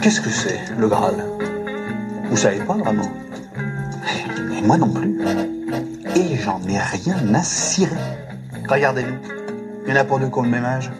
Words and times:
Qu'est-ce 0.00 0.20
que 0.20 0.28
c'est, 0.28 0.60
le 0.76 0.86
Graal? 0.86 1.14
Vous 2.28 2.36
savez 2.36 2.58
pas 2.60 2.74
vraiment? 2.74 3.10
Et 4.56 4.60
moi 4.60 4.76
non 4.76 4.90
plus. 4.90 5.18
Et 6.14 6.36
j'en 6.36 6.60
ai 6.68 6.78
rien 6.78 7.34
à 7.34 7.42
cirer. 7.42 7.96
Regardez-nous. 8.68 9.16
Il 9.86 9.94
y 9.94 9.96
en 9.96 10.00
a 10.00 10.04
pour 10.04 10.18
deux 10.18 10.28
qui 10.28 10.38
ont 10.38 10.42
le 10.42 10.50
même 10.50 10.64
âge. 10.64 10.92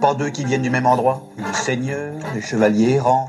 Pas 0.00 0.14
deux 0.14 0.30
qui 0.30 0.44
viennent 0.44 0.62
du 0.62 0.70
même 0.70 0.86
endroit. 0.86 1.24
Des 1.36 1.52
seigneurs, 1.52 2.14
des 2.34 2.40
chevaliers 2.40 2.94
errants, 2.94 3.28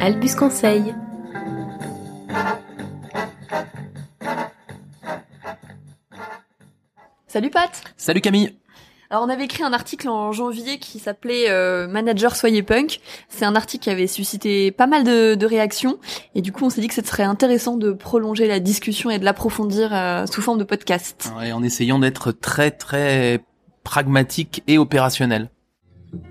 Albus 0.00 0.34
Conseil. 0.34 0.94
Salut 7.26 7.50
Pat 7.50 7.70
Salut 7.96 8.20
Camille 8.20 8.54
alors 9.08 9.22
on 9.22 9.28
avait 9.28 9.44
écrit 9.44 9.62
un 9.62 9.72
article 9.72 10.08
en 10.08 10.32
janvier 10.32 10.80
qui 10.80 10.98
s'appelait 10.98 11.48
euh, 11.48 11.86
Manager 11.86 12.34
soyez 12.34 12.64
punk. 12.64 13.00
C'est 13.28 13.44
un 13.44 13.54
article 13.54 13.84
qui 13.84 13.90
avait 13.90 14.08
suscité 14.08 14.72
pas 14.72 14.88
mal 14.88 15.04
de, 15.04 15.36
de 15.36 15.46
réactions 15.46 15.98
et 16.34 16.42
du 16.42 16.50
coup 16.50 16.64
on 16.64 16.70
s'est 16.70 16.80
dit 16.80 16.88
que 16.88 16.94
ce 16.94 17.04
serait 17.04 17.22
intéressant 17.22 17.76
de 17.76 17.92
prolonger 17.92 18.48
la 18.48 18.58
discussion 18.58 19.08
et 19.08 19.20
de 19.20 19.24
l'approfondir 19.24 19.94
euh, 19.94 20.26
sous 20.26 20.42
forme 20.42 20.58
de 20.58 20.64
podcast. 20.64 21.32
Ouais, 21.38 21.52
en 21.52 21.62
essayant 21.62 22.00
d'être 22.00 22.32
très 22.32 22.72
très 22.72 23.44
pragmatique 23.84 24.64
et 24.66 24.76
opérationnel. 24.76 25.50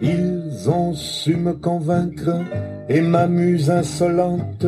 Ils 0.02 0.70
ont 0.70 0.94
su 0.94 1.36
me 1.36 1.54
convaincre 1.54 2.32
et 2.90 3.02
m'amuse 3.02 3.70
insolente, 3.70 4.66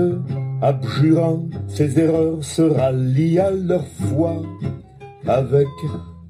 abjurant 0.62 1.48
ses 1.68 2.00
erreurs, 2.00 2.44
se 2.44 2.62
rallient 2.62 3.40
à 3.40 3.52
leur 3.52 3.86
foi 3.88 4.42
avec 5.28 5.68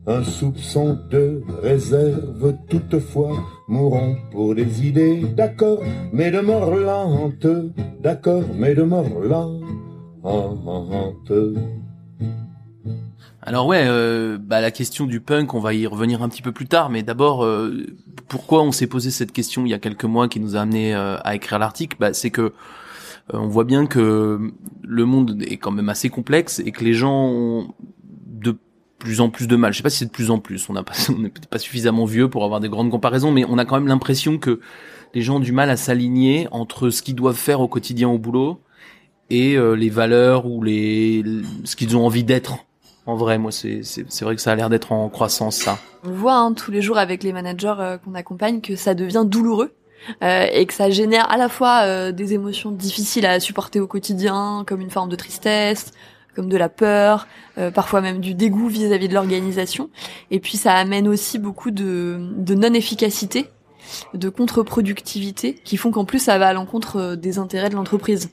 un 0.07 0.23
soupçon 0.23 0.97
de 1.11 1.41
réserve 1.61 2.55
toutefois, 2.69 3.37
mourons 3.67 4.15
pour 4.31 4.55
des 4.55 4.87
idées, 4.87 5.23
d'accord, 5.35 5.83
mais 6.13 6.31
de 6.31 6.39
mort 6.39 6.73
lente, 6.75 7.47
d'accord, 8.01 8.43
mais 8.57 8.73
de 8.73 8.83
mort 8.83 9.19
lente. 9.21 9.63
Alors 13.47 13.65
ouais, 13.65 13.85
euh, 13.87 14.37
bah 14.37 14.59
la 14.59 14.71
question 14.71 15.05
du 15.05 15.21
punk, 15.21 15.53
on 15.53 15.61
va 15.61 15.73
y 15.73 15.87
revenir 15.87 16.21
un 16.21 16.27
petit 16.27 16.41
peu 16.41 16.51
plus 16.51 16.67
tard, 16.67 16.89
mais 16.89 17.01
d'abord, 17.01 17.45
euh, 17.45 17.85
pourquoi 18.27 18.61
on 18.61 18.73
s'est 18.73 18.87
posé 18.87 19.09
cette 19.09 19.31
question 19.31 19.65
il 19.65 19.69
y 19.69 19.73
a 19.73 19.79
quelques 19.79 20.03
mois 20.03 20.27
qui 20.27 20.41
nous 20.41 20.57
a 20.57 20.59
amené 20.59 20.93
euh, 20.93 21.15
à 21.23 21.33
écrire 21.33 21.57
l'article? 21.57 21.95
Bah, 21.97 22.13
C'est 22.13 22.29
que 22.29 22.41
euh, 22.41 22.51
on 23.31 23.47
voit 23.47 23.63
bien 23.63 23.85
que 23.85 24.51
le 24.83 25.05
monde 25.05 25.41
est 25.47 25.55
quand 25.55 25.71
même 25.71 25.87
assez 25.87 26.09
complexe 26.09 26.59
et 26.59 26.73
que 26.73 26.83
les 26.83 26.93
gens 26.93 27.29
ont 27.29 27.73
de 28.25 28.57
plus 28.99 29.21
en 29.21 29.29
plus 29.29 29.47
de 29.47 29.55
mal. 29.55 29.71
Je 29.71 29.77
sais 29.77 29.83
pas 29.83 29.89
si 29.89 29.99
c'est 29.99 30.07
de 30.07 30.11
plus 30.11 30.29
en 30.29 30.39
plus. 30.39 30.69
On 30.69 30.73
n'a 30.73 30.83
pas, 30.83 30.95
on 31.09 31.19
n'est 31.19 31.29
peut-être 31.29 31.47
pas 31.47 31.59
suffisamment 31.59 32.03
vieux 32.03 32.29
pour 32.29 32.43
avoir 32.43 32.59
des 32.59 32.67
grandes 32.67 32.91
comparaisons, 32.91 33.31
mais 33.31 33.45
on 33.47 33.57
a 33.57 33.63
quand 33.63 33.75
même 33.75 33.87
l'impression 33.87 34.39
que 34.39 34.59
les 35.13 35.21
gens 35.21 35.37
ont 35.37 35.39
du 35.39 35.53
mal 35.53 35.69
à 35.69 35.77
s'aligner 35.77 36.49
entre 36.51 36.89
ce 36.89 37.01
qu'ils 37.01 37.15
doivent 37.15 37.37
faire 37.37 37.61
au 37.61 37.69
quotidien 37.69 38.09
au 38.09 38.17
boulot 38.17 38.59
et 39.29 39.57
les 39.57 39.89
valeurs 39.89 40.45
ou 40.45 40.61
les 40.63 41.23
ce 41.63 41.77
qu'ils 41.77 41.95
ont 41.95 42.05
envie 42.05 42.25
d'être. 42.25 42.66
En 43.07 43.15
vrai, 43.15 43.37
moi, 43.37 43.51
c'est 43.51 44.21
vrai 44.21 44.35
que 44.35 44.41
ça 44.41 44.51
a 44.51 44.55
l'air 44.55 44.69
d'être 44.69 44.91
en 44.91 45.09
croissance, 45.09 45.55
ça. 45.55 45.79
On 46.03 46.11
voit 46.11 46.35
hein, 46.35 46.53
tous 46.53 46.71
les 46.71 46.81
jours 46.81 46.97
avec 46.97 47.23
les 47.23 47.33
managers 47.33 47.73
euh, 47.79 47.97
qu'on 47.97 48.13
accompagne 48.13 48.61
que 48.61 48.75
ça 48.75 48.93
devient 48.93 49.23
douloureux. 49.25 49.73
Euh, 50.23 50.45
et 50.53 50.65
que 50.67 50.73
ça 50.73 50.91
génère 50.91 51.29
à 51.31 51.37
la 51.37 51.49
fois 51.49 51.81
euh, 51.83 52.11
des 52.11 52.33
émotions 52.33 52.69
difficiles 52.71 53.25
à 53.25 53.39
supporter 53.39 53.79
au 53.79 53.87
quotidien, 53.87 54.63
comme 54.67 54.79
une 54.79 54.91
forme 54.91 55.09
de 55.09 55.15
tristesse, 55.15 55.91
comme 56.37 56.49
de 56.49 56.55
la 56.55 56.69
peur, 56.69 57.27
euh, 57.57 57.71
parfois 57.71 57.99
même 57.99 58.19
du 58.19 58.35
dégoût 58.35 58.67
vis-à-vis 58.67 59.09
de 59.09 59.15
l'organisation. 59.15 59.89
Et 60.29 60.39
puis 60.39 60.55
ça 60.55 60.75
amène 60.75 61.07
aussi 61.07 61.39
beaucoup 61.39 61.71
de, 61.71 62.19
de 62.37 62.53
non-efficacité, 62.53 63.49
de 64.13 64.29
contre-productivité, 64.29 65.55
qui 65.55 65.77
font 65.77 65.89
qu'en 65.89 66.05
plus 66.05 66.19
ça 66.19 66.37
va 66.37 66.49
à 66.49 66.53
l'encontre 66.53 66.97
euh, 66.97 67.15
des 67.15 67.39
intérêts 67.39 67.69
de 67.69 67.75
l'entreprise. 67.75 68.29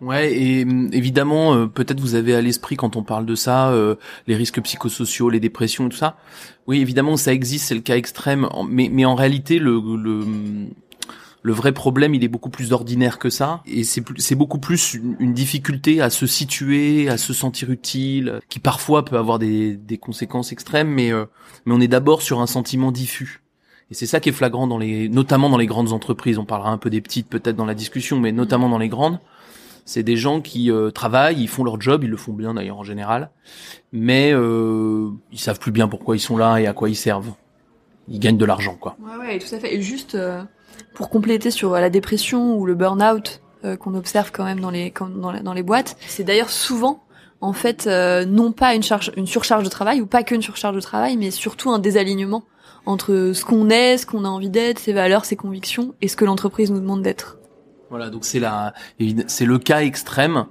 Ouais, 0.00 0.32
et 0.32 0.62
hum, 0.62 0.90
évidemment, 0.92 1.54
euh, 1.54 1.66
peut-être 1.66 2.00
vous 2.00 2.14
avez 2.14 2.34
à 2.34 2.40
l'esprit 2.40 2.76
quand 2.76 2.94
on 2.94 3.02
parle 3.02 3.26
de 3.26 3.34
ça, 3.34 3.70
euh, 3.70 3.96
les 4.28 4.36
risques 4.36 4.60
psychosociaux, 4.62 5.28
les 5.28 5.40
dépressions 5.40 5.86
et 5.86 5.90
tout 5.90 5.96
ça. 5.96 6.16
Oui, 6.68 6.80
évidemment, 6.80 7.16
ça 7.16 7.32
existe, 7.32 7.66
c'est 7.66 7.74
le 7.74 7.80
cas 7.80 7.96
extrême, 7.96 8.48
mais, 8.68 8.88
mais 8.92 9.04
en 9.04 9.16
réalité, 9.16 9.58
le, 9.58 9.80
le, 9.96 10.20
le 11.42 11.52
vrai 11.52 11.72
problème, 11.72 12.14
il 12.14 12.22
est 12.22 12.28
beaucoup 12.28 12.50
plus 12.50 12.72
ordinaire 12.72 13.18
que 13.18 13.28
ça, 13.28 13.60
et 13.66 13.82
c'est 13.82 14.04
c'est 14.18 14.36
beaucoup 14.36 14.60
plus 14.60 14.94
une, 14.94 15.16
une 15.18 15.32
difficulté 15.34 16.00
à 16.00 16.10
se 16.10 16.26
situer, 16.26 17.08
à 17.08 17.18
se 17.18 17.32
sentir 17.32 17.70
utile, 17.70 18.40
qui 18.48 18.60
parfois 18.60 19.04
peut 19.04 19.18
avoir 19.18 19.40
des, 19.40 19.74
des 19.76 19.98
conséquences 19.98 20.52
extrêmes, 20.52 20.88
mais, 20.88 21.12
euh, 21.12 21.24
mais 21.66 21.74
on 21.74 21.80
est 21.80 21.88
d'abord 21.88 22.22
sur 22.22 22.40
un 22.40 22.46
sentiment 22.46 22.92
diffus. 22.92 23.42
Et 23.90 23.94
c'est 23.94 24.06
ça 24.06 24.20
qui 24.20 24.28
est 24.28 24.32
flagrant 24.32 24.66
dans 24.66 24.78
les, 24.78 25.08
notamment 25.08 25.48
dans 25.48 25.56
les 25.56 25.66
grandes 25.66 25.92
entreprises. 25.92 26.38
On 26.38 26.44
parlera 26.44 26.70
un 26.70 26.78
peu 26.78 26.90
des 26.90 27.00
petites 27.00 27.28
peut-être 27.28 27.56
dans 27.56 27.64
la 27.64 27.74
discussion, 27.74 28.20
mais 28.20 28.32
notamment 28.32 28.68
dans 28.68 28.78
les 28.78 28.90
grandes. 28.90 29.18
C'est 29.88 30.02
des 30.02 30.18
gens 30.18 30.42
qui 30.42 30.70
euh, 30.70 30.90
travaillent, 30.90 31.40
ils 31.40 31.48
font 31.48 31.64
leur 31.64 31.80
job, 31.80 32.04
ils 32.04 32.10
le 32.10 32.18
font 32.18 32.34
bien 32.34 32.52
d'ailleurs 32.52 32.76
en 32.76 32.84
général, 32.84 33.30
mais 33.90 34.32
euh, 34.34 35.08
ils 35.32 35.38
savent 35.38 35.58
plus 35.58 35.72
bien 35.72 35.88
pourquoi 35.88 36.14
ils 36.14 36.20
sont 36.20 36.36
là 36.36 36.58
et 36.58 36.66
à 36.66 36.74
quoi 36.74 36.90
ils 36.90 36.94
servent. 36.94 37.32
Ils 38.06 38.18
gagnent 38.18 38.36
de 38.36 38.44
l'argent, 38.44 38.76
quoi. 38.78 38.98
Ouais, 39.00 39.16
ouais, 39.16 39.38
tout 39.38 39.54
à 39.54 39.58
fait. 39.58 39.74
Et 39.74 39.80
juste 39.80 40.14
euh, 40.14 40.42
pour 40.92 41.08
compléter 41.08 41.50
sur 41.50 41.72
euh, 41.72 41.80
la 41.80 41.88
dépression 41.88 42.58
ou 42.58 42.66
le 42.66 42.74
burn-out 42.74 43.40
qu'on 43.80 43.94
observe 43.94 44.30
quand 44.30 44.44
même 44.44 44.60
dans 44.60 44.70
les 44.70 44.92
dans, 45.16 45.52
les 45.54 45.62
boîtes, 45.62 45.96
c'est 46.06 46.22
d'ailleurs 46.22 46.50
souvent 46.50 47.02
en 47.40 47.54
fait 47.54 47.88
non 47.88 48.52
pas 48.52 48.74
une 48.74 48.84
une 49.16 49.26
surcharge 49.26 49.64
de 49.64 49.68
travail 49.68 50.00
ou 50.00 50.06
pas 50.06 50.22
qu'une 50.22 50.42
surcharge 50.42 50.76
de 50.76 50.80
travail, 50.80 51.16
mais 51.16 51.32
surtout 51.32 51.70
un 51.70 51.80
désalignement 51.80 52.44
entre 52.86 53.32
ce 53.34 53.44
qu'on 53.44 53.68
est, 53.70 53.96
ce 53.96 54.06
qu'on 54.06 54.24
a 54.24 54.28
envie 54.28 54.50
d'être, 54.50 54.78
ses 54.78 54.92
valeurs, 54.92 55.24
ses 55.24 55.34
convictions 55.34 55.94
et 56.02 56.08
ce 56.08 56.14
que 56.14 56.24
l'entreprise 56.24 56.70
nous 56.70 56.78
demande 56.78 57.02
d'être. 57.02 57.38
Voilà, 57.90 58.10
donc 58.10 58.24
c'est 58.24 58.40
la, 58.40 58.74
c'est 59.26 59.46
le 59.46 59.58
cas 59.58 59.80
extrême 59.80 60.46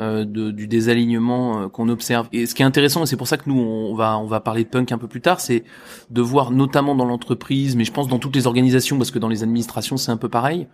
euh, 0.00 0.24
de, 0.24 0.52
du 0.52 0.68
désalignement 0.68 1.62
euh, 1.62 1.68
qu'on 1.68 1.88
observe. 1.88 2.28
Et 2.32 2.46
ce 2.46 2.54
qui 2.54 2.62
est 2.62 2.64
intéressant, 2.64 3.02
et 3.02 3.06
c'est 3.06 3.16
pour 3.16 3.26
ça 3.26 3.36
que 3.36 3.50
nous 3.50 3.58
on 3.58 3.94
va 3.94 4.16
on 4.18 4.26
va 4.26 4.38
parler 4.38 4.62
de 4.62 4.68
punk 4.68 4.92
un 4.92 4.98
peu 4.98 5.08
plus 5.08 5.20
tard, 5.20 5.40
c'est 5.40 5.64
de 6.10 6.22
voir 6.22 6.52
notamment 6.52 6.94
dans 6.94 7.04
l'entreprise, 7.04 7.74
mais 7.74 7.84
je 7.84 7.92
pense 7.92 8.06
dans 8.06 8.20
toutes 8.20 8.36
les 8.36 8.46
organisations, 8.46 8.96
parce 8.96 9.10
que 9.10 9.18
dans 9.18 9.28
les 9.28 9.42
administrations 9.42 9.96
c'est 9.96 10.12
un 10.12 10.16
peu 10.16 10.28
pareil, 10.28 10.68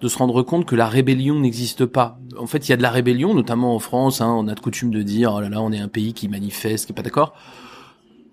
de 0.00 0.06
se 0.06 0.16
rendre 0.16 0.42
compte 0.42 0.64
que 0.64 0.76
la 0.76 0.86
rébellion 0.86 1.40
n'existe 1.40 1.86
pas. 1.86 2.18
En 2.38 2.46
fait, 2.46 2.68
il 2.68 2.70
y 2.70 2.72
a 2.72 2.76
de 2.76 2.82
la 2.82 2.90
rébellion, 2.90 3.34
notamment 3.34 3.74
en 3.74 3.78
France. 3.78 4.20
Hein, 4.20 4.32
on 4.32 4.46
a 4.46 4.54
de 4.54 4.60
coutume 4.60 4.90
de 4.90 5.02
dire, 5.02 5.34
oh 5.34 5.40
là 5.40 5.48
là, 5.48 5.60
on 5.60 5.72
est 5.72 5.80
un 5.80 5.88
pays 5.88 6.14
qui 6.14 6.28
manifeste, 6.28 6.86
qui 6.86 6.92
est 6.92 6.94
pas 6.94 7.02
d'accord. 7.02 7.34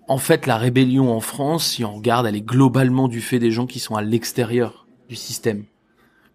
En 0.08 0.18
fait, 0.18 0.46
la 0.46 0.58
rébellion 0.58 1.12
en 1.12 1.20
France, 1.20 1.66
si 1.66 1.84
on 1.84 1.96
regarde, 1.96 2.26
elle 2.26 2.36
est 2.36 2.40
globalement 2.40 3.08
du 3.08 3.20
fait 3.20 3.40
des 3.40 3.50
gens 3.50 3.66
qui 3.66 3.80
sont 3.80 3.96
à 3.96 4.02
l'extérieur 4.02 4.86
du 5.08 5.16
système 5.16 5.64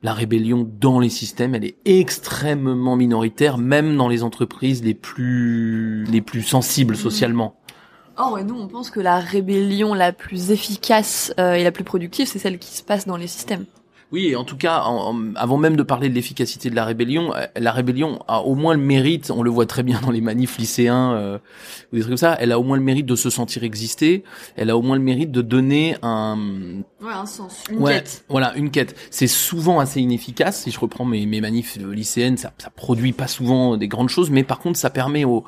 la 0.06 0.14
rébellion 0.14 0.70
dans 0.80 1.00
les 1.00 1.10
systèmes, 1.10 1.56
elle 1.56 1.66
est 1.66 1.78
extrêmement 1.84 2.96
minoritaire, 2.96 3.58
même 3.58 3.98
dans 3.98 4.08
les 4.08 4.22
entreprises 4.22 4.84
les 4.84 4.94
plus 4.94 6.06
les 6.06 6.22
plus 6.22 6.44
sensibles 6.44 6.96
socialement. 6.96 7.56
Or, 8.16 8.38
et 8.38 8.44
nous, 8.44 8.56
on 8.56 8.68
pense 8.68 8.92
que 8.92 9.00
la 9.00 9.20
rébellion 9.20 9.96
la 9.96 10.14
plus 10.14 10.52
efficace 10.52 11.34
euh, 11.40 11.54
et 11.54 11.64
la 11.64 11.72
plus 11.72 11.84
productive, 11.84 12.28
c'est 12.28 12.38
celle 12.38 12.60
qui 12.60 12.70
se 12.70 12.84
passe 12.84 13.08
dans 13.08 13.18
les 13.18 13.26
systèmes. 13.26 13.66
Oui, 14.12 14.28
et 14.28 14.36
en 14.36 14.44
tout 14.44 14.56
cas, 14.56 14.82
en- 14.84 15.14
en- 15.14 15.36
avant 15.36 15.58
même 15.58 15.76
de 15.76 15.84
parler 15.84 16.10
de 16.10 16.14
l'efficacité 16.14 16.70
de 16.70 16.76
la 16.76 16.86
rébellion, 16.86 17.34
euh, 17.36 17.46
la 17.58 17.72
rébellion 17.72 18.20
a 18.28 18.42
au 18.42 18.54
moins 18.56 18.74
le 18.76 18.80
mérite, 18.80 19.32
on 19.36 19.42
le 19.44 19.50
voit 19.50 19.66
très 19.66 19.84
bien 19.84 20.00
dans 20.02 20.12
les 20.12 20.22
manifs 20.22 20.58
lycéens 20.58 21.14
euh, 21.14 21.38
ou 21.92 21.96
des 21.96 22.02
trucs 22.02 22.12
comme 22.12 22.18
ça, 22.18 22.38
elle 22.40 22.52
a 22.52 22.60
au 22.60 22.64
moins 22.64 22.78
le 22.78 22.84
mérite 22.84 23.06
de 23.08 23.16
se 23.16 23.30
sentir 23.30 23.64
exister, 23.64 24.24
elle 24.56 24.70
a 24.70 24.78
au 24.78 24.82
moins 24.82 24.96
le 24.96 25.02
mérite 25.02 25.32
de 25.32 25.42
donner 25.42 25.98
un 26.04 26.38
Ouais, 27.02 27.12
un 27.14 27.26
sens, 27.26 27.64
une 27.70 27.80
Ouais, 27.80 27.96
quête. 27.96 28.26
Voilà, 28.30 28.56
une 28.56 28.72
quête. 28.72 28.96
C'est 29.12 29.28
souvent 29.28 29.80
assez 29.80 30.02
inefficace. 30.02 30.62
Si 30.64 30.72
je 30.72 30.80
reprends 30.80 31.06
mes, 31.06 31.26
mes 31.26 31.42
manifs 31.42 31.78
euh, 31.82 31.94
lycéennes, 31.94 32.38
ça, 32.38 32.52
ça 32.58 32.70
produit 32.70 33.12
pas 33.12 33.28
souvent 33.28 33.76
des 33.78 33.88
grandes 33.88 34.10
choses, 34.10 34.30
mais 34.32 34.44
par 34.44 34.60
contre, 34.60 34.80
ça 34.80 34.90
permet 34.90 35.24
aux, 35.26 35.44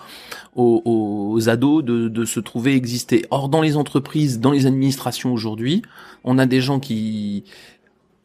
aux, 0.56 0.82
aux 0.86 1.50
ados 1.50 1.84
de, 1.84 2.10
de 2.10 2.26
se 2.26 2.40
trouver 2.40 2.76
exister. 2.76 3.26
Or, 3.32 3.50
dans 3.50 3.62
les 3.62 3.78
entreprises, 3.78 4.40
dans 4.40 4.52
les 4.52 4.66
administrations 4.66 5.32
aujourd'hui, 5.34 5.82
on 6.24 6.38
a 6.38 6.46
des 6.46 6.62
gens 6.62 6.80
qui, 6.80 7.44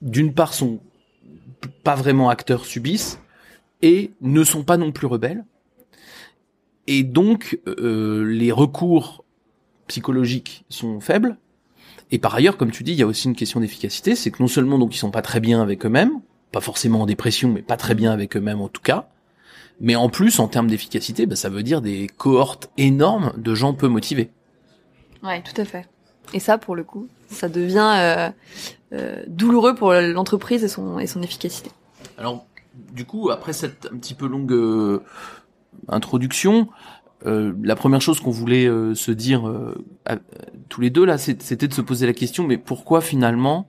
d'une 0.03 0.35
part, 0.35 0.53
sont 0.53 0.81
pas 1.83 1.95
vraiment 1.95 2.29
acteurs 2.29 2.67
subissent 2.67 3.19
et 3.81 4.13
ne 4.21 4.45
sont 4.45 4.65
pas 4.65 4.77
non 4.77 4.93
plus 4.93 5.07
rebelles. 5.07 5.45
Et 6.87 7.05
donc 7.05 7.61
euh, 7.67 8.25
les 8.25 8.53
recours 8.53 9.25
psychologiques 9.87 10.65
sont 10.69 11.01
faibles. 11.01 11.39
Et 12.11 12.19
par 12.19 12.35
ailleurs, 12.35 12.57
comme 12.57 12.71
tu 12.71 12.83
dis, 12.83 12.93
il 12.93 12.99
y 12.99 13.03
a 13.03 13.07
aussi 13.07 13.29
une 13.29 13.37
question 13.37 13.61
d'efficacité, 13.61 14.17
c'est 14.17 14.31
que 14.31 14.43
non 14.43 14.49
seulement 14.49 14.79
donc 14.79 14.95
ils 14.95 14.99
sont 14.99 15.11
pas 15.11 15.23
très 15.23 15.41
bien 15.41 15.63
avec 15.63 15.87
eux-mêmes, 15.87 16.21
pas 16.51 16.61
forcément 16.61 17.03
en 17.03 17.07
dépression, 17.07 17.51
mais 17.51 17.63
pas 17.63 17.77
très 17.77 17.95
bien 17.95 18.13
avec 18.13 18.37
eux-mêmes 18.37 18.61
en 18.61 18.69
tout 18.69 18.83
cas, 18.83 19.09
mais 19.81 19.97
en 19.97 20.09
plus 20.09 20.39
en 20.39 20.49
termes 20.49 20.69
d'efficacité, 20.69 21.27
bah, 21.27 21.37
ça 21.37 21.49
veut 21.49 21.63
dire 21.63 21.81
des 21.81 22.07
cohortes 22.07 22.71
énormes 22.77 23.33
de 23.37 23.55
gens 23.55 23.73
peu 23.73 23.89
motivés. 23.89 24.31
Ouais, 25.23 25.43
tout 25.43 25.59
à 25.59 25.65
fait. 25.65 25.89
Et 26.35 26.41
ça, 26.41 26.59
pour 26.59 26.77
le 26.77 26.85
coup, 26.85 27.09
ça 27.29 27.49
devient 27.49 27.91
euh, 27.97 28.31
euh, 28.93 29.23
douloureux 29.27 29.75
pour 29.75 29.93
l'entreprise 29.93 30.65
et 30.65 30.69
son, 30.69 30.99
et 30.99 31.07
son 31.07 31.23
efficacité. 31.23 31.71
Alors, 32.19 32.47
du 32.93 33.05
coup, 33.05 33.31
après 33.31 33.53
cette 33.53 33.89
un 33.93 33.97
petit 33.99 34.15
peu 34.15 34.27
longue 34.27 34.53
euh, 34.53 35.03
introduction, 35.89 36.69
euh, 37.27 37.53
la 37.63 37.77
première 37.77 38.01
chose 38.01 38.19
qu'on 38.21 38.31
voulait 38.31 38.67
euh, 38.67 38.95
se 38.95 39.13
dire 39.13 39.47
euh, 39.49 39.85
à- 40.07 40.17
tous 40.69 40.81
les 40.81 40.91
deux 40.91 41.05
là, 41.05 41.19
c'était 41.19 41.69
de 41.69 41.75
se 41.75 41.83
poser 41.83 42.07
la 42.07 42.13
question, 42.15 42.47
mais 42.47 42.57
pourquoi 42.59 43.01
finalement, 43.01 43.69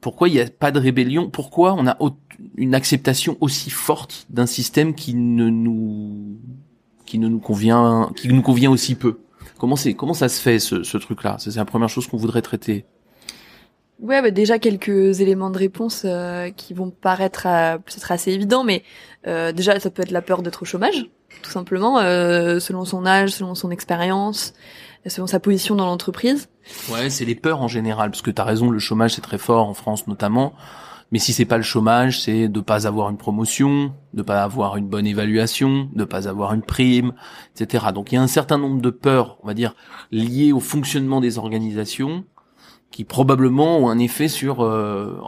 pourquoi 0.00 0.28
il 0.28 0.34
n'y 0.34 0.40
a 0.40 0.46
pas 0.46 0.70
de 0.70 0.78
rébellion? 0.80 1.30
Pourquoi 1.30 1.74
on 1.74 1.86
a 1.86 1.96
une 2.56 2.74
acceptation 2.74 3.36
aussi 3.40 3.70
forte 3.70 4.26
d'un 4.30 4.46
système 4.46 4.94
qui 4.94 5.14
ne 5.14 5.48
nous 5.48 6.38
qui 7.04 7.18
ne 7.18 7.28
nous 7.28 7.38
convient, 7.40 8.10
qui 8.16 8.28
nous 8.28 8.42
convient 8.42 8.70
aussi 8.70 8.94
peu? 8.94 9.18
Comment 9.58 9.76
c'est 9.76 9.94
comment 9.94 10.14
ça 10.14 10.28
se 10.28 10.40
fait 10.40 10.58
ce, 10.58 10.82
ce 10.82 10.96
truc-là? 10.96 11.36
C'est 11.38 11.54
la 11.56 11.64
première 11.64 11.88
chose 11.88 12.06
qu'on 12.06 12.16
voudrait 12.16 12.42
traiter? 12.42 12.86
Ouais, 14.00 14.22
bah 14.22 14.30
déjà 14.30 14.60
quelques 14.60 15.20
éléments 15.20 15.50
de 15.50 15.58
réponse 15.58 16.02
euh, 16.04 16.50
qui 16.50 16.72
vont 16.72 16.90
paraître 16.90 17.46
euh, 17.46 17.78
peut-être 17.78 18.12
assez 18.12 18.30
évidents, 18.30 18.62
mais 18.62 18.84
euh, 19.26 19.50
déjà 19.50 19.80
ça 19.80 19.90
peut 19.90 20.02
être 20.02 20.12
la 20.12 20.22
peur 20.22 20.42
d'être 20.42 20.62
au 20.62 20.64
chômage, 20.64 21.10
tout 21.42 21.50
simplement, 21.50 21.98
euh, 21.98 22.60
selon 22.60 22.84
son 22.84 23.04
âge, 23.06 23.30
selon 23.30 23.56
son 23.56 23.72
expérience, 23.72 24.54
selon 25.04 25.26
sa 25.26 25.40
position 25.40 25.74
dans 25.74 25.86
l'entreprise. 25.86 26.48
Ouais, 26.88 27.10
c'est 27.10 27.24
les 27.24 27.34
peurs 27.34 27.60
en 27.60 27.66
général, 27.66 28.10
parce 28.12 28.22
que 28.22 28.30
t'as 28.30 28.44
raison, 28.44 28.70
le 28.70 28.78
chômage 28.78 29.14
c'est 29.14 29.20
très 29.20 29.38
fort 29.38 29.66
en 29.66 29.74
France 29.74 30.06
notamment. 30.06 30.52
Mais 31.10 31.18
si 31.18 31.32
c'est 31.32 31.46
pas 31.46 31.56
le 31.56 31.62
chômage, 31.62 32.20
c'est 32.20 32.48
de 32.48 32.60
pas 32.60 32.86
avoir 32.86 33.08
une 33.08 33.16
promotion, 33.16 33.94
de 34.12 34.22
pas 34.22 34.42
avoir 34.42 34.76
une 34.76 34.88
bonne 34.88 35.06
évaluation, 35.06 35.88
de 35.94 36.04
pas 36.04 36.28
avoir 36.28 36.52
une 36.52 36.62
prime, 36.62 37.14
etc. 37.54 37.86
Donc 37.94 38.12
il 38.12 38.16
y 38.16 38.18
a 38.18 38.22
un 38.22 38.26
certain 38.26 38.58
nombre 38.58 38.82
de 38.82 38.90
peurs, 38.90 39.38
on 39.42 39.46
va 39.46 39.54
dire, 39.54 39.74
liées 40.10 40.52
au 40.52 40.60
fonctionnement 40.60 41.20
des 41.20 41.38
organisations, 41.38 42.24
qui 42.90 43.04
probablement 43.04 43.78
ont 43.78 43.88
un 43.88 43.98
effet 43.98 44.28
sur 44.28 44.62
euh, 44.62 45.18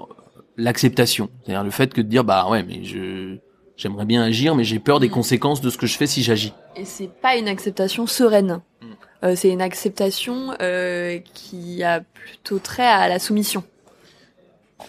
l'acceptation. 0.57 1.31
C'est-à-dire 1.43 1.65
le 1.65 1.71
fait 1.71 1.93
que 1.95 2.01
de 2.03 2.09
dire 2.09 2.25
bah 2.25 2.47
ouais, 2.51 2.63
mais 2.63 2.85
je 2.85 3.39
j'aimerais 3.77 4.05
bien 4.05 4.23
agir, 4.23 4.55
mais 4.55 4.65
j'ai 4.65 4.79
peur 4.79 5.01
des 5.01 5.09
Mm. 5.09 5.13
conséquences 5.13 5.61
de 5.61 5.71
ce 5.71 5.79
que 5.79 5.87
je 5.87 5.97
fais 5.97 6.07
si 6.07 6.23
j'agis. 6.23 6.53
Et 6.77 6.85
c'est 6.85 7.09
pas 7.09 7.37
une 7.37 7.49
acceptation 7.49 8.07
sereine. 8.07 8.61
Mm. 8.83 8.87
Euh, 9.25 9.35
c'est 9.37 9.51
une 9.51 9.63
acceptation 9.63 10.55
euh, 10.61 11.19
qui 11.35 11.83
a 11.83 12.01
plutôt 12.01 12.59
trait 12.59 12.87
à 12.87 13.09
la 13.09 13.19
soumission. 13.19 13.65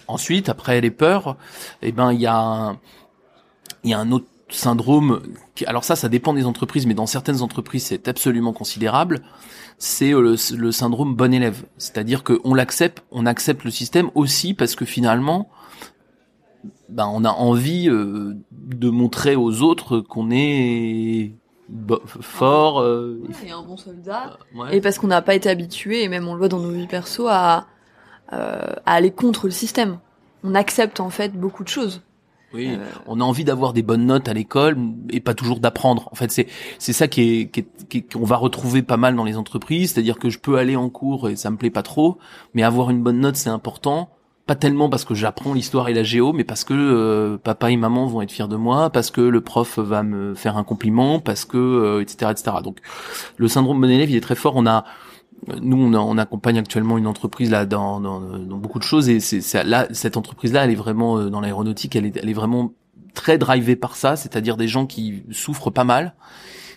Ensuite, 0.08 0.48
après 0.48 0.80
les 0.80 0.90
peurs, 0.90 1.36
eh 1.82 1.92
ben 1.92 2.12
il 2.12 2.20
y 2.20 2.26
a 2.26 2.36
un, 2.36 2.78
il 3.84 3.90
y 3.90 3.94
a 3.94 3.98
un 3.98 4.10
autre 4.12 4.26
syndrome. 4.48 5.22
qui- 5.54 5.64
alors 5.66 5.84
ça, 5.84 5.96
ça 5.96 6.08
dépend 6.08 6.34
des 6.34 6.44
entreprises, 6.44 6.86
mais 6.86 6.94
dans 6.94 7.06
certaines 7.06 7.40
entreprises, 7.42 7.84
c'est 7.84 8.06
absolument 8.08 8.52
considérable. 8.52 9.22
C'est 9.78 10.12
euh, 10.12 10.20
le, 10.20 10.56
le 10.56 10.72
syndrome 10.72 11.14
bon 11.14 11.32
élève, 11.32 11.64
c'est-à-dire 11.78 12.22
qu'on 12.24 12.54
l'accepte, 12.54 13.02
on 13.10 13.24
accepte 13.26 13.64
le 13.64 13.70
système 13.70 14.10
aussi 14.14 14.52
parce 14.54 14.74
que 14.74 14.84
finalement, 14.84 15.48
ben 16.88 17.06
on 17.12 17.24
a 17.24 17.30
envie 17.30 17.88
euh, 17.88 18.34
de 18.52 18.90
montrer 18.90 19.34
aux 19.36 19.62
autres 19.62 20.00
qu'on 20.00 20.30
est 20.30 21.32
fort. 22.20 22.80
euh, 22.80 23.18
Et 23.44 23.50
un 23.50 23.62
bon 23.62 23.76
soldat. 23.78 24.38
ouais. 24.54 24.76
Et 24.76 24.80
parce 24.80 24.98
qu'on 24.98 25.06
n'a 25.06 25.22
pas 25.22 25.34
été 25.34 25.48
habitué, 25.48 26.02
et 26.04 26.08
même 26.08 26.28
on 26.28 26.34
le 26.34 26.38
voit 26.38 26.48
dans 26.48 26.60
nos 26.60 26.70
vies 26.70 26.86
perso, 26.86 27.26
à, 27.28 27.56
euh, 27.58 27.60
à 28.32 28.92
aller 28.94 29.10
contre 29.10 29.46
le 29.46 29.52
système. 29.52 29.98
On 30.44 30.54
accepte 30.54 31.00
en 31.00 31.10
fait 31.10 31.32
beaucoup 31.34 31.62
de 31.64 31.68
choses. 31.68 32.02
Oui, 32.54 32.68
Euh, 32.70 32.84
on 33.06 33.20
a 33.20 33.24
envie 33.24 33.44
d'avoir 33.44 33.72
des 33.72 33.80
bonnes 33.82 34.04
notes 34.04 34.28
à 34.28 34.34
l'école 34.34 34.76
et 35.08 35.20
pas 35.20 35.32
toujours 35.32 35.58
d'apprendre. 35.58 36.08
En 36.12 36.14
fait, 36.16 36.30
c'est 36.30 36.46
c'est 36.78 36.92
ça 36.92 37.08
qui 37.08 37.22
est 37.22 37.46
qui 37.50 37.60
est- 37.60 37.88
qui 37.88 37.98
est- 37.98 38.12
qu'on 38.12 38.24
va 38.26 38.36
retrouver 38.36 38.82
pas 38.82 38.98
mal 38.98 39.16
dans 39.16 39.24
les 39.24 39.38
entreprises, 39.38 39.92
c'est-à-dire 39.92 40.18
que 40.18 40.28
je 40.28 40.38
peux 40.38 40.58
aller 40.58 40.76
en 40.76 40.90
cours 40.90 41.30
et 41.30 41.36
ça 41.36 41.50
me 41.50 41.56
plaît 41.56 41.70
pas 41.70 41.82
trop, 41.82 42.18
mais 42.52 42.62
avoir 42.62 42.90
une 42.90 43.02
bonne 43.02 43.20
note 43.20 43.36
c'est 43.36 43.48
important. 43.48 44.10
Pas 44.44 44.54
tellement 44.56 44.90
parce 44.90 45.04
que 45.06 45.14
j'apprends 45.14 45.54
l'histoire 45.54 45.88
et 45.88 45.94
la 45.94 46.02
géo, 46.02 46.32
mais 46.34 46.44
parce 46.44 46.64
que 46.64 46.74
euh, 46.74 47.38
papa 47.38 47.70
et 47.70 47.76
maman 47.76 48.06
vont 48.06 48.20
être 48.22 48.32
fiers 48.32 48.48
de 48.48 48.56
moi, 48.56 48.90
parce 48.90 49.10
que 49.10 49.20
le 49.22 49.40
prof 49.40 49.78
va 49.78 50.02
me 50.02 50.34
faire 50.34 50.56
un 50.58 50.64
compliment, 50.64 51.20
parce 51.20 51.44
que 51.46 51.56
euh, 51.56 52.02
etc 52.02 52.32
etc. 52.32 52.56
Donc 52.62 52.78
le 53.38 53.48
syndrome 53.48 53.80
bon 53.80 53.88
élève 53.88 54.10
il 54.10 54.16
est 54.16 54.20
très 54.20 54.34
fort. 54.34 54.54
On 54.56 54.66
a 54.66 54.84
nous, 55.60 55.76
on, 55.76 56.18
accompagne 56.18 56.58
actuellement 56.58 56.98
une 56.98 57.06
entreprise 57.06 57.50
là 57.50 57.66
dans, 57.66 58.00
beaucoup 58.58 58.78
de 58.78 58.84
choses 58.84 59.08
et 59.08 59.20
c'est 59.20 59.64
là 59.64 59.88
cette 59.90 60.16
entreprise-là, 60.16 60.64
elle 60.64 60.70
est 60.70 60.76
vraiment 60.76 61.18
euh, 61.18 61.30
dans 61.30 61.40
l'aéronautique, 61.40 61.96
elle 61.96 62.06
est, 62.06 62.32
vraiment 62.32 62.72
très 63.14 63.38
drivée 63.38 63.76
par 63.76 63.96
ça, 63.96 64.16
c'est-à-dire 64.16 64.56
des 64.56 64.68
gens 64.68 64.86
qui 64.86 65.24
souffrent 65.30 65.70
pas 65.70 65.84
mal, 65.84 66.14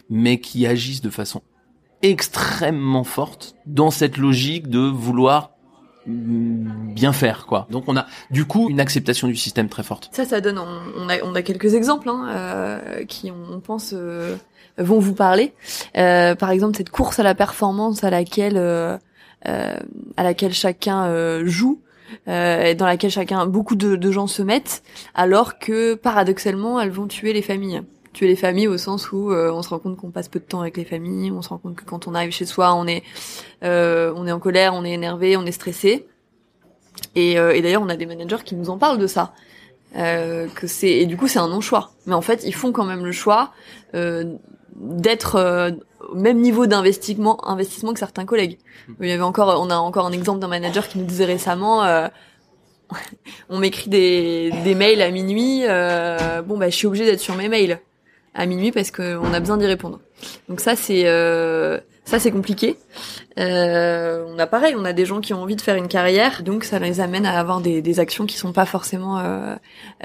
mais 0.09 0.39
qui 0.39 0.65
agissent 0.65 1.01
de 1.01 1.09
façon 1.09 1.41
extrêmement 2.01 3.03
forte 3.03 3.55
dans 3.65 3.91
cette 3.91 4.17
logique 4.17 4.67
de 4.67 4.79
vouloir 4.79 5.51
mm, 6.07 6.93
bien 6.93 7.13
faire 7.13 7.45
quoi. 7.45 7.67
Donc 7.69 7.83
on 7.87 7.95
a 7.95 8.07
du 8.31 8.45
coup 8.45 8.69
une 8.69 8.79
acceptation 8.79 9.27
du 9.27 9.35
système 9.35 9.69
très 9.69 9.83
forte. 9.83 10.09
Ça, 10.11 10.25
ça 10.25 10.41
donne. 10.41 10.57
On, 10.57 10.81
on 10.97 11.09
a, 11.09 11.21
on 11.23 11.35
a 11.35 11.43
quelques 11.43 11.75
exemples 11.75 12.09
hein, 12.09 12.27
euh, 12.29 13.05
qui, 13.05 13.31
on 13.31 13.59
pense, 13.59 13.93
euh, 13.93 14.35
vont 14.77 14.99
vous 14.99 15.13
parler. 15.13 15.53
Euh, 15.97 16.35
par 16.35 16.51
exemple, 16.51 16.77
cette 16.77 16.89
course 16.89 17.19
à 17.19 17.23
la 17.23 17.35
performance 17.35 18.03
à 18.03 18.09
laquelle, 18.09 18.57
euh, 18.57 18.97
euh, 19.47 19.77
à 20.17 20.23
laquelle 20.23 20.53
chacun 20.53 21.45
joue. 21.45 21.81
euh, 22.27 22.75
dans 22.75 22.85
laquelle 22.85 23.09
chacun, 23.09 23.45
beaucoup 23.47 23.75
de, 23.75 24.11
gens 24.11 24.27
se 24.27 24.43
mettent, 24.43 24.83
alors 25.15 25.57
que 25.57 25.95
paradoxalement, 25.95 26.79
elles 26.79 26.91
vont 26.91 27.07
tuer 27.07 27.33
les 27.33 27.41
familles. 27.41 27.81
Tuer 28.13 28.27
les 28.27 28.35
familles 28.35 28.67
au 28.67 28.77
sens 28.77 29.11
où 29.11 29.31
on 29.33 29.61
se 29.61 29.69
rend 29.69 29.79
compte 29.79 29.97
qu'on 29.97 30.11
passe 30.11 30.29
peu 30.29 30.39
de 30.39 30.45
temps 30.45 30.61
avec 30.61 30.77
les 30.77 30.85
familles, 30.85 31.31
on 31.31 31.41
se 31.41 31.49
rend 31.49 31.57
compte 31.57 31.75
que 31.75 31.83
quand 31.83 32.07
on 32.07 32.15
arrive 32.15 32.31
chez 32.31 32.45
soi, 32.45 32.73
on 32.73 32.87
est, 32.87 33.03
on 33.61 34.27
est 34.27 34.31
en 34.31 34.39
colère, 34.39 34.73
on 34.73 34.85
est 34.85 34.93
énervé, 34.93 35.35
on 35.35 35.45
est 35.45 35.51
stressé. 35.51 36.07
Et 37.15 37.35
d'ailleurs, 37.35 37.81
on 37.81 37.89
a 37.89 37.97
des 37.97 38.05
managers 38.05 38.43
qui 38.45 38.55
nous 38.55 38.69
en 38.69 38.77
parlent 38.77 38.99
de 38.99 39.07
ça. 39.07 39.33
Euh, 39.97 40.47
que 40.53 40.67
c'est 40.67 40.91
et 40.91 41.05
du 41.05 41.15
coup 41.15 41.29
c'est 41.29 41.39
un 41.39 41.47
non 41.47 41.61
choix 41.61 41.91
mais 42.05 42.15
en 42.15 42.21
fait 42.21 42.43
ils 42.43 42.53
font 42.53 42.73
quand 42.73 42.83
même 42.83 43.05
le 43.05 43.13
choix 43.13 43.53
euh, 43.93 44.25
d'être 44.75 45.35
euh, 45.35 45.71
au 46.09 46.15
même 46.15 46.41
niveau 46.41 46.65
d'investissement 46.65 47.47
investissement 47.47 47.93
que 47.93 47.99
certains 47.99 48.25
collègues. 48.25 48.57
Il 48.99 49.07
y 49.07 49.13
avait 49.13 49.21
encore 49.21 49.57
on 49.61 49.69
a 49.69 49.77
encore 49.77 50.05
un 50.05 50.11
exemple 50.11 50.39
d'un 50.39 50.49
manager 50.49 50.89
qui 50.89 50.97
nous 50.97 51.05
disait 51.05 51.23
récemment 51.23 51.85
euh, 51.85 52.09
on 53.49 53.57
m'écrit 53.57 53.89
des, 53.89 54.51
des 54.65 54.75
mails 54.75 55.01
à 55.01 55.09
minuit 55.11 55.61
euh, 55.63 56.41
bon 56.41 56.57
bah 56.57 56.69
je 56.69 56.75
suis 56.75 56.87
obligée 56.87 57.05
d'être 57.05 57.21
sur 57.21 57.35
mes 57.35 57.47
mails 57.47 57.79
à 58.33 58.45
minuit 58.45 58.71
parce 58.71 58.91
que 58.91 59.17
on 59.17 59.33
a 59.33 59.39
besoin 59.39 59.57
d'y 59.57 59.65
répondre. 59.65 60.01
Donc 60.49 60.59
ça 60.59 60.75
c'est 60.75 61.03
euh, 61.05 61.79
ça 62.05 62.19
c'est 62.19 62.31
compliqué 62.31 62.77
euh, 63.37 64.25
on 64.29 64.39
a 64.39 64.47
pareil, 64.47 64.75
on 64.77 64.85
a 64.85 64.93
des 64.93 65.05
gens 65.05 65.19
qui 65.19 65.33
ont 65.33 65.41
envie 65.41 65.57
de 65.57 65.61
faire 65.61 65.75
une 65.75 65.89
carrière, 65.89 66.43
donc 66.43 66.63
ça 66.63 66.79
les 66.79 67.01
amène 67.01 67.25
à 67.25 67.37
avoir 67.37 67.59
des, 67.59 67.81
des 67.81 67.99
actions 67.99 68.25
qui 68.25 68.37
sont 68.37 68.53
pas 68.53 68.65
forcément 68.65 69.19
euh, 69.19 69.55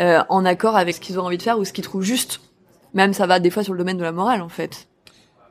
euh, 0.00 0.20
en 0.28 0.44
accord 0.44 0.76
avec 0.76 0.96
ce 0.96 1.00
qu'ils 1.00 1.20
ont 1.20 1.24
envie 1.24 1.38
de 1.38 1.42
faire 1.42 1.58
ou 1.58 1.64
ce 1.64 1.72
qu'ils 1.72 1.84
trouvent 1.84 2.02
juste. 2.02 2.40
Même 2.92 3.12
ça 3.12 3.26
va 3.26 3.38
des 3.38 3.50
fois 3.50 3.62
sur 3.62 3.72
le 3.72 3.78
domaine 3.78 3.98
de 3.98 4.02
la 4.02 4.12
morale 4.12 4.42
en 4.42 4.48
fait. 4.48 4.88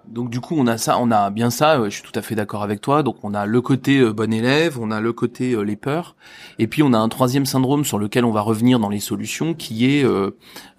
Donc 0.09 0.31
du 0.31 0.39
coup, 0.39 0.55
on 0.57 0.65
a 0.65 0.77
ça, 0.77 0.97
on 0.99 1.11
a 1.11 1.29
bien 1.29 1.51
ça. 1.51 1.83
je 1.85 1.89
suis 1.89 2.01
tout 2.01 2.17
à 2.17 2.23
fait 2.23 2.33
d'accord 2.33 2.63
avec 2.63 2.81
toi. 2.81 3.03
Donc 3.03 3.17
on 3.23 3.33
a 3.33 3.45
le 3.45 3.61
côté 3.61 3.99
euh, 3.99 4.11
bon 4.11 4.33
élève, 4.33 4.79
on 4.81 4.89
a 4.89 4.99
le 4.99 5.13
côté 5.13 5.53
euh, 5.53 5.61
les 5.61 5.75
peurs, 5.75 6.15
et 6.57 6.67
puis 6.67 6.81
on 6.81 6.93
a 6.93 6.97
un 6.97 7.09
troisième 7.09 7.45
syndrome 7.45 7.85
sur 7.85 7.99
lequel 7.99 8.25
on 8.25 8.31
va 8.31 8.41
revenir 8.41 8.79
dans 8.79 8.89
les 8.89 8.99
solutions, 8.99 9.53
qui 9.53 9.85
est 9.85 10.03
euh, 10.03 10.31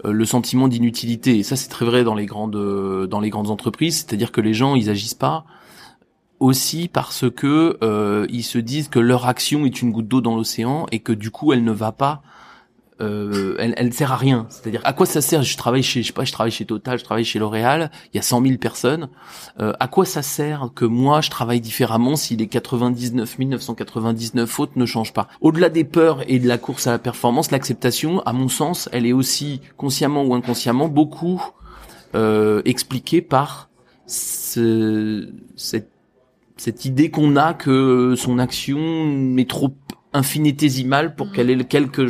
euh, 0.05 0.13
le 0.13 0.25
sentiment 0.25 0.67
d'inutilité. 0.67 1.39
Et 1.39 1.43
ça, 1.45 1.55
c'est 1.55 1.69
très 1.69 1.87
vrai 1.87 2.03
dans 2.03 2.15
les 2.15 2.27
grandes 2.27 3.07
dans 3.07 3.21
les 3.21 3.31
grandes 3.31 3.51
entreprises. 3.51 3.99
C'est-à-dire 3.99 4.33
que 4.33 4.41
les 4.41 4.55
gens, 4.55 4.75
ils 4.75 4.91
agissent 4.91 5.15
pas 5.15 5.45
aussi 6.41 6.89
parce 6.89 7.31
que 7.31 7.79
euh, 7.83 8.27
ils 8.31 8.43
se 8.43 8.59
disent 8.59 8.89
que 8.89 8.99
leur 8.99 9.27
action 9.27 9.65
est 9.67 9.83
une 9.83 9.93
goutte 9.93 10.09
d'eau 10.09 10.21
dans 10.21 10.37
l'océan 10.37 10.87
et 10.91 11.01
que 11.01 11.13
du 11.13 11.31
coup, 11.31 11.53
elle 11.53 11.65
ne 11.65 11.73
va 11.73 11.93
pas 11.93 12.23
euh, 13.01 13.57
elle, 13.59 13.75
elle 13.77 13.93
sert 13.95 14.13
à 14.13 14.17
rien. 14.17 14.47
C'est-à-dire, 14.51 14.81
à 14.85 14.93
quoi 14.93 15.07
ça 15.07 15.21
sert? 15.21 15.43
Je 15.43 15.57
travaille 15.57 15.83
chez, 15.83 16.03
je 16.03 16.09
sais 16.09 16.13
pas, 16.13 16.25
je 16.25 16.33
travaille 16.33 16.51
chez 16.51 16.67
Total, 16.67 16.99
je 16.99 17.05
travaille 17.05 17.25
chez 17.25 17.39
L'Oréal. 17.39 17.91
Il 18.13 18.17
y 18.17 18.21
a 18.21 18.23
100 18.23 18.43
000 18.43 18.59
personnes. 18.59 19.09
Euh, 19.59 19.73
à 19.81 19.89
quoi 19.89 20.05
ça 20.05 20.23
sert 20.23 20.71
que 20.75 20.85
moi 20.85 21.21
je 21.21 21.31
travaille 21.31 21.61
différemment 21.61 22.17
si 22.17 22.37
les 22.37 22.47
99 22.47 23.39
999 23.39 24.61
autres 24.61 24.73
ne 24.77 24.85
changent 24.85 25.15
pas? 25.15 25.29
Au-delà 25.41 25.71
des 25.71 25.85
peurs 25.85 26.23
et 26.31 26.39
de 26.39 26.47
la 26.47 26.59
course 26.59 26.87
à 26.87 26.93
la 26.93 26.99
performance, 26.99 27.51
l'acceptation, 27.51 28.21
à 28.21 28.33
mon 28.33 28.49
sens, 28.49 28.89
elle 28.93 29.07
est 29.07 29.13
aussi 29.13 29.61
consciemment 29.77 30.23
ou 30.25 30.35
inconsciemment 30.35 30.89
beaucoup 30.89 31.43
euh, 32.15 32.61
expliquée 32.65 33.23
par 33.23 33.71
ce, 34.07 35.33
cette, 35.57 35.91
cette 36.65 36.85
idée 36.85 37.11
qu'on 37.11 37.37
a 37.37 37.55
que 37.55 38.15
son 38.17 38.39
action 38.39 38.79
est 39.39 39.49
trop 39.49 39.73
infinitésimale 40.13 41.15
pour 41.15 41.29
Mhm. 41.29 41.33
qu'elle 41.33 41.51
ait 41.51 41.65
quelque 41.65 42.07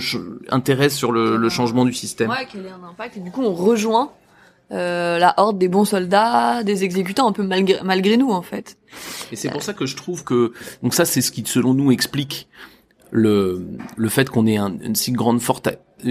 intérêt 0.51 0.89
sur 0.89 1.13
le, 1.13 1.37
le 1.37 1.49
changement 1.49 1.85
du 1.85 1.93
système. 1.93 2.31
Ouais, 2.31 2.47
qu'elle 2.51 2.67
ait 2.67 2.71
un 2.71 2.89
impact. 2.89 3.17
Et 3.17 3.21
du 3.21 3.31
coup, 3.31 3.43
on 3.43 3.53
rejoint 3.55 4.11
euh, 4.73 5.19
la 5.19 5.35
horde 5.37 5.59
des 5.59 5.69
bons 5.69 5.85
soldats, 5.85 6.63
des 6.65 6.85
exécutants, 6.85 7.29
un 7.29 7.33
peu 7.33 7.43
malgré, 7.45 7.79
malgré 7.85 8.17
nous, 8.17 8.31
en 8.31 8.43
fait. 8.43 8.77
Et 9.33 9.37
c'est 9.37 9.51
pour 9.51 9.63
ça 9.63 9.73
que 9.73 9.85
je 9.87 9.97
trouve 9.97 10.23
que 10.25 10.53
donc 10.83 10.95
ça 10.95 11.05
c'est 11.05 11.21
ce 11.21 11.31
qui 11.33 11.43
selon 11.47 11.75
nous 11.75 11.91
explique 11.93 12.49
le 13.11 13.67
le 13.97 14.09
fait 14.09 14.29
qu'on 14.31 14.47
ait 14.47 14.57
un- 14.57 14.79
une 14.81 14.95
si 14.95 15.13
grande 15.13 15.41
forte 15.41 15.69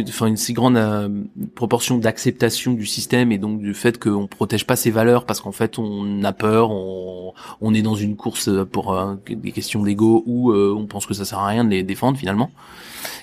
enfin 0.07 0.27
une 0.27 0.37
si 0.37 0.53
grande 0.53 0.77
euh, 0.77 1.09
proportion 1.55 1.97
d'acceptation 1.97 2.73
du 2.73 2.85
système 2.85 3.31
et 3.31 3.37
donc 3.39 3.59
du 3.59 3.73
fait 3.73 3.97
qu'on 3.97 4.27
protège 4.27 4.67
pas 4.67 4.75
ses 4.75 4.91
valeurs 4.91 5.25
parce 5.25 5.39
qu'en 5.41 5.51
fait 5.51 5.79
on 5.79 6.23
a 6.23 6.31
peur, 6.33 6.69
on 6.71 7.33
on 7.61 7.73
est 7.73 7.81
dans 7.81 7.95
une 7.95 8.15
course 8.15 8.49
pour 8.71 8.93
euh, 8.93 9.15
des 9.27 9.51
questions 9.51 9.81
d'ego 9.83 10.23
euh, 10.53 10.75
on 10.77 10.85
pense 10.87 11.05
que 11.05 11.13
ça 11.13 11.25
sert 11.25 11.39
à 11.39 11.47
rien 11.47 11.63
de 11.63 11.69
les 11.69 11.83
défendre 11.83 12.17
finalement. 12.17 12.51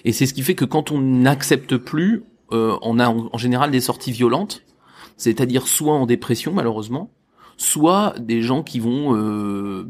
Et 0.05 0.13
c'est 0.13 0.27
ce 0.27 0.35
qui 0.35 0.43
fait 0.43 0.55
que 0.55 0.65
quand 0.65 0.91
on 0.91 1.01
n'accepte 1.01 1.77
plus, 1.77 2.25
euh, 2.53 2.77
on 2.83 2.99
a 2.99 3.09
en 3.09 3.39
général 3.39 3.71
des 3.71 3.81
sorties 3.81 4.13
violentes, 4.13 4.63
c'est-à-dire 5.17 5.67
soit 5.69 5.95
en 5.95 6.07
dépression 6.07 6.53
malheureusement, 6.53 7.11
soit 7.57 8.15
des 8.19 8.43
gens 8.43 8.63
qui 8.63 8.81
vont 8.81 9.17
euh, 9.17 9.89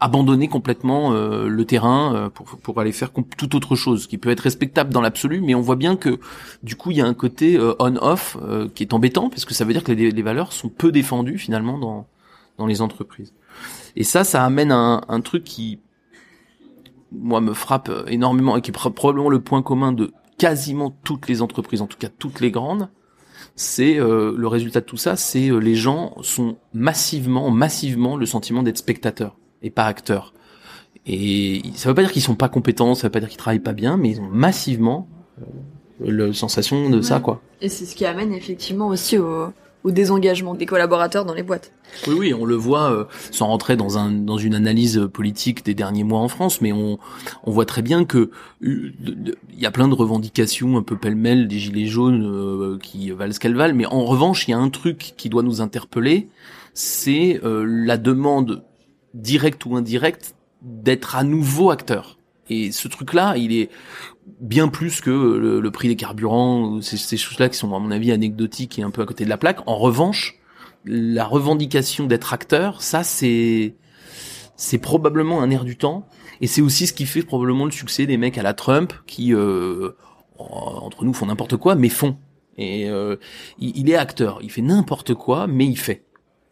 abandonner 0.00 0.48
complètement 0.48 1.12
euh, 1.12 1.48
le 1.48 1.64
terrain 1.64 2.14
euh, 2.14 2.28
pour, 2.28 2.46
pour 2.58 2.78
aller 2.80 2.92
faire 2.92 3.10
tout 3.38 3.56
autre 3.56 3.74
chose, 3.74 4.06
qui 4.06 4.18
peut 4.18 4.28
être 4.30 4.40
respectable 4.40 4.92
dans 4.92 5.00
l'absolu, 5.00 5.40
mais 5.40 5.54
on 5.54 5.62
voit 5.62 5.76
bien 5.76 5.96
que 5.96 6.18
du 6.62 6.76
coup 6.76 6.90
il 6.90 6.98
y 6.98 7.00
a 7.00 7.06
un 7.06 7.14
côté 7.14 7.56
euh, 7.56 7.74
on-off 7.78 8.36
euh, 8.42 8.68
qui 8.68 8.82
est 8.82 8.92
embêtant, 8.92 9.30
parce 9.30 9.46
que 9.46 9.54
ça 9.54 9.64
veut 9.64 9.72
dire 9.72 9.82
que 9.82 9.92
les, 9.92 10.10
les 10.10 10.22
valeurs 10.22 10.52
sont 10.52 10.68
peu 10.68 10.92
défendues 10.92 11.38
finalement 11.38 11.78
dans, 11.78 12.06
dans 12.58 12.66
les 12.66 12.82
entreprises. 12.82 13.32
Et 13.96 14.04
ça, 14.04 14.22
ça 14.24 14.44
amène 14.44 14.70
un, 14.70 15.00
un 15.08 15.20
truc 15.22 15.42
qui, 15.44 15.78
moi, 17.12 17.40
me 17.40 17.54
frappe 17.54 17.90
énormément 18.08 18.58
et 18.58 18.60
qui 18.60 18.70
est 18.70 18.72
pro- 18.72 18.90
probablement 18.90 19.30
le 19.30 19.40
point 19.40 19.62
commun 19.62 19.92
de 19.92 20.12
quasiment 20.36 20.94
toutes 21.02 21.28
les 21.28 21.40
entreprises, 21.40 21.80
en 21.80 21.86
tout 21.86 21.96
cas 21.96 22.10
toutes 22.10 22.40
les 22.40 22.50
grandes, 22.50 22.90
c'est 23.56 23.98
euh, 23.98 24.34
le 24.36 24.46
résultat 24.46 24.80
de 24.80 24.84
tout 24.84 24.98
ça, 24.98 25.16
c'est 25.16 25.48
euh, 25.48 25.56
les 25.56 25.74
gens 25.74 26.14
sont 26.20 26.56
massivement, 26.74 27.50
massivement 27.50 28.16
le 28.16 28.26
sentiment 28.26 28.62
d'être 28.62 28.76
spectateurs 28.76 29.36
et 29.62 29.70
pas 29.70 29.86
acteurs. 29.86 30.34
Et 31.06 31.62
ça 31.74 31.88
veut 31.88 31.94
pas 31.94 32.02
dire 32.02 32.12
qu'ils 32.12 32.22
sont 32.22 32.34
pas 32.34 32.50
compétents, 32.50 32.94
ça 32.94 33.06
veut 33.06 33.12
pas 33.12 33.20
dire 33.20 33.30
qu'ils 33.30 33.38
travaillent 33.38 33.58
pas 33.60 33.72
bien, 33.72 33.96
mais 33.96 34.10
ils 34.10 34.20
ont 34.20 34.28
massivement 34.28 35.08
euh, 35.40 36.26
la 36.28 36.32
sensation 36.34 36.90
de 36.90 37.00
ça, 37.00 37.18
quoi. 37.18 37.40
Et 37.62 37.70
c'est 37.70 37.86
ce 37.86 37.96
qui 37.96 38.04
amène 38.04 38.34
effectivement 38.34 38.88
aussi 38.88 39.16
au, 39.16 39.46
au 39.86 39.92
désengagement 39.92 40.54
des 40.54 40.66
collaborateurs 40.66 41.24
dans 41.24 41.32
les 41.32 41.44
boîtes. 41.44 41.70
Oui, 42.08 42.14
oui, 42.18 42.34
on 42.34 42.44
le 42.44 42.56
voit 42.56 42.90
euh, 42.90 43.04
sans 43.30 43.46
rentrer 43.46 43.76
dans 43.76 43.98
un 43.98 44.10
dans 44.10 44.36
une 44.36 44.56
analyse 44.56 45.08
politique 45.12 45.64
des 45.64 45.74
derniers 45.74 46.02
mois 46.02 46.18
en 46.18 46.26
France, 46.26 46.60
mais 46.60 46.72
on 46.72 46.98
on 47.44 47.52
voit 47.52 47.66
très 47.66 47.82
bien 47.82 48.04
que 48.04 48.30
euh, 48.64 48.92
il 49.00 49.60
y 49.60 49.64
a 49.64 49.70
plein 49.70 49.86
de 49.86 49.94
revendications 49.94 50.76
un 50.76 50.82
peu 50.82 50.96
pêle-mêle 50.96 51.46
des 51.46 51.60
gilets 51.60 51.86
jaunes 51.86 52.24
euh, 52.26 52.78
qui 52.78 53.12
valent 53.12 53.32
ce 53.32 53.38
qu'elles 53.38 53.54
valent, 53.54 53.76
mais 53.76 53.86
en 53.86 54.04
revanche, 54.04 54.48
il 54.48 54.50
y 54.50 54.54
a 54.54 54.58
un 54.58 54.70
truc 54.70 55.14
qui 55.16 55.28
doit 55.28 55.44
nous 55.44 55.60
interpeller, 55.60 56.30
c'est 56.74 57.40
euh, 57.44 57.64
la 57.64 57.96
demande 57.96 58.64
directe 59.14 59.64
ou 59.66 59.76
indirecte 59.76 60.34
d'être 60.62 61.14
à 61.14 61.22
nouveau 61.22 61.70
acteur. 61.70 62.18
Et 62.48 62.72
ce 62.72 62.88
truc-là, 62.88 63.36
il 63.36 63.52
est 63.52 63.70
bien 64.40 64.68
plus 64.68 65.00
que 65.00 65.10
le, 65.10 65.70
prix 65.70 65.88
des 65.88 65.96
carburants, 65.96 66.80
ces, 66.82 66.96
ces 66.96 67.16
choses-là 67.16 67.48
qui 67.48 67.56
sont 67.56 67.74
à 67.74 67.78
mon 67.78 67.90
avis 67.90 68.12
anecdotiques 68.12 68.78
et 68.78 68.82
un 68.82 68.90
peu 68.90 69.02
à 69.02 69.06
côté 69.06 69.24
de 69.24 69.30
la 69.30 69.38
plaque. 69.38 69.60
En 69.66 69.76
revanche, 69.76 70.38
la 70.84 71.24
revendication 71.24 72.06
d'être 72.06 72.32
acteur, 72.32 72.82
ça 72.82 73.02
c'est 73.02 73.74
c'est 74.58 74.78
probablement 74.78 75.42
un 75.42 75.50
air 75.50 75.64
du 75.64 75.76
temps 75.76 76.08
et 76.40 76.46
c'est 76.46 76.62
aussi 76.62 76.86
ce 76.86 76.94
qui 76.94 77.04
fait 77.04 77.22
probablement 77.22 77.66
le 77.66 77.70
succès 77.70 78.06
des 78.06 78.16
mecs 78.16 78.38
à 78.38 78.42
la 78.42 78.54
Trump 78.54 78.92
qui 79.06 79.34
euh, 79.34 79.90
entre 80.38 81.04
nous 81.04 81.12
font 81.12 81.26
n'importe 81.26 81.56
quoi 81.56 81.74
mais 81.74 81.90
font 81.90 82.16
et 82.56 82.88
euh, 82.88 83.16
il 83.58 83.90
est 83.90 83.96
acteur, 83.96 84.38
il 84.42 84.50
fait 84.50 84.62
n'importe 84.62 85.12
quoi 85.12 85.46
mais 85.46 85.66
il 85.66 85.78
fait. 85.78 86.06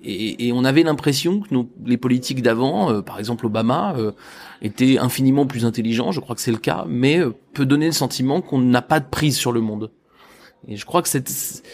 Et, 0.04 0.48
et 0.48 0.52
on 0.52 0.64
avait 0.64 0.82
l'impression 0.82 1.40
que 1.40 1.54
nos, 1.54 1.68
les 1.86 1.96
politiques 1.96 2.42
d'avant, 2.42 2.90
euh, 2.90 3.00
par 3.00 3.18
exemple 3.18 3.46
Obama, 3.46 3.94
euh, 3.96 4.12
étaient 4.60 4.98
infiniment 4.98 5.46
plus 5.46 5.64
intelligents, 5.64 6.12
je 6.12 6.20
crois 6.20 6.34
que 6.36 6.42
c'est 6.42 6.52
le 6.52 6.58
cas, 6.58 6.84
mais 6.86 7.18
euh, 7.18 7.34
peut 7.54 7.64
donner 7.64 7.86
le 7.86 7.92
sentiment 7.92 8.42
qu'on 8.42 8.58
n'a 8.58 8.82
pas 8.82 9.00
de 9.00 9.08
prise 9.08 9.36
sur 9.36 9.52
le 9.52 9.60
monde. 9.60 9.90
Et 10.68 10.76
je 10.76 10.84
crois 10.84 11.02
que 11.02 11.08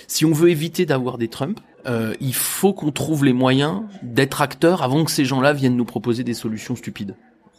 si 0.07 0.25
on 0.25 0.33
veut 0.33 0.51
éviter 0.51 0.87
d'avoir 0.87 1.19
des 1.19 1.29
Trump, 1.29 1.61
euh, 1.87 2.15
il 2.21 2.35
faut 2.35 2.73
qu'on 2.73 2.93
trouve 2.93 3.25
les 3.25 3.33
moyens 3.33 3.83
d'être 4.03 4.43
acteur 4.43 4.83
avant 4.83 5.05
que 5.05 5.11
ces 5.11 5.25
gens-là 5.25 5.53
viennent 5.53 5.77
nous 5.77 5.85
proposer 5.85 6.25
des 6.25 6.35
solutions 6.35 6.77
stupides. 6.77 7.15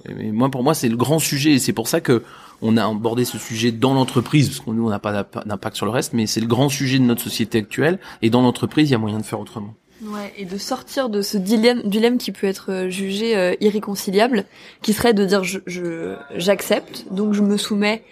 Et 0.09 0.31
moi, 0.31 0.49
pour 0.49 0.63
moi, 0.63 0.73
c'est 0.73 0.89
le 0.89 0.97
grand 0.97 1.19
sujet, 1.19 1.51
et 1.53 1.59
c'est 1.59 1.73
pour 1.73 1.87
ça 1.87 2.01
que 2.01 2.23
on 2.61 2.75
a 2.75 2.85
abordé 2.85 3.23
ce 3.23 3.37
sujet 3.37 3.71
dans 3.71 3.93
l'entreprise, 3.93 4.49
parce 4.49 4.59
que 4.59 4.71
nous, 4.71 4.85
on 4.85 4.89
n'a 4.89 4.99
pas 4.99 5.11
d'impa- 5.13 5.43
d'impact 5.45 5.75
sur 5.75 5.85
le 5.85 5.91
reste, 5.91 6.13
mais 6.13 6.27
c'est 6.27 6.41
le 6.41 6.47
grand 6.47 6.69
sujet 6.69 6.97
de 6.97 7.03
notre 7.03 7.21
société 7.21 7.59
actuelle, 7.59 7.99
et 8.21 8.29
dans 8.29 8.41
l'entreprise, 8.41 8.89
il 8.89 8.93
y 8.93 8.95
a 8.95 8.99
moyen 8.99 9.19
de 9.19 9.23
faire 9.23 9.39
autrement. 9.39 9.73
Ouais, 10.03 10.33
et 10.35 10.45
de 10.45 10.57
sortir 10.57 11.09
de 11.09 11.21
ce 11.21 11.37
dilemme, 11.37 11.83
dilemme 11.83 12.17
qui 12.17 12.31
peut 12.31 12.47
être 12.47 12.71
euh, 12.71 12.89
jugé 12.89 13.37
euh, 13.37 13.53
irréconciliable, 13.61 14.45
qui 14.81 14.93
serait 14.93 15.13
de 15.13 15.25
dire 15.25 15.43
je 15.43 16.15
j'accepte, 16.35 17.05
donc 17.11 17.33
je 17.33 17.43
me 17.43 17.55
soumets, 17.55 18.03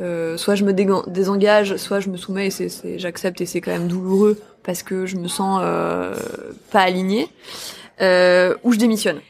euh, 0.00 0.36
soit 0.36 0.56
je 0.56 0.64
me 0.64 0.72
désengage, 0.72 1.76
soit 1.76 2.00
je 2.00 2.08
me 2.08 2.16
soumets 2.16 2.48
et 2.48 2.50
c'est, 2.50 2.98
j'accepte 2.98 3.40
et 3.40 3.46
c'est 3.46 3.60
quand 3.60 3.70
même 3.70 3.86
douloureux 3.86 4.40
parce 4.64 4.82
que 4.82 5.06
je 5.06 5.16
me 5.16 5.28
sens 5.28 5.60
pas 6.70 6.80
aligné, 6.80 7.28
euh, 8.00 8.54
ou 8.64 8.72
je 8.72 8.78
démissionne. 8.78 9.20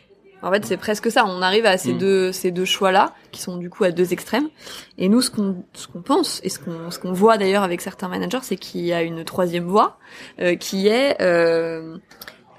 En 0.42 0.52
fait, 0.52 0.64
c'est 0.64 0.76
presque 0.76 1.10
ça. 1.10 1.24
On 1.26 1.42
arrive 1.42 1.66
à 1.66 1.78
ces 1.78 1.92
Mm. 1.94 1.98
deux 1.98 2.32
ces 2.32 2.50
deux 2.50 2.64
choix-là, 2.64 3.14
qui 3.32 3.40
sont 3.40 3.56
du 3.56 3.70
coup 3.70 3.84
à 3.84 3.90
deux 3.90 4.12
extrêmes. 4.12 4.48
Et 4.96 5.08
nous, 5.08 5.20
ce 5.20 5.30
qu'on 5.30 5.64
ce 5.74 5.88
qu'on 5.88 6.02
pense 6.02 6.40
et 6.44 6.48
ce 6.48 6.58
qu'on 6.58 6.90
ce 6.90 6.98
qu'on 6.98 7.12
voit 7.12 7.38
d'ailleurs 7.38 7.62
avec 7.64 7.80
certains 7.80 8.08
managers, 8.08 8.38
c'est 8.42 8.56
qu'il 8.56 8.82
y 8.82 8.92
a 8.92 9.02
une 9.02 9.24
troisième 9.24 9.64
voie 9.64 9.98
euh, 10.40 10.54
qui 10.54 10.86
est 10.88 11.20
euh, 11.20 11.98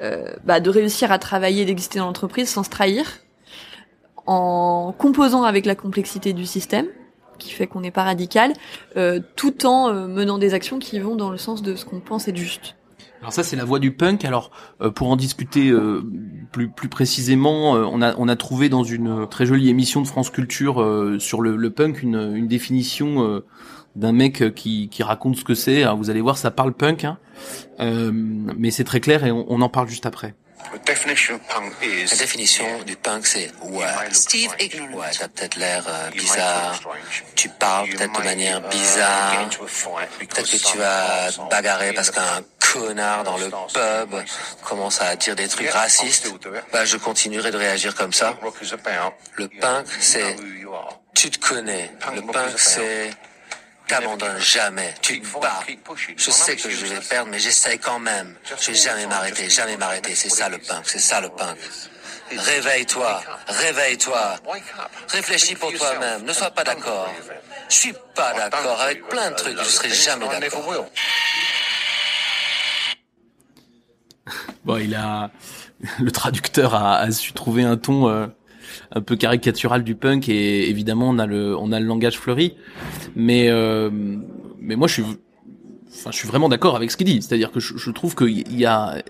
euh, 0.02 0.34
bah, 0.44 0.60
de 0.60 0.70
réussir 0.70 1.12
à 1.12 1.20
travailler, 1.20 1.66
d'exister 1.66 2.00
dans 2.00 2.06
l'entreprise 2.06 2.50
sans 2.50 2.64
se 2.64 2.70
trahir, 2.70 3.06
en 4.26 4.94
composant 4.98 5.44
avec 5.44 5.66
la 5.66 5.76
complexité 5.76 6.34
du 6.34 6.46
système, 6.46 6.88
qui 7.38 7.52
fait 7.52 7.68
qu'on 7.68 7.82
n'est 7.82 7.92
pas 7.92 8.04
radical, 8.04 8.54
euh, 8.98 9.20
tout 9.36 9.66
en 9.66 9.94
menant 9.94 10.38
des 10.38 10.54
actions 10.54 10.80
qui 10.80 11.00
vont 11.00 11.16
dans 11.16 11.30
le 11.30 11.38
sens 11.38 11.62
de 11.62 11.76
ce 11.76 11.86
qu'on 11.86 12.02
pense 12.02 12.28
être 12.28 12.38
juste. 12.38 12.76
Alors 13.22 13.34
ça 13.34 13.44
c'est 13.44 13.56
la 13.56 13.66
voie 13.66 13.80
du 13.80 13.92
punk. 13.92 14.24
Alors 14.26 14.52
euh, 14.82 14.92
pour 14.92 15.10
en 15.10 15.16
discuter 15.16 15.70
euh, 15.70 16.02
plus 16.52 16.70
plus 16.70 16.90
précisément, 16.90 17.76
euh, 17.76 17.84
on 17.84 18.02
a 18.02 18.16
on 18.18 18.28
a 18.28 18.36
trouvé 18.36 18.70
dans 18.70 18.84
une 18.84 19.28
très 19.28 19.46
jolie 19.46 19.70
émission 19.70 20.02
de 20.02 20.08
France 20.08 20.30
Culture 20.30 20.82
euh, 20.82 21.20
sur 21.20 21.42
le, 21.42 21.56
le 21.58 21.70
punk 21.70 22.02
une 22.02 22.34
une 22.36 22.48
définition 22.48 23.24
euh, 23.24 23.46
d'un 23.96 24.14
mec 24.14 24.54
qui 24.56 24.88
qui 24.90 25.04
raconte 25.04 25.36
ce 25.36 25.44
que 25.44 25.56
c'est. 25.56 25.84
Vous 25.96 26.10
allez 26.10 26.22
voir, 26.22 26.38
ça 26.38 26.52
parle 26.52 26.74
punk, 26.74 27.04
hein. 27.04 27.18
Euh, 27.80 28.12
mais 28.14 28.72
c'est 28.72 28.84
très 28.84 29.00
clair 29.00 29.26
et 29.26 29.32
on, 29.32 29.46
on 29.52 29.62
en 29.62 29.70
parle 29.70 29.90
juste 29.90 30.06
après. 30.06 30.36
La 30.72 32.18
définition 32.18 32.84
du 32.84 32.96
punk, 32.96 33.26
c'est 33.26 33.52
ouais. 33.64 33.86
Steve 34.12 34.52
ignorant. 34.60 35.02
Ouais, 35.02 35.08
t'as 35.18 35.28
peut-être 35.28 35.56
l'air 35.56 35.84
euh, 35.88 36.10
bizarre. 36.12 36.80
Tu 37.36 37.50
parles 37.50 37.90
peut-être 37.90 38.20
de 38.20 38.24
manière 38.24 38.62
bizarre. 38.70 39.50
Peut-être 39.50 40.52
que 40.52 40.58
tu 40.58 40.78
vas 40.78 41.32
te 41.32 41.50
bagarrer 41.50 41.94
parce 41.94 42.12
qu'un 42.12 42.44
connard 42.74 43.24
dans 43.24 43.38
le 43.38 43.50
pub 43.50 44.24
commence 44.64 45.02
à 45.02 45.16
dire 45.16 45.36
des 45.36 45.48
trucs 45.48 45.70
racistes. 45.70 46.32
Bah, 46.72 46.86
je 46.86 46.98
continuerai 46.98 47.52
de 47.52 47.58
réagir 47.58 47.96
comme 47.96 48.14
ça. 48.14 48.38
Le 49.36 49.48
punk, 49.48 49.88
c'est 50.00 50.36
tu 51.16 51.30
te 51.32 51.40
connais. 51.40 51.92
Le 52.16 52.22
punk, 52.22 52.58
c'est 52.58 53.10
t'abandonnes 53.90 54.40
jamais. 54.40 54.94
Tu 55.02 55.20
te 55.20 55.40
bats. 55.40 55.60
Je 56.16 56.32
sais 56.32 56.56
que 56.56 56.70
je 56.70 56.86
vais 56.86 57.00
perdre, 57.02 57.30
mais 57.32 57.40
j'essaye 57.40 57.80
quand 57.80 58.00
même. 58.00 58.36
Je 58.46 58.72
vais 58.72 58.78
jamais 58.78 59.08
m'arrêter, 59.08 59.50
jamais 59.50 59.78
m'arrêter. 59.78 60.16
C'est 60.16 60.30
ça 60.30 60.48
le 60.48 60.58
punk, 60.60 60.84
c'est 60.86 61.00
ça 61.00 61.20
le 61.20 61.30
punk. 61.30 61.58
Réveille-toi, 62.32 63.22
réveille-toi. 63.48 64.36
Réfléchis 65.10 65.56
pour 65.56 65.74
toi-même, 65.74 66.24
ne 66.24 66.34
sois 66.34 66.52
pas 66.52 66.64
d'accord. 66.64 67.12
Je 67.70 67.76
suis 67.76 67.94
pas 68.16 68.34
d'accord 68.34 68.80
avec 68.82 69.08
plein 69.08 69.32
de 69.32 69.36
trucs, 69.36 69.58
je 69.58 69.70
serai 69.70 69.90
jamais 69.90 70.28
d'accord. 70.28 70.86
Bon, 74.64 74.78
il 74.78 74.94
a 74.94 75.32
le 76.00 76.12
traducteur 76.12 76.76
a, 76.76 76.98
a 76.98 77.12
su 77.12 77.34
trouver 77.34 77.64
un 77.64 77.78
ton 77.78 78.10
euh, 78.10 78.28
un 78.92 79.02
peu 79.02 79.16
caricatural 79.16 79.84
du 79.84 79.96
punk 79.96 80.30
et 80.30 80.70
évidemment 80.70 81.10
on 81.10 81.20
a 81.20 81.26
le 81.26 81.56
on 81.58 81.72
a 81.72 81.80
le 81.80 81.86
langage 81.86 82.18
fleuri, 82.18 82.56
mais 83.16 83.50
euh, 83.50 83.90
mais 84.60 84.76
moi 84.76 84.88
je 84.88 84.94
suis 84.94 85.04
enfin 85.92 86.12
je 86.12 86.18
suis 86.18 86.28
vraiment 86.28 86.50
d'accord 86.50 86.76
avec 86.76 86.92
ce 86.92 86.98
qu'il 86.98 87.08
dit, 87.08 87.22
c'est-à-dire 87.22 87.52
que 87.52 87.60
je, 87.60 87.78
je 87.78 87.92
trouve 87.92 88.16
qu'il 88.16 88.58
y 88.58 88.66
a 88.66 89.02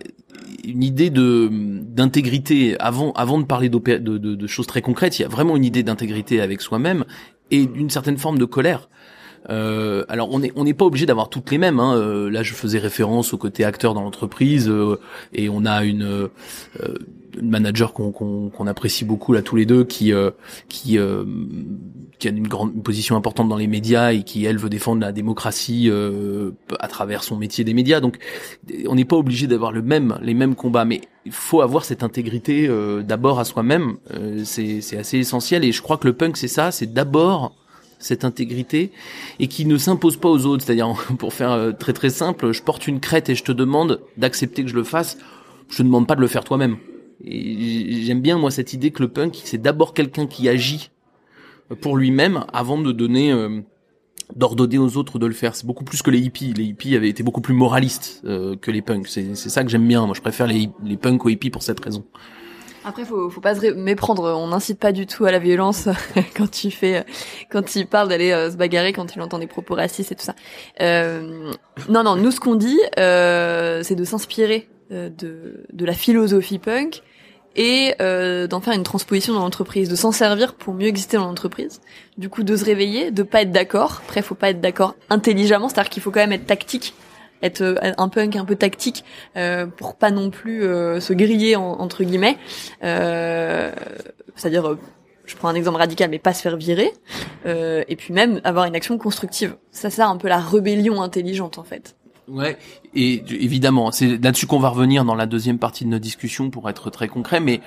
une 0.65 0.83
idée 0.83 1.09
de 1.09 1.50
d'intégrité 1.51 2.77
avant 2.79 3.12
avant 3.13 3.39
de 3.39 3.45
parler 3.45 3.69
de, 3.69 3.77
de, 3.77 4.17
de 4.17 4.48
choses 4.48 4.67
très 4.67 4.81
concrètes, 4.81 5.19
il 5.19 5.24
y 5.24 5.25
a 5.25 5.29
vraiment 5.29 5.55
une 5.55 5.65
idée 5.65 5.83
d'intégrité 5.83 6.41
avec 6.41 6.62
soi-même 6.62 7.05
et 7.51 7.65
d'une 7.65 7.89
certaine 7.89 8.17
forme 8.17 8.38
de 8.38 8.45
colère 8.45 8.89
Euh, 9.50 10.03
alors 10.10 10.31
on 10.31 10.39
n'est 10.39 10.51
on 10.55 10.65
pas 10.74 10.86
obligé 10.86 11.05
d'avoir 11.05 11.29
toutes 11.29 11.51
les 11.51 11.58
mêmes. 11.58 11.79
Hein. 11.79 11.96
Euh, 11.96 12.29
là, 12.29 12.43
je 12.43 12.53
faisais 12.53 12.79
référence 12.79 13.34
au 13.34 13.38
côté 13.38 13.63
acteur 13.63 13.93
dans 13.93 14.01
l'entreprise 14.01 14.69
euh, 14.69 15.00
et 15.34 15.50
on 15.50 15.65
a 15.65 15.84
une, 15.84 16.03
euh, 16.03 16.27
une 17.39 17.50
manager 17.50 17.93
qu'on 17.93 18.67
apprécie 18.67 19.05
beaucoup 19.05 19.34
là 19.34 19.41
tous 19.41 19.55
les 19.55 19.65
deux 19.65 19.84
qui 19.84 20.12
qui 20.67 20.98
qui 22.19 22.27
a 22.27 22.31
une 22.31 22.48
grande 22.48 22.74
une 22.75 22.84
position 22.84 23.15
importante 23.15 23.48
dans 23.50 23.58
les 23.58 23.67
médias 23.67 24.12
et 24.12 24.24
qui 24.24 24.46
elle 24.46 24.58
veut 24.58 24.69
défendre 24.69 25.01
la 25.01 25.12
démocratie 25.12 25.89
à 26.79 26.88
travers 26.88 27.24
son 27.24 27.38
métier 27.38 27.63
des 27.63 27.74
médias. 27.74 28.00
Donc 28.00 28.17
on 28.88 28.96
n'est 28.96 29.05
pas 29.05 29.15
obligé 29.15 29.48
d'avoir 29.48 29.72
le 29.72 29.81
même 29.81 30.17
les 30.22 30.34
mêmes 30.34 30.55
combats, 30.55 30.86
mais 30.86 31.01
il 31.25 31.31
faut 31.31 31.62
avoir 31.62 31.86
cette 31.86 32.03
intégrité 32.03 32.69
d'abord 33.08 33.39
à 33.39 33.46
soi-même. 33.46 33.98
c'est 34.43 34.98
assez 34.98 35.17
essentiel 35.17 35.63
et 35.63 35.72
je 35.72 35.81
crois 35.81 35.98
que 35.98 36.08
le 36.08 36.13
punk 36.13 36.36
c'est 36.36 36.48
ça, 36.48 36.72
c'est 36.72 36.91
d'abord 36.93 37.55
cette 38.00 38.25
intégrité 38.25 38.91
et 39.39 39.48
qui 39.48 39.65
ne 39.65 39.77
s'impose 39.77 40.18
pas 40.18 40.29
aux 40.29 40.46
autres. 40.46 40.65
C'est-à-dire, 40.65 40.94
pour 41.20 41.34
faire 41.34 41.51
euh, 41.51 41.72
très 41.72 41.94
très 41.94 42.10
simple, 42.10 42.51
je 42.51 42.63
porte 42.63 42.88
une 42.88 43.00
crête 43.00 43.29
et 43.29 43.36
je 43.36 43.44
te 43.44 43.51
demande 43.51 44.01
d'accepter 44.18 44.63
que 44.63 44.70
je 44.70 44.75
le 44.75 44.84
fasse. 44.84 45.18
Je 45.70 45.77
te 45.77 45.84
demande 45.84 46.08
pas 46.08 46.15
de 46.15 46.22
le 46.22 46.27
faire 46.27 46.44
toi-même. 46.44 46.77
Et 47.24 48.01
j'aime 48.03 48.22
bien 48.22 48.38
moi 48.38 48.50
cette 48.50 48.74
idée 48.74 48.91
que 48.91 49.03
le 49.03 49.10
punk, 49.10 49.39
c'est 49.44 49.62
d'abord 49.62 49.94
quelqu'un 49.94 50.25
qui 50.25 50.48
agit 50.48 50.89
pour 51.82 51.98
lui-même 51.98 52.46
avant 52.53 52.82
de 52.82 52.91
donner 52.91 53.32
euh, 53.32 53.62
d'ordonner 54.36 54.77
aux 54.77 54.98
autres 54.98 55.20
de 55.20 55.25
le 55.25 55.34
faire. 55.34 55.56
C'est 55.56 55.65
beaucoup 55.65 55.84
plus 55.84 56.01
que 56.01 56.12
les 56.12 56.20
hippies. 56.20 56.53
Les 56.53 56.63
hippies 56.63 56.96
avaient 56.96 57.10
été 57.10 57.24
beaucoup 57.24 57.41
plus 57.41 57.53
moralistes 57.53 58.22
euh, 58.25 58.56
que 58.56 58.72
les 58.72 58.82
punks. 58.82 59.08
C'est 59.08 59.36
ça 59.36 59.63
que 59.63 59.70
j'aime 59.70 59.88
bien. 59.88 60.06
Moi, 60.06 60.15
je 60.15 60.22
préfère 60.22 60.48
les, 60.48 60.70
les 60.84 60.98
punks 60.98 61.24
aux 61.25 61.29
hippies 61.29 61.50
pour 61.50 61.63
cette 61.63 61.79
raison. 61.79 62.06
Après, 62.89 63.05
faut, 63.05 63.29
faut 63.29 63.39
pas 63.39 63.53
se 63.53 63.67
méprendre. 63.67 64.24
On 64.36 64.48
n'incite 64.48 64.79
pas 64.79 64.91
du 64.91 65.05
tout 65.05 65.24
à 65.25 65.31
la 65.31 65.38
violence 65.38 65.88
quand 66.36 66.50
tu 66.50 66.72
fais, 66.72 67.05
quand 67.51 67.75
il 67.75 67.86
parle 67.86 68.10
d'aller 68.10 68.31
euh, 68.31 68.50
se 68.50 68.58
bagarrer 68.58 68.93
quand 68.93 69.15
il 69.15 69.22
entend 69.22 69.38
des 69.38 69.46
propos 69.46 69.75
racistes 69.75 70.12
et 70.12 70.15
tout 70.15 70.24
ça. 70.24 70.34
Euh, 70.81 71.51
non, 71.88 72.01
non. 72.01 72.15
Nous, 72.15 72.31
ce 72.31 72.39
qu'on 72.39 72.55
dit, 72.55 72.79
euh, 72.98 73.84
c'est 73.84 73.93
de 73.93 74.03
s'inspirer 74.03 74.67
euh, 74.91 75.10
de, 75.10 75.65
de 75.72 75.86
la 75.86 75.93
philosophie 75.93 76.58
punk 76.58 77.03
et 77.55 77.93
euh, 78.01 78.48
d'en 78.48 78.60
faire 78.60 78.74
une 78.74 78.84
transposition 78.84 79.34
dans 79.36 79.41
l'entreprise, 79.41 79.88
de 79.88 79.96
s'en 79.96 80.12
servir 80.12 80.55
pour 80.55 80.74
mieux 80.74 80.88
exister 80.88 81.17
dans 81.17 81.25
l'entreprise. 81.25 81.81
Du 82.17 82.27
coup, 82.27 82.41
de 82.41 82.55
se 82.55 82.65
réveiller, 82.65 83.12
de 83.12 83.22
pas 83.22 83.43
être 83.43 83.51
d'accord. 83.51 84.01
Après, 84.05 84.24
faut 84.24 84.34
pas 84.34 84.50
être 84.50 84.62
d'accord 84.62 84.96
intelligemment, 85.12 85.69
c'est-à-dire 85.69 85.91
qu'il 85.91 86.01
faut 86.01 86.10
quand 86.10 86.22
même 86.22 86.31
être 86.31 86.48
tactique 86.48 86.96
être 87.41 87.62
euh, 87.62 87.75
un 87.98 88.10
punk 88.10 88.36
un 88.36 88.46
peu 88.46 88.55
tactique 88.55 89.03
euh, 89.38 89.65
pour 89.65 89.96
pas 89.96 90.12
non 90.12 90.29
plus 90.29 90.63
euh, 90.63 91.00
se 91.00 91.13
griller 91.13 91.55
entre 91.55 92.03
guillemets. 92.03 92.38
Euh, 92.84 93.72
c'est-à-dire, 94.36 94.77
je 95.25 95.36
prends 95.36 95.50
un 95.50 95.55
exemple 95.55 95.77
radical, 95.77 96.10
mais 96.10 96.19
pas 96.19 96.34
se 96.34 96.41
faire 96.41 96.58
virer. 96.58 96.91
et 97.46 97.96
puis 97.98 98.13
même 98.13 98.41
avoir 98.43 98.65
une 98.65 98.75
action 98.75 98.98
constructive. 98.98 99.55
Ça 99.72 99.89
sert 99.89 100.10
un 100.10 100.17
peu 100.17 100.27
la 100.27 100.39
rébellion 100.39 101.01
intelligente 101.01 101.58
en 101.58 101.63
fait. 101.63 101.96
Ouais, 102.29 102.58
et 102.93 103.24
évidemment, 103.29 103.91
c'est 103.91 104.22
là-dessus 104.22 104.46
qu'on 104.46 104.60
va 104.60 104.69
revenir 104.69 105.03
dans 105.03 105.15
la 105.15 105.25
deuxième 105.25 105.58
partie 105.58 105.84
de 105.84 105.89
notre 105.89 106.03
discussion 106.03 106.51
pour 106.51 106.69
être 106.69 106.91
très 106.91 107.08
concret, 107.08 107.39
mais 107.39 107.60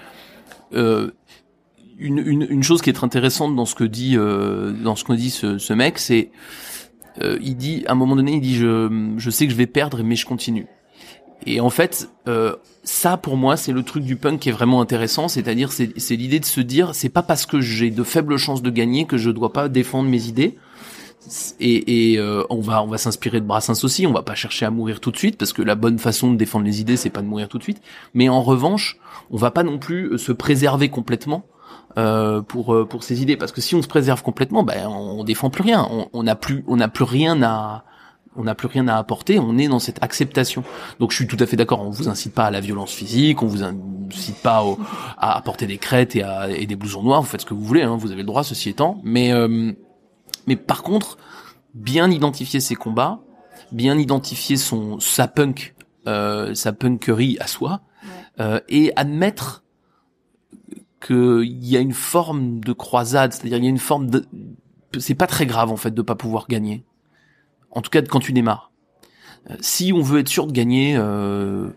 euh, 0.72 1.10
une, 1.98 2.18
une, 2.18 2.46
une, 2.48 2.62
chose 2.62 2.80
qui 2.80 2.90
est 2.90 3.04
intéressante 3.04 3.54
dans 3.54 3.66
ce 3.66 3.74
que 3.74 3.84
dit 3.84 4.16
euh, 4.16 4.72
dans 4.72 4.96
ce 4.96 5.04
que 5.04 5.12
dit 5.12 5.30
ce, 5.30 5.58
ce 5.58 5.72
mec, 5.72 5.98
c'est 5.98 6.30
euh, 7.20 7.38
il 7.42 7.56
dit, 7.56 7.84
à 7.86 7.92
un 7.92 7.94
moment 7.94 8.16
donné, 8.16 8.34
il 8.34 8.40
dit, 8.40 8.56
je, 8.56 9.12
je 9.16 9.30
sais 9.30 9.46
que 9.46 9.52
je 9.52 9.56
vais 9.56 9.66
perdre, 9.66 10.02
mais 10.02 10.16
je 10.16 10.26
continue. 10.26 10.66
Et 11.46 11.60
en 11.60 11.70
fait, 11.70 12.08
euh, 12.28 12.54
ça 12.84 13.16
pour 13.16 13.36
moi, 13.36 13.56
c'est 13.56 13.72
le 13.72 13.82
truc 13.82 14.04
du 14.04 14.16
punk 14.16 14.40
qui 14.40 14.48
est 14.48 14.52
vraiment 14.52 14.80
intéressant, 14.80 15.28
c'est-à-dire 15.28 15.72
c'est, 15.72 15.92
c'est 15.98 16.16
l'idée 16.16 16.40
de 16.40 16.44
se 16.44 16.60
dire, 16.60 16.94
c'est 16.94 17.08
pas 17.08 17.22
parce 17.22 17.46
que 17.46 17.60
j'ai 17.60 17.90
de 17.90 18.02
faibles 18.04 18.36
chances 18.36 18.62
de 18.62 18.70
gagner 18.70 19.06
que 19.06 19.16
je 19.16 19.30
dois 19.30 19.52
pas 19.52 19.68
défendre 19.68 20.08
mes 20.08 20.26
idées. 20.26 20.56
Et, 21.60 22.12
et 22.12 22.18
euh, 22.18 22.42
on 22.50 22.60
va 22.60 22.82
on 22.82 22.88
va 22.88 22.98
s'inspirer 22.98 23.40
de 23.40 23.46
Brassens 23.46 23.84
aussi. 23.84 24.08
On 24.08 24.12
va 24.12 24.22
pas 24.22 24.34
chercher 24.34 24.66
à 24.66 24.70
mourir 24.70 24.98
tout 24.98 25.12
de 25.12 25.16
suite 25.16 25.38
parce 25.38 25.52
que 25.52 25.62
la 25.62 25.76
bonne 25.76 26.00
façon 26.00 26.32
de 26.32 26.36
défendre 26.36 26.64
les 26.64 26.80
idées, 26.80 26.96
c'est 26.96 27.10
pas 27.10 27.22
de 27.22 27.28
mourir 27.28 27.48
tout 27.48 27.58
de 27.58 27.62
suite. 27.62 27.80
Mais 28.12 28.28
en 28.28 28.42
revanche, 28.42 28.98
on 29.30 29.36
va 29.36 29.52
pas 29.52 29.62
non 29.62 29.78
plus 29.78 30.18
se 30.18 30.32
préserver 30.32 30.88
complètement 30.88 31.44
euh, 31.98 32.42
pour 32.42 32.74
euh, 32.74 32.86
pour 32.86 33.02
ces 33.02 33.22
idées. 33.22 33.36
Parce 33.36 33.52
que 33.52 33.60
si 33.60 33.74
on 33.74 33.82
se 33.82 33.88
préserve 33.88 34.22
complètement 34.22 34.62
ben 34.62 34.86
on, 34.88 35.24
défend 35.24 35.50
plus 35.50 35.62
rien. 35.62 35.88
On 36.12 36.22
n'a 36.22 36.34
plus 36.34 36.64
on 36.66 36.76
n'a 36.76 36.88
plus 36.88 37.04
rien 37.04 37.42
à 37.42 37.84
on 38.36 38.44
n'a 38.44 38.54
plus 38.54 38.68
rien 38.68 38.88
à 38.88 38.96
apporter, 38.96 39.38
on 39.38 39.58
est 39.58 39.68
dans 39.68 39.78
cette 39.78 40.02
acceptation. 40.02 40.64
Donc 41.00 41.10
je 41.10 41.16
suis 41.16 41.26
tout 41.26 41.36
à 41.38 41.46
fait 41.46 41.56
d'accord, 41.56 41.82
on 41.82 41.90
vous 41.90 42.08
incite 42.08 42.34
pas 42.34 42.46
à 42.46 42.50
la 42.50 42.60
violence 42.60 42.92
physique, 42.92 43.42
on 43.42 43.46
vous 43.46 43.62
incite 43.62 44.36
pas 44.42 44.64
à 45.18 45.36
apporter 45.36 45.66
des 45.66 45.78
crêtes 45.78 46.16
et, 46.16 46.22
à, 46.22 46.50
et 46.50 46.66
des 46.66 46.76
blousons 46.76 47.02
noirs, 47.02 47.22
vous 47.22 47.28
faites 47.28 47.42
ce 47.42 47.46
que 47.46 47.54
vous 47.54 47.64
voulez, 47.64 47.82
hein, 47.82 47.96
vous 47.96 48.10
avez 48.10 48.22
le 48.22 48.26
droit, 48.26 48.44
ceci 48.44 48.70
étant. 48.70 49.00
Mais 49.04 49.32
euh, 49.32 49.72
mais 50.46 50.56
par 50.56 50.82
contre, 50.82 51.18
bien 51.74 52.10
identifier 52.10 52.60
ses 52.60 52.74
combats, 52.74 53.20
bien 53.70 53.98
identifier 53.98 54.56
son 54.56 54.98
sa 54.98 55.28
punk, 55.28 55.74
euh, 56.06 56.54
sa 56.54 56.72
punkerie 56.72 57.36
à 57.40 57.46
soi, 57.46 57.80
euh, 58.40 58.60
et 58.68 58.92
admettre 58.96 59.62
qu'il 61.04 61.64
y 61.64 61.76
a 61.76 61.80
une 61.80 61.92
forme 61.92 62.60
de 62.60 62.72
croisade, 62.72 63.32
c'est-à-dire 63.32 63.58
il 63.58 63.64
y 63.64 63.66
a 63.66 63.70
une 63.70 63.78
forme 63.78 64.08
de, 64.08 64.24
c'est 64.98 65.14
pas 65.14 65.26
très 65.26 65.46
grave 65.46 65.70
en 65.70 65.76
fait 65.76 65.92
de 65.92 66.02
pas 66.02 66.14
pouvoir 66.14 66.46
gagner. 66.48 66.84
En 67.70 67.82
tout 67.82 67.90
cas 67.90 68.02
quand 68.02 68.20
tu 68.20 68.32
démarres. 68.32 68.70
Euh, 69.50 69.56
si 69.60 69.92
on 69.92 70.02
veut 70.02 70.20
être 70.20 70.28
sûr 70.28 70.46
de 70.46 70.52
gagner, 70.52 70.94
euh, 70.96 71.68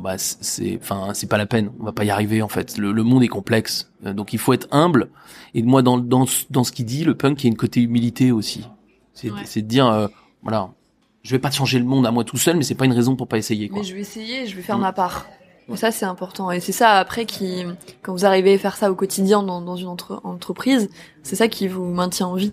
bah 0.00 0.16
c'est, 0.18 0.78
enfin 0.80 1.12
c'est 1.12 1.26
pas 1.26 1.36
la 1.36 1.46
peine, 1.46 1.70
on 1.78 1.84
va 1.84 1.92
pas 1.92 2.04
y 2.04 2.10
arriver 2.10 2.42
en 2.42 2.48
fait. 2.48 2.78
Le, 2.78 2.92
monde 3.02 3.22
est 3.22 3.28
complexe, 3.28 3.90
euh, 4.06 4.12
donc 4.14 4.32
il 4.32 4.38
faut 4.38 4.52
être 4.52 4.68
humble. 4.70 5.10
Et 5.52 5.62
moi 5.62 5.82
dans 5.82 5.98
dans 5.98 6.24
dans 6.50 6.64
ce 6.64 6.72
qu'il 6.72 6.86
dit, 6.86 7.04
le 7.04 7.14
punk 7.14 7.42
il 7.42 7.46
y 7.46 7.48
a 7.48 7.50
une 7.50 7.56
côté 7.56 7.80
humilité 7.80 8.32
aussi. 8.32 8.66
C'est 9.12 9.30
c'est 9.44 9.62
de 9.62 9.68
dire 9.68 9.86
euh, 9.86 10.08
voilà, 10.42 10.70
je 11.22 11.30
vais 11.32 11.38
pas 11.38 11.50
changer 11.50 11.78
le 11.78 11.84
monde 11.84 12.06
à 12.06 12.10
moi 12.10 12.24
tout 12.24 12.38
seul, 12.38 12.56
mais 12.56 12.62
c'est 12.62 12.74
pas 12.74 12.86
une 12.86 12.92
raison 12.92 13.16
pour 13.16 13.28
pas 13.28 13.38
essayer. 13.38 13.68
Quoi. 13.68 13.80
Mais 13.80 13.84
je 13.84 13.94
vais 13.94 14.00
essayer, 14.00 14.46
je 14.46 14.56
vais 14.56 14.62
faire 14.62 14.78
ma 14.78 14.92
part. 14.92 15.26
Ça, 15.76 15.90
c'est 15.90 16.04
important. 16.04 16.50
Et 16.50 16.60
c'est 16.60 16.72
ça, 16.72 16.92
après, 16.92 17.24
qui, 17.24 17.64
quand 18.02 18.12
vous 18.12 18.26
arrivez 18.26 18.54
à 18.54 18.58
faire 18.58 18.76
ça 18.76 18.90
au 18.90 18.94
quotidien 18.94 19.42
dans, 19.42 19.76
une 19.76 19.88
entreprise, 19.88 20.90
c'est 21.22 21.36
ça 21.36 21.48
qui 21.48 21.68
vous 21.68 21.86
maintient 21.86 22.26
en 22.26 22.34
vie. 22.34 22.52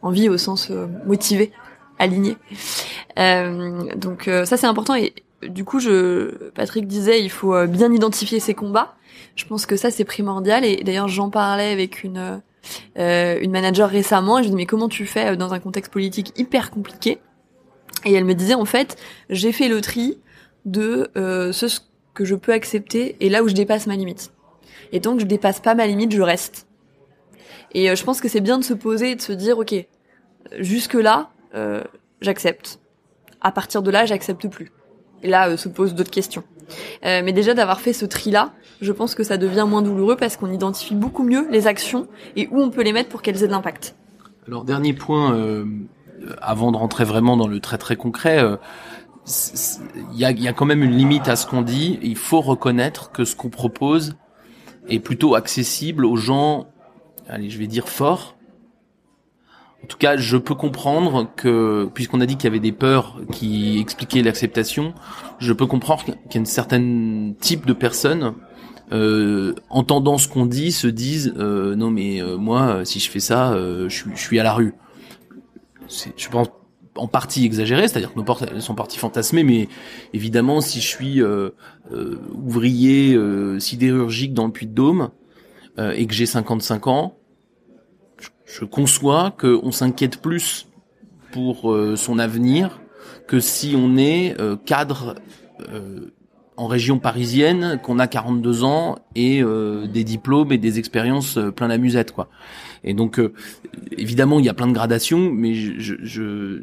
En 0.00 0.10
vie 0.10 0.28
au 0.28 0.36
sens 0.36 0.70
euh, 0.70 0.86
motivé, 1.06 1.52
aligné. 1.98 2.36
Euh, 3.18 3.94
donc 3.96 4.28
euh, 4.28 4.44
ça, 4.44 4.56
c'est 4.56 4.66
important. 4.66 4.94
Et 4.94 5.12
du 5.42 5.64
coup, 5.64 5.80
je, 5.80 6.50
Patrick 6.50 6.86
disait, 6.86 7.22
il 7.22 7.30
faut 7.30 7.54
euh, 7.54 7.66
bien 7.66 7.92
identifier 7.92 8.40
ses 8.40 8.54
combats. 8.54 8.94
Je 9.36 9.44
pense 9.44 9.66
que 9.66 9.76
ça, 9.76 9.90
c'est 9.90 10.04
primordial. 10.04 10.64
Et 10.64 10.82
d'ailleurs, 10.84 11.08
j'en 11.08 11.30
parlais 11.30 11.72
avec 11.72 12.04
une, 12.04 12.42
une 12.96 13.50
manager 13.50 13.88
récemment. 13.88 14.38
Et 14.38 14.42
je 14.42 14.48
lui 14.48 14.50
dis, 14.50 14.56
mais 14.56 14.66
comment 14.66 14.88
tu 14.88 15.06
fais 15.06 15.36
dans 15.36 15.54
un 15.54 15.60
contexte 15.60 15.92
politique 15.92 16.32
hyper 16.38 16.70
compliqué? 16.70 17.18
Et 18.04 18.12
elle 18.12 18.24
me 18.24 18.34
disait, 18.34 18.54
en 18.54 18.64
fait, 18.64 18.96
j'ai 19.30 19.52
fait 19.52 19.68
le 19.68 19.80
tri 19.80 20.18
de 20.64 21.10
ce 21.14 21.66
que 22.14 22.24
je 22.24 22.34
peux 22.34 22.52
accepter 22.52 23.16
et 23.20 23.28
là 23.28 23.42
où 23.42 23.48
je 23.48 23.54
dépasse 23.54 23.86
ma 23.86 23.96
limite. 23.96 24.32
Et 24.92 25.00
tant 25.00 25.14
que 25.14 25.20
je 25.20 25.26
dépasse 25.26 25.60
pas 25.60 25.74
ma 25.74 25.86
limite, 25.86 26.12
je 26.12 26.22
reste. 26.22 26.66
Et 27.74 27.90
euh, 27.90 27.96
je 27.96 28.04
pense 28.04 28.20
que 28.20 28.28
c'est 28.28 28.40
bien 28.40 28.58
de 28.58 28.64
se 28.64 28.74
poser 28.74 29.12
et 29.12 29.16
de 29.16 29.22
se 29.22 29.32
dire, 29.32 29.58
ok, 29.58 29.74
jusque 30.58 30.94
là, 30.94 31.30
euh, 31.54 31.82
j'accepte. 32.20 32.80
À 33.40 33.50
partir 33.50 33.82
de 33.82 33.90
là, 33.90 34.04
j'accepte 34.04 34.46
plus. 34.48 34.70
Et 35.22 35.28
là, 35.28 35.48
euh, 35.48 35.56
se 35.56 35.68
posent 35.68 35.94
d'autres 35.94 36.10
questions. 36.10 36.44
Mais 37.02 37.32
déjà 37.32 37.52
d'avoir 37.52 37.82
fait 37.82 37.92
ce 37.92 38.06
tri-là, 38.06 38.52
je 38.80 38.92
pense 38.92 39.14
que 39.14 39.24
ça 39.24 39.36
devient 39.36 39.66
moins 39.68 39.82
douloureux 39.82 40.16
parce 40.16 40.38
qu'on 40.38 40.50
identifie 40.50 40.94
beaucoup 40.94 41.22
mieux 41.22 41.46
les 41.50 41.66
actions 41.66 42.08
et 42.34 42.48
où 42.50 42.62
on 42.62 42.70
peut 42.70 42.82
les 42.82 42.94
mettre 42.94 43.10
pour 43.10 43.20
qu'elles 43.20 43.42
aient 43.42 43.46
de 43.46 43.52
l'impact. 43.52 43.94
Alors 44.46 44.64
dernier 44.64 44.94
point, 44.94 45.66
avant 46.40 46.72
de 46.72 46.78
rentrer 46.78 47.04
vraiment 47.04 47.36
dans 47.36 47.46
le 47.46 47.60
très 47.60 47.76
très 47.76 47.96
concret, 47.96 48.42
il 49.26 50.18
y 50.18 50.24
a, 50.24 50.32
y 50.32 50.48
a, 50.48 50.52
quand 50.52 50.64
même 50.64 50.82
une 50.82 50.96
limite 50.96 51.28
à 51.28 51.36
ce 51.36 51.46
qu'on 51.46 51.62
dit. 51.62 51.98
Il 52.02 52.16
faut 52.16 52.40
reconnaître 52.40 53.12
que 53.12 53.24
ce 53.24 53.36
qu'on 53.36 53.50
propose 53.50 54.16
est 54.88 54.98
plutôt 54.98 55.34
accessible 55.34 56.04
aux 56.04 56.16
gens, 56.16 56.66
allez, 57.28 57.50
je 57.50 57.58
vais 57.58 57.68
dire 57.68 57.88
forts. 57.88 58.36
En 59.84 59.86
tout 59.86 59.98
cas, 59.98 60.16
je 60.16 60.36
peux 60.36 60.54
comprendre 60.54 61.28
que, 61.36 61.88
puisqu'on 61.92 62.20
a 62.20 62.26
dit 62.26 62.36
qu'il 62.36 62.44
y 62.44 62.46
avait 62.48 62.60
des 62.60 62.72
peurs 62.72 63.20
qui 63.32 63.80
expliquaient 63.80 64.22
l'acceptation, 64.22 64.94
je 65.38 65.52
peux 65.52 65.66
comprendre 65.66 66.04
qu'il 66.04 66.14
y 66.14 66.36
a 66.36 66.38
une 66.38 66.46
certaine 66.46 67.34
type 67.40 67.66
de 67.66 67.72
personnes, 67.72 68.34
euh, 68.92 69.54
entendant 69.70 70.18
ce 70.18 70.28
qu'on 70.28 70.46
dit, 70.46 70.70
se 70.70 70.86
disent 70.86 71.34
euh, 71.36 71.74
non 71.74 71.90
mais 71.90 72.20
euh, 72.22 72.36
moi, 72.36 72.84
si 72.84 73.00
je 73.00 73.10
fais 73.10 73.20
ça, 73.20 73.56
je, 73.56 73.88
je 74.14 74.20
suis 74.20 74.38
à 74.38 74.42
la 74.42 74.52
rue. 74.52 74.74
Je 76.16 76.28
pense 76.28 76.48
en 76.96 77.08
partie 77.08 77.44
exagéré, 77.44 77.88
c'est-à-dire 77.88 78.12
que 78.12 78.18
nos 78.18 78.24
portes 78.24 78.58
sont 78.60 78.74
parties 78.74 78.98
fantasmées, 78.98 79.44
mais 79.44 79.68
évidemment, 80.12 80.60
si 80.60 80.80
je 80.80 80.86
suis 80.86 81.22
euh, 81.22 81.50
euh, 81.92 82.20
ouvrier 82.34 83.14
euh, 83.14 83.58
sidérurgique 83.58 84.34
dans 84.34 84.46
le 84.46 84.52
Puy-de-Dôme 84.52 85.10
et 85.78 86.06
que 86.06 86.12
j'ai 86.12 86.26
55 86.26 86.86
ans, 86.86 87.16
je, 88.44 88.66
conçois 88.66 89.30
qu'on 89.30 89.72
s'inquiète 89.72 90.20
plus 90.20 90.68
pour 91.32 91.74
son 91.96 92.18
avenir 92.18 92.82
que 93.26 93.40
si 93.40 93.74
on 93.74 93.96
est 93.96 94.36
cadre 94.66 95.14
en 96.58 96.66
région 96.66 96.98
parisienne, 96.98 97.80
qu'on 97.82 97.98
a 97.98 98.06
42 98.06 98.64
ans 98.64 98.98
et 99.14 99.42
des 99.42 100.04
diplômes 100.04 100.52
et 100.52 100.58
des 100.58 100.78
expériences 100.78 101.38
plein 101.56 101.68
la 101.68 101.78
musette, 101.78 102.12
quoi. 102.12 102.28
Et 102.84 102.94
donc, 102.94 103.18
euh, 103.18 103.32
évidemment, 103.96 104.38
il 104.38 104.46
y 104.46 104.48
a 104.48 104.54
plein 104.54 104.66
de 104.66 104.72
gradations, 104.72 105.30
mais 105.30 105.54
je, 105.54 105.94
je, 106.02 106.62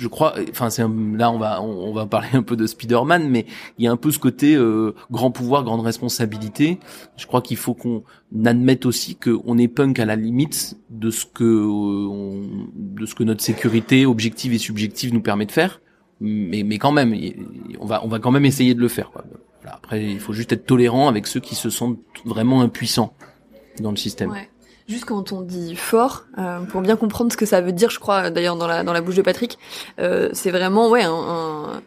je 0.00 0.08
crois, 0.08 0.34
enfin 0.50 0.70
c'est 0.70 0.82
là 0.82 1.30
on 1.30 1.38
va 1.38 1.62
on, 1.62 1.92
va 1.92 2.06
parler 2.06 2.28
un 2.32 2.42
peu 2.42 2.56
de 2.56 2.66
Spider-Man, 2.66 3.28
mais 3.28 3.44
il 3.78 3.84
y 3.84 3.88
a 3.88 3.92
un 3.92 3.98
peu 3.98 4.10
ce 4.10 4.18
côté 4.18 4.54
euh, 4.56 4.94
grand 5.10 5.30
pouvoir, 5.30 5.62
grande 5.62 5.82
responsabilité. 5.82 6.78
Je 7.18 7.26
crois 7.26 7.42
qu'il 7.42 7.58
faut 7.58 7.74
qu'on 7.74 8.02
admette 8.46 8.86
aussi 8.86 9.16
qu'on 9.16 9.58
est 9.58 9.68
punk 9.68 9.98
à 9.98 10.06
la 10.06 10.16
limite 10.16 10.78
de 10.88 11.10
ce 11.10 11.26
que 11.26 11.44
euh, 11.44 12.46
de 12.74 13.04
ce 13.04 13.14
que 13.14 13.24
notre 13.24 13.42
sécurité 13.42 14.06
objective 14.06 14.54
et 14.54 14.58
subjective 14.58 15.12
nous 15.12 15.20
permet 15.20 15.44
de 15.44 15.52
faire. 15.52 15.82
Mais 16.20 16.62
mais 16.62 16.78
quand 16.78 16.92
même, 16.92 17.14
on 17.78 17.86
va 17.86 18.02
on 18.02 18.08
va 18.08 18.18
quand 18.20 18.30
même 18.30 18.46
essayer 18.46 18.74
de 18.74 18.80
le 18.80 18.88
faire. 18.88 19.10
Quoi. 19.10 19.24
après, 19.66 20.02
il 20.02 20.20
faut 20.20 20.32
juste 20.32 20.52
être 20.52 20.64
tolérant 20.64 21.08
avec 21.08 21.26
ceux 21.26 21.40
qui 21.40 21.54
se 21.54 21.68
sentent 21.68 21.98
vraiment 22.24 22.62
impuissants 22.62 23.12
dans 23.80 23.90
le 23.90 23.96
système. 23.96 24.30
Ouais. 24.30 24.48
Juste 24.90 25.04
quand 25.04 25.30
on 25.30 25.40
dit 25.40 25.76
fort, 25.76 26.24
euh, 26.36 26.58
pour 26.62 26.80
bien 26.80 26.96
comprendre 26.96 27.30
ce 27.30 27.36
que 27.36 27.46
ça 27.46 27.60
veut 27.60 27.70
dire, 27.70 27.90
je 27.90 28.00
crois 28.00 28.28
d'ailleurs 28.30 28.56
dans 28.56 28.66
la 28.66 28.82
dans 28.82 28.92
la 28.92 29.00
bouche 29.00 29.14
de 29.14 29.22
Patrick, 29.22 29.56
euh, 30.00 30.30
c'est 30.32 30.50
vraiment 30.50 30.88
ouais 30.90 31.04
un, 31.04 31.12
un, 31.14 31.82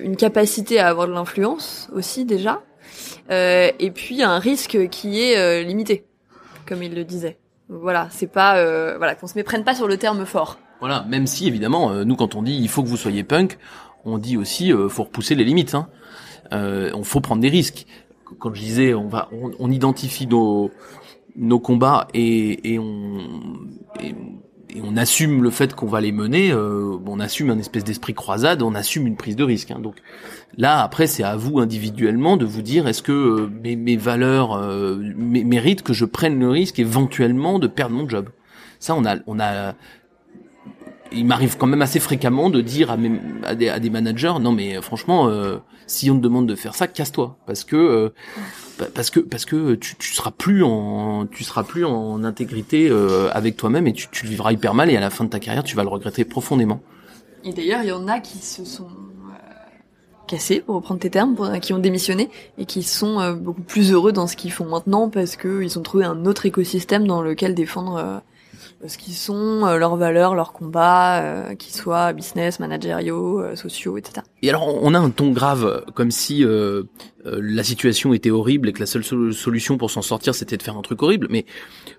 une 0.00 0.16
capacité 0.16 0.80
à 0.80 0.88
avoir 0.88 1.06
de 1.06 1.12
l'influence 1.12 1.88
aussi 1.94 2.24
déjà, 2.24 2.60
euh, 3.30 3.70
et 3.78 3.92
puis 3.92 4.24
un 4.24 4.40
risque 4.40 4.88
qui 4.90 5.22
est 5.22 5.38
euh, 5.38 5.62
limité, 5.62 6.04
comme 6.66 6.82
il 6.82 6.96
le 6.96 7.04
disait. 7.04 7.38
Voilà, 7.68 8.08
c'est 8.10 8.26
pas 8.26 8.56
euh, 8.56 8.96
voilà 8.98 9.14
qu'on 9.14 9.28
se 9.28 9.34
méprenne 9.36 9.62
pas 9.62 9.76
sur 9.76 9.86
le 9.86 9.96
terme 9.96 10.26
fort. 10.26 10.58
Voilà, 10.80 11.04
même 11.08 11.28
si 11.28 11.46
évidemment 11.46 12.04
nous 12.04 12.16
quand 12.16 12.34
on 12.34 12.42
dit 12.42 12.58
il 12.60 12.68
faut 12.68 12.82
que 12.82 12.88
vous 12.88 12.96
soyez 12.96 13.22
punk, 13.22 13.56
on 14.04 14.18
dit 14.18 14.36
aussi 14.36 14.72
faut 14.88 15.04
repousser 15.04 15.36
les 15.36 15.44
limites. 15.44 15.76
Hein. 15.76 15.86
on 16.50 17.04
faut 17.04 17.20
prendre 17.20 17.40
des 17.40 17.50
risques. 17.50 17.86
Quand 18.40 18.52
je 18.52 18.60
disais 18.60 18.94
on 18.94 19.06
va 19.06 19.28
on, 19.30 19.52
on 19.60 19.70
identifie 19.70 20.26
nos 20.26 20.72
nos 21.36 21.60
combats 21.60 22.08
et, 22.14 22.74
et 22.74 22.78
on 22.78 23.20
et, 24.02 24.14
on 24.82 24.96
assume 24.96 25.42
le 25.42 25.50
fait 25.50 25.74
qu'on 25.74 25.86
va 25.86 26.00
les 26.00 26.12
mener, 26.12 26.50
euh, 26.50 26.96
on 27.06 27.20
assume 27.20 27.50
un 27.50 27.58
espèce 27.58 27.84
d'esprit 27.84 28.14
croisade, 28.14 28.62
on 28.62 28.74
assume 28.74 29.06
une 29.06 29.16
prise 29.16 29.36
de 29.36 29.44
risque. 29.44 29.70
Hein. 29.70 29.80
Donc 29.80 29.96
là, 30.56 30.82
après, 30.82 31.06
c'est 31.06 31.22
à 31.22 31.36
vous 31.36 31.58
individuellement 31.58 32.38
de 32.38 32.46
vous 32.46 32.62
dire 32.62 32.88
est-ce 32.88 33.02
que 33.02 33.12
euh, 33.12 33.50
mes, 33.62 33.76
mes, 33.76 33.96
valeurs 33.96 34.54
euh, 34.54 34.96
méritent 34.96 35.82
que 35.82 35.92
je 35.92 36.06
prenne 36.06 36.38
le 36.38 36.48
risque 36.48 36.78
éventuellement 36.78 37.58
de 37.58 37.66
perdre 37.66 37.94
mon 37.94 38.08
job? 38.08 38.30
Ça, 38.78 38.94
on 38.94 39.04
a, 39.04 39.16
on 39.26 39.38
a, 39.38 39.74
il 41.14 41.26
m'arrive 41.26 41.56
quand 41.56 41.66
même 41.66 41.82
assez 41.82 42.00
fréquemment 42.00 42.50
de 42.50 42.60
dire 42.60 42.90
à, 42.90 43.54
des, 43.54 43.68
à 43.68 43.78
des 43.78 43.90
managers 43.90 44.34
non 44.40 44.52
mais 44.52 44.80
franchement, 44.80 45.30
si 45.86 46.10
on 46.10 46.16
te 46.16 46.22
demande 46.22 46.46
de 46.46 46.54
faire 46.54 46.74
ça, 46.74 46.86
casse-toi 46.86 47.36
parce 47.46 47.64
que 47.64 48.12
parce 48.90 49.10
que 49.10 49.20
parce 49.20 49.44
que 49.44 49.74
tu, 49.74 49.96
tu 49.96 50.14
seras 50.14 50.30
plus 50.30 50.62
en 50.62 51.26
tu 51.26 51.44
seras 51.44 51.62
plus 51.62 51.84
en 51.84 52.24
intégrité 52.24 52.88
euh, 52.90 53.30
avec 53.32 53.56
toi-même 53.56 53.86
et 53.86 53.92
tu, 53.92 54.08
tu 54.10 54.26
vivras 54.26 54.52
hyper 54.52 54.74
mal 54.74 54.90
et 54.90 54.96
à 54.96 55.00
la 55.00 55.10
fin 55.10 55.24
de 55.24 55.30
ta 55.30 55.40
carrière 55.40 55.64
tu 55.64 55.76
vas 55.76 55.82
le 55.82 55.88
regretter 55.88 56.24
profondément. 56.24 56.80
Et 57.44 57.52
d'ailleurs 57.52 57.82
il 57.82 57.88
y 57.88 57.92
en 57.92 58.08
a 58.08 58.20
qui 58.20 58.38
se 58.38 58.64
sont 58.64 58.84
euh, 58.84 59.34
cassés 60.26 60.60
pour 60.60 60.76
reprendre 60.76 61.00
tes 61.00 61.10
termes, 61.10 61.36
qui 61.60 61.72
ont 61.72 61.78
démissionné 61.78 62.30
et 62.58 62.66
qui 62.66 62.82
sont 62.82 63.20
euh, 63.20 63.34
beaucoup 63.34 63.62
plus 63.62 63.92
heureux 63.92 64.12
dans 64.12 64.26
ce 64.26 64.36
qu'ils 64.36 64.52
font 64.52 64.66
maintenant 64.66 65.08
parce 65.08 65.36
que 65.36 65.62
ils 65.62 65.78
ont 65.78 65.82
trouvé 65.82 66.04
un 66.04 66.24
autre 66.26 66.46
écosystème 66.46 67.06
dans 67.06 67.22
lequel 67.22 67.54
défendre 67.54 68.22
ce 68.86 68.98
qui 68.98 69.14
sont, 69.14 69.66
euh, 69.66 69.76
leurs 69.78 69.96
valeurs, 69.96 70.34
leurs 70.34 70.52
combats, 70.52 71.22
euh, 71.22 71.54
qu'ils 71.54 71.74
soient 71.74 72.12
business, 72.12 72.58
managériaux, 72.58 73.40
euh, 73.40 73.56
sociaux, 73.56 73.96
etc. 73.96 74.26
Et 74.42 74.48
alors 74.48 74.66
on 74.66 74.94
a 74.94 74.98
un 74.98 75.10
ton 75.10 75.30
grave, 75.30 75.84
comme 75.94 76.10
si 76.10 76.44
la 77.24 77.64
situation 77.64 78.12
était 78.12 78.30
horrible 78.30 78.68
et 78.68 78.72
que 78.72 78.80
la 78.80 78.86
seule 78.86 79.04
solution 79.04 79.78
pour 79.78 79.90
s'en 79.90 80.02
sortir 80.02 80.34
c'était 80.34 80.56
de 80.56 80.62
faire 80.62 80.76
un 80.76 80.82
truc 80.82 81.02
horrible. 81.02 81.28
Mais 81.30 81.46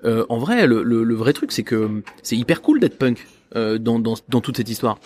en 0.04 0.38
vrai, 0.38 0.68
le, 0.68 0.84
le, 0.84 1.16
vrai 1.16 1.34
truc 1.34 1.52
c'est 1.52 1.64
que 1.64 2.04
c'est 2.22 2.36
hyper 2.36 2.62
cool 2.62 2.80
d'être 2.80 2.98
punk 2.98 3.26
dans, 3.56 4.00
dans, 4.00 4.16
dans 4.28 4.42
toute 4.42 4.58
cette 4.58 4.70
histoire. 4.70 4.98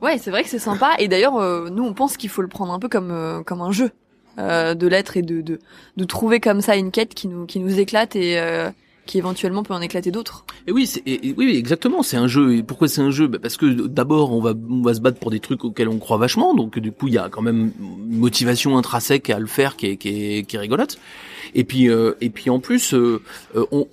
Ouais, 0.00 0.18
c'est 0.18 0.30
vrai 0.30 0.42
que 0.42 0.48
c'est 0.48 0.58
sympa. 0.58 0.94
Et 0.98 1.08
d'ailleurs, 1.08 1.40
nous 1.70 1.84
on 1.84 1.94
pense 1.94 2.16
qu'il 2.16 2.30
faut 2.30 2.42
le 2.42 2.48
prendre 2.48 2.72
un 2.72 2.78
peu 2.78 2.88
comme 2.88 3.44
comme 3.46 3.60
un 3.60 3.70
jeu 3.70 3.90
de 4.38 4.86
l'être 4.86 5.16
et 5.16 5.22
de, 5.22 5.40
de 5.40 5.60
de 5.96 6.04
trouver 6.04 6.40
comme 6.40 6.60
ça 6.60 6.76
une 6.76 6.90
quête 6.90 7.14
qui 7.14 7.28
nous 7.28 7.46
qui 7.46 7.60
nous 7.60 7.78
éclate 7.78 8.16
et 8.16 8.40
qui 9.08 9.18
éventuellement 9.18 9.62
peut 9.62 9.72
en 9.72 9.80
éclater 9.80 10.10
d'autres. 10.10 10.44
Et 10.66 10.72
oui, 10.72 10.86
c'est, 10.86 11.02
oui, 11.36 11.56
exactement, 11.56 12.02
c'est 12.02 12.18
un 12.18 12.28
jeu. 12.28 12.56
Et 12.56 12.62
pourquoi 12.62 12.88
c'est 12.88 13.00
un 13.00 13.10
jeu? 13.10 13.26
Bah, 13.26 13.38
Parce 13.40 13.56
que 13.56 13.64
d'abord, 13.86 14.32
on 14.32 14.40
va, 14.40 14.52
on 14.70 14.82
va 14.82 14.92
se 14.92 15.00
battre 15.00 15.18
pour 15.18 15.30
des 15.30 15.40
trucs 15.40 15.64
auxquels 15.64 15.88
on 15.88 15.98
croit 15.98 16.18
vachement, 16.18 16.54
donc 16.54 16.78
du 16.78 16.92
coup, 16.92 17.08
il 17.08 17.14
y 17.14 17.18
a 17.18 17.30
quand 17.30 17.40
même 17.40 17.72
une 17.80 18.18
motivation 18.18 18.76
intrinsèque 18.76 19.30
à 19.30 19.38
le 19.38 19.46
faire 19.46 19.76
qui 19.76 19.86
est, 19.86 19.96
qui 19.96 20.08
est, 20.08 20.42
qui 20.44 20.56
est 20.56 20.58
rigolote. 20.58 20.98
Et 21.54 21.64
puis 21.64 21.88
euh, 21.88 22.14
et 22.20 22.30
puis 22.30 22.50
en 22.50 22.60
plus, 22.60 22.94
euh, 22.94 23.20
euh, 23.56 23.64
on 23.72 23.88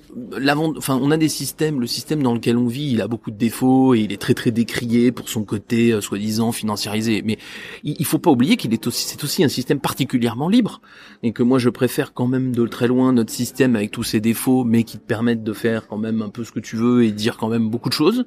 enfin 0.78 1.00
on 1.02 1.12
a 1.12 1.18
des 1.18 1.30
systèmes. 1.30 1.80
Le 1.80 1.88
système 1.88 2.22
dans 2.24 2.34
lequel 2.34 2.58
on 2.58 2.68
vit, 2.68 2.92
il 2.92 3.02
a 3.02 3.08
beaucoup 3.08 3.32
de 3.32 3.38
défauts 3.38 3.94
et 3.96 4.00
il 4.00 4.12
est 4.12 4.22
très 4.22 4.34
très 4.34 4.52
décrié 4.52 5.12
pour 5.12 5.30
son 5.30 5.44
côté 5.44 6.00
soi-disant 6.02 6.52
financiarisé. 6.52 7.22
Mais 7.24 7.38
il, 7.84 7.96
il 8.00 8.06
faut 8.06 8.20
pas 8.20 8.32
oublier 8.32 8.58
qu'il 8.58 8.74
est 8.74 8.88
aussi 8.88 9.08
c'est 9.08 9.24
aussi 9.24 9.44
un 9.44 9.50
système 9.50 9.80
particulièrement 9.80 10.50
libre 10.50 10.82
et 11.24 11.32
que 11.32 11.44
moi 11.44 11.60
je 11.60 11.70
préfère 11.70 12.14
quand 12.14 12.28
même 12.28 12.54
de 12.54 12.66
très 12.68 12.88
loin 12.88 13.14
notre 13.14 13.32
système 13.32 13.76
avec 13.76 13.92
tous 13.92 14.04
ses 14.04 14.20
défauts, 14.20 14.64
mais 14.64 14.84
qui 14.84 14.98
te 14.98 15.06
permettent 15.06 15.44
de 15.44 15.54
faire 15.54 15.88
quand 15.88 15.98
même 15.98 16.22
un 16.22 16.30
peu 16.30 16.44
ce 16.44 16.52
que 16.52 16.60
tu 16.60 16.76
veux 16.76 17.04
et 17.04 17.12
dire 17.12 17.38
quand 17.38 17.50
même 17.50 17.70
beaucoup 17.70 17.90
de 17.90 17.94
choses 17.94 18.26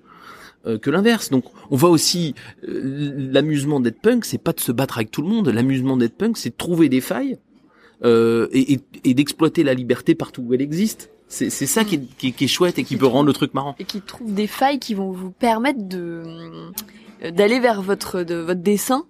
que 0.82 0.90
l'inverse. 0.90 1.30
Donc 1.30 1.44
on 1.70 1.76
voit 1.76 1.88
aussi 1.88 2.34
l'amusement 2.62 3.80
d'être 3.80 4.00
punk, 4.00 4.24
c'est 4.24 4.42
pas 4.42 4.52
de 4.52 4.60
se 4.60 4.72
battre 4.72 4.98
avec 4.98 5.10
tout 5.10 5.22
le 5.22 5.28
monde. 5.28 5.48
L'amusement 5.48 5.96
d'être 5.96 6.16
punk, 6.16 6.36
c'est 6.36 6.50
de 6.50 6.56
trouver 6.56 6.88
des 6.88 7.00
failles 7.00 7.38
euh, 8.04 8.48
et, 8.52 8.80
et, 9.04 9.14
d'exploiter 9.14 9.64
la 9.64 9.74
liberté 9.74 10.14
partout 10.14 10.42
où 10.42 10.54
elle 10.54 10.62
existe. 10.62 11.10
C'est 11.28 11.50
ça 11.50 11.84
qui 11.84 11.96
est, 11.96 12.32
qui, 12.32 12.44
est, 12.44 12.48
chouette 12.48 12.78
et 12.78 12.84
qui, 12.84 12.96
peut 12.96 13.06
rendre 13.06 13.26
le 13.26 13.34
truc 13.34 13.52
marrant. 13.52 13.74
Et 13.78 13.84
qui 13.84 14.00
trouve 14.00 14.32
des 14.32 14.46
failles 14.46 14.78
qui 14.78 14.94
vont 14.94 15.12
vous 15.12 15.30
permettre 15.30 15.86
de 15.86 16.22
euh, 17.22 17.30
d'aller 17.30 17.60
vers 17.60 17.82
votre 17.82 18.22
de 18.22 18.36
votre 18.36 18.62
dessin 18.62 19.04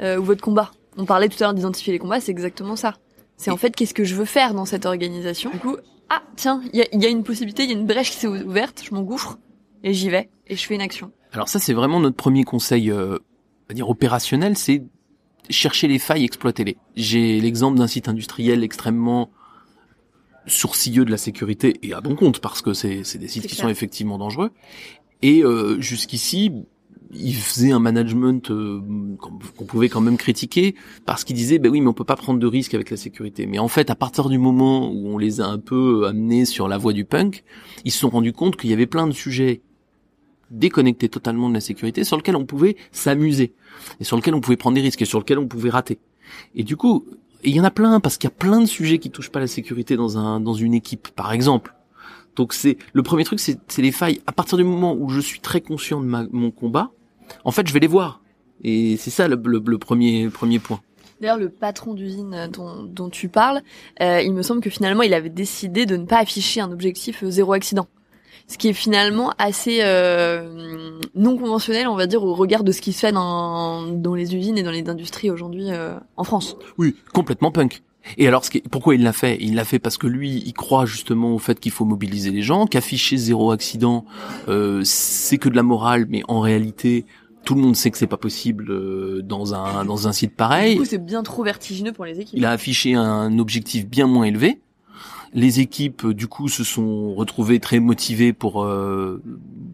euh, 0.00 0.18
ou 0.18 0.22
votre 0.22 0.42
combat. 0.42 0.70
On 0.96 1.06
parlait 1.06 1.28
tout 1.28 1.36
à 1.40 1.46
l'heure 1.46 1.54
d'identifier 1.54 1.92
les 1.92 1.98
combats, 1.98 2.20
c'est 2.20 2.30
exactement 2.30 2.76
ça. 2.76 2.94
C'est 3.36 3.50
en 3.50 3.56
fait 3.56 3.74
qu'est-ce 3.74 3.94
que 3.94 4.04
je 4.04 4.14
veux 4.14 4.24
faire 4.24 4.54
dans 4.54 4.64
cette 4.64 4.86
organisation? 4.86 5.50
Du 5.50 5.58
coup, 5.58 5.76
ah 6.08 6.22
tiens, 6.36 6.62
il 6.72 6.78
y 6.78 6.82
a, 6.82 6.86
y 6.92 7.06
a, 7.06 7.08
une 7.08 7.24
possibilité, 7.24 7.64
il 7.64 7.70
y 7.70 7.74
a 7.74 7.76
une 7.76 7.86
brèche 7.86 8.12
qui 8.12 8.18
s'est 8.18 8.28
ouverte, 8.28 8.82
je 8.88 8.94
m'engouffre 8.94 9.38
et 9.82 9.92
j'y 9.92 10.08
vais 10.08 10.30
et 10.46 10.54
je 10.54 10.64
fais 10.64 10.74
une 10.74 10.80
action. 10.80 11.10
Alors 11.32 11.48
ça, 11.48 11.58
c'est 11.58 11.74
vraiment 11.74 12.00
notre 12.00 12.16
premier 12.16 12.44
conseil, 12.44 12.90
euh, 12.90 13.18
va 13.68 13.74
dire 13.74 13.90
opérationnel, 13.90 14.56
c'est 14.56 14.82
chercher 15.50 15.88
les 15.88 15.98
failles, 15.98 16.24
exploiter-les. 16.24 16.76
J'ai 16.96 17.40
l'exemple 17.40 17.78
d'un 17.78 17.86
site 17.86 18.08
industriel 18.08 18.62
extrêmement 18.64 19.30
sourcilleux 20.46 21.04
de 21.04 21.10
la 21.10 21.16
sécurité 21.16 21.76
et 21.82 21.92
à 21.92 22.00
bon 22.00 22.14
compte 22.14 22.40
parce 22.40 22.62
que 22.62 22.72
c'est 22.72 23.18
des 23.18 23.28
sites 23.28 23.46
qui 23.46 23.56
sont 23.56 23.68
effectivement 23.68 24.18
dangereux. 24.18 24.50
Et 25.22 25.42
euh, 25.42 25.80
jusqu'ici, 25.80 26.52
il 27.12 27.34
faisait 27.34 27.72
un 27.72 27.78
management 27.78 28.50
euh, 28.50 28.80
qu'on 29.18 29.64
pouvait 29.64 29.88
quand 29.88 30.00
même 30.00 30.16
critiquer 30.16 30.74
parce 31.04 31.24
qu'il 31.24 31.36
disait 31.36 31.58
ben 31.58 31.70
oui 31.70 31.80
mais 31.80 31.88
on 31.88 31.92
peut 31.92 32.04
pas 32.04 32.16
prendre 32.16 32.38
de 32.38 32.46
risques 32.46 32.74
avec 32.74 32.90
la 32.90 32.96
sécurité. 32.96 33.46
Mais 33.46 33.58
en 33.58 33.68
fait 33.68 33.90
à 33.90 33.94
partir 33.94 34.28
du 34.28 34.38
moment 34.38 34.90
où 34.90 35.08
on 35.08 35.18
les 35.18 35.40
a 35.40 35.46
un 35.46 35.58
peu 35.58 36.06
amenés 36.06 36.44
sur 36.44 36.68
la 36.68 36.78
voie 36.78 36.92
du 36.92 37.04
punk, 37.04 37.44
ils 37.84 37.92
se 37.92 37.98
sont 37.98 38.10
rendus 38.10 38.32
compte 38.32 38.56
qu'il 38.56 38.70
y 38.70 38.72
avait 38.72 38.86
plein 38.86 39.06
de 39.06 39.12
sujets 39.12 39.62
déconnectés 40.50 41.08
totalement 41.08 41.48
de 41.48 41.54
la 41.54 41.60
sécurité 41.60 42.04
sur 42.04 42.16
lesquels 42.16 42.36
on 42.36 42.46
pouvait 42.46 42.76
s'amuser 42.92 43.54
et 44.00 44.04
sur 44.04 44.16
lequel 44.16 44.34
on 44.34 44.40
pouvait 44.40 44.56
prendre 44.56 44.74
des 44.74 44.80
risques 44.80 45.02
et 45.02 45.06
sur 45.06 45.18
lequel 45.18 45.38
on 45.38 45.48
pouvait 45.48 45.70
rater. 45.70 45.98
Et 46.54 46.62
du 46.62 46.76
coup, 46.76 47.06
il 47.44 47.54
y 47.54 47.60
en 47.60 47.64
a 47.64 47.70
plein 47.70 48.00
parce 48.00 48.18
qu'il 48.18 48.28
y 48.28 48.32
a 48.32 48.36
plein 48.36 48.60
de 48.60 48.66
sujets 48.66 48.98
qui 48.98 49.10
touchent 49.10 49.30
pas 49.30 49.40
la 49.40 49.46
sécurité 49.46 49.96
dans 49.96 50.18
un 50.18 50.40
dans 50.40 50.54
une 50.54 50.74
équipe, 50.74 51.08
par 51.08 51.32
exemple. 51.32 51.74
Donc 52.34 52.52
c'est 52.52 52.76
le 52.92 53.02
premier 53.02 53.24
truc, 53.24 53.40
c'est 53.40 53.58
les 53.78 53.92
failles. 53.92 54.20
À 54.26 54.32
partir 54.32 54.58
du 54.58 54.64
moment 54.64 54.94
où 54.94 55.08
je 55.08 55.20
suis 55.20 55.40
très 55.40 55.60
conscient 55.60 56.00
de 56.00 56.06
ma, 56.06 56.24
mon 56.32 56.50
combat, 56.50 56.90
en 57.44 57.50
fait, 57.50 57.66
je 57.66 57.72
vais 57.72 57.80
les 57.80 57.86
voir. 57.86 58.20
Et 58.62 58.96
c'est 58.96 59.10
ça 59.10 59.28
le, 59.28 59.40
le, 59.44 59.78
premier 59.78 60.28
premier 60.28 60.58
point. 60.58 60.80
D'ailleurs, 61.20 61.38
le 61.38 61.48
patron 61.48 61.94
d'usine 61.94 62.48
dont, 62.52 62.82
dont 62.82 63.08
tu 63.08 63.28
parles, 63.28 63.62
euh, 64.02 64.20
il 64.20 64.32
me 64.32 64.42
semble 64.42 64.60
que 64.60 64.70
finalement, 64.70 65.02
il 65.02 65.14
avait 65.14 65.30
décidé 65.30 65.86
de 65.86 65.96
ne 65.96 66.04
pas 66.04 66.18
afficher 66.18 66.60
un 66.60 66.70
objectif 66.70 67.24
zéro 67.24 67.52
accident 67.52 67.86
ce 68.48 68.58
qui 68.58 68.68
est 68.68 68.72
finalement 68.72 69.32
assez 69.38 69.80
euh, 69.82 70.98
non 71.14 71.36
conventionnel, 71.36 71.88
on 71.88 71.96
va 71.96 72.06
dire, 72.06 72.22
au 72.22 72.34
regard 72.34 72.64
de 72.64 72.72
ce 72.72 72.80
qui 72.80 72.92
se 72.92 73.00
fait 73.00 73.12
dans, 73.12 73.82
dans 73.82 74.14
les 74.14 74.34
usines 74.34 74.58
et 74.58 74.62
dans 74.62 74.70
les 74.70 74.88
industries 74.88 75.30
aujourd'hui 75.30 75.70
euh, 75.70 75.94
en 76.16 76.24
France. 76.24 76.56
Oui, 76.78 76.94
complètement 77.12 77.50
punk. 77.50 77.82
Et 78.18 78.28
alors, 78.28 78.44
ce 78.44 78.50
qui 78.50 78.60
pourquoi 78.60 78.94
il 78.94 79.02
l'a 79.02 79.12
fait? 79.12 79.36
Il 79.40 79.56
l'a 79.56 79.64
fait 79.64 79.80
parce 79.80 79.98
que 79.98 80.06
lui, 80.06 80.42
il 80.46 80.52
croit 80.52 80.86
justement 80.86 81.34
au 81.34 81.38
fait 81.38 81.58
qu'il 81.58 81.72
faut 81.72 81.84
mobiliser 81.84 82.30
les 82.30 82.42
gens, 82.42 82.66
qu'afficher 82.66 83.16
zéro 83.16 83.50
accident, 83.50 84.04
euh, 84.48 84.80
c'est 84.84 85.38
que 85.38 85.48
de 85.48 85.56
la 85.56 85.64
morale, 85.64 86.06
mais 86.08 86.22
en 86.28 86.38
réalité, 86.38 87.04
tout 87.44 87.56
le 87.56 87.62
monde 87.62 87.74
sait 87.74 87.90
que 87.90 87.98
c'est 87.98 88.06
pas 88.06 88.16
possible 88.16 88.70
euh, 88.70 89.22
dans 89.24 89.54
un 89.54 89.84
dans 89.84 90.06
un 90.06 90.12
site 90.12 90.36
pareil. 90.36 90.74
Du 90.74 90.80
coup, 90.80 90.86
c'est 90.86 91.04
bien 91.04 91.22
trop 91.24 91.42
vertigineux 91.42 91.92
pour 91.92 92.04
les 92.04 92.20
équipes. 92.20 92.38
Il 92.38 92.44
a 92.44 92.52
affiché 92.52 92.94
un 92.94 93.38
objectif 93.38 93.88
bien 93.88 94.06
moins 94.06 94.24
élevé. 94.24 94.60
Les 95.36 95.60
équipes, 95.60 96.06
euh, 96.06 96.14
du 96.14 96.26
coup, 96.26 96.48
se 96.48 96.64
sont 96.64 97.14
retrouvées 97.14 97.60
très 97.60 97.78
motivées 97.78 98.32
pour 98.32 98.64
euh, 98.64 99.22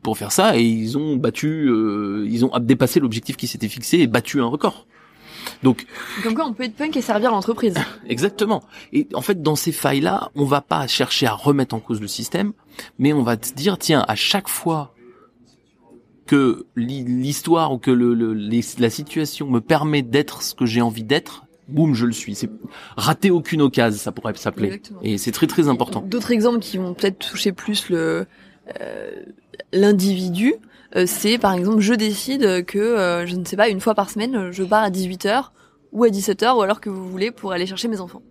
pour 0.03 0.18
faire 0.18 0.33
ça 0.33 0.59
et 0.59 0.62
ils 0.64 0.98
ont 0.98 1.16
battu, 1.16 1.68
euh, 1.70 2.27
ils 2.29 2.44
ont 2.44 2.51
dépassé 2.59 2.98
l'objectif 3.01 3.37
qui 3.37 3.46
s'était 3.46 3.68
fixé 3.68 3.98
et 4.01 4.07
battu 4.09 4.40
un 4.40 4.46
record. 4.46 4.87
Donc 5.62 5.87
Comme 6.25 6.35
quoi, 6.35 6.46
on 6.46 6.53
peut 6.53 6.64
être 6.64 6.75
punk 6.77 6.96
et 6.96 7.01
servir 7.01 7.31
l'entreprise. 7.31 7.75
Exactement. 8.09 8.62
Et 8.92 9.07
en 9.14 9.20
fait, 9.22 9.40
dans 9.40 9.55
ces 9.57 9.72
failles-là, 9.72 10.31
on 10.35 10.44
va 10.44 10.61
pas 10.61 10.87
chercher 10.88 11.27
à 11.27 11.33
remettre 11.33 11.75
en 11.75 11.81
cause 11.81 12.01
le 12.01 12.09
système, 12.09 12.53
mais 12.98 13.12
on 13.12 13.22
va 13.22 13.37
se 13.40 13.53
dire, 13.55 13.79
tiens, 13.79 14.05
à 14.09 14.14
chaque 14.16 14.48
fois 14.48 14.94
que 16.27 16.66
l'histoire 16.77 17.72
ou 17.72 17.79
que 17.79 17.90
le, 17.90 18.14
le- 18.14 18.35
les- 18.35 18.64
la 18.79 18.90
situation 18.90 19.48
me 19.48 19.61
permet 19.61 20.03
d'être 20.03 20.42
ce 20.42 20.55
que 20.55 20.66
j'ai 20.66 20.81
envie 20.81 21.05
d'être, 21.05 21.44
boum, 21.68 21.94
je 21.94 22.07
le 22.07 22.12
suis. 22.12 22.35
C'est 22.35 22.51
rater 22.96 23.31
aucune 23.31 23.62
occasion, 23.62 23.98
ça 23.98 24.12
pourrait 24.12 24.35
s'appeler. 24.35 24.68
Exactement. 24.68 25.01
Et 25.03 25.18
c'est 25.18 25.33
très 25.33 25.46
très 25.46 25.68
important. 25.68 26.03
D'autres 26.03 26.33
exemples 26.33 26.61
qui 26.61 26.79
vont 26.79 26.94
peut-être 26.94 27.18
toucher 27.18 27.53
plus 27.53 27.88
le 27.88 28.27
euh, 28.81 29.11
l'individu, 29.72 30.55
euh, 30.96 31.05
c'est 31.07 31.38
par 31.38 31.55
exemple, 31.55 31.81
je 31.81 31.94
décide 31.94 32.64
que, 32.64 32.79
euh, 32.79 33.27
je 33.27 33.37
ne 33.37 33.44
sais 33.44 33.57
pas, 33.57 33.68
une 33.68 33.81
fois 33.81 33.94
par 33.94 34.11
semaine, 34.11 34.51
je 34.51 34.62
pars 34.62 34.83
à 34.83 34.90
18h 34.90 35.51
ou 35.92 36.05
à 36.05 36.09
17h, 36.09 36.57
ou 36.57 36.62
alors 36.62 36.81
que 36.81 36.90
vous 36.90 37.09
voulez 37.09 37.31
pour 37.31 37.53
aller 37.53 37.66
chercher 37.66 37.88
mes 37.88 38.01
enfants. 38.01 38.22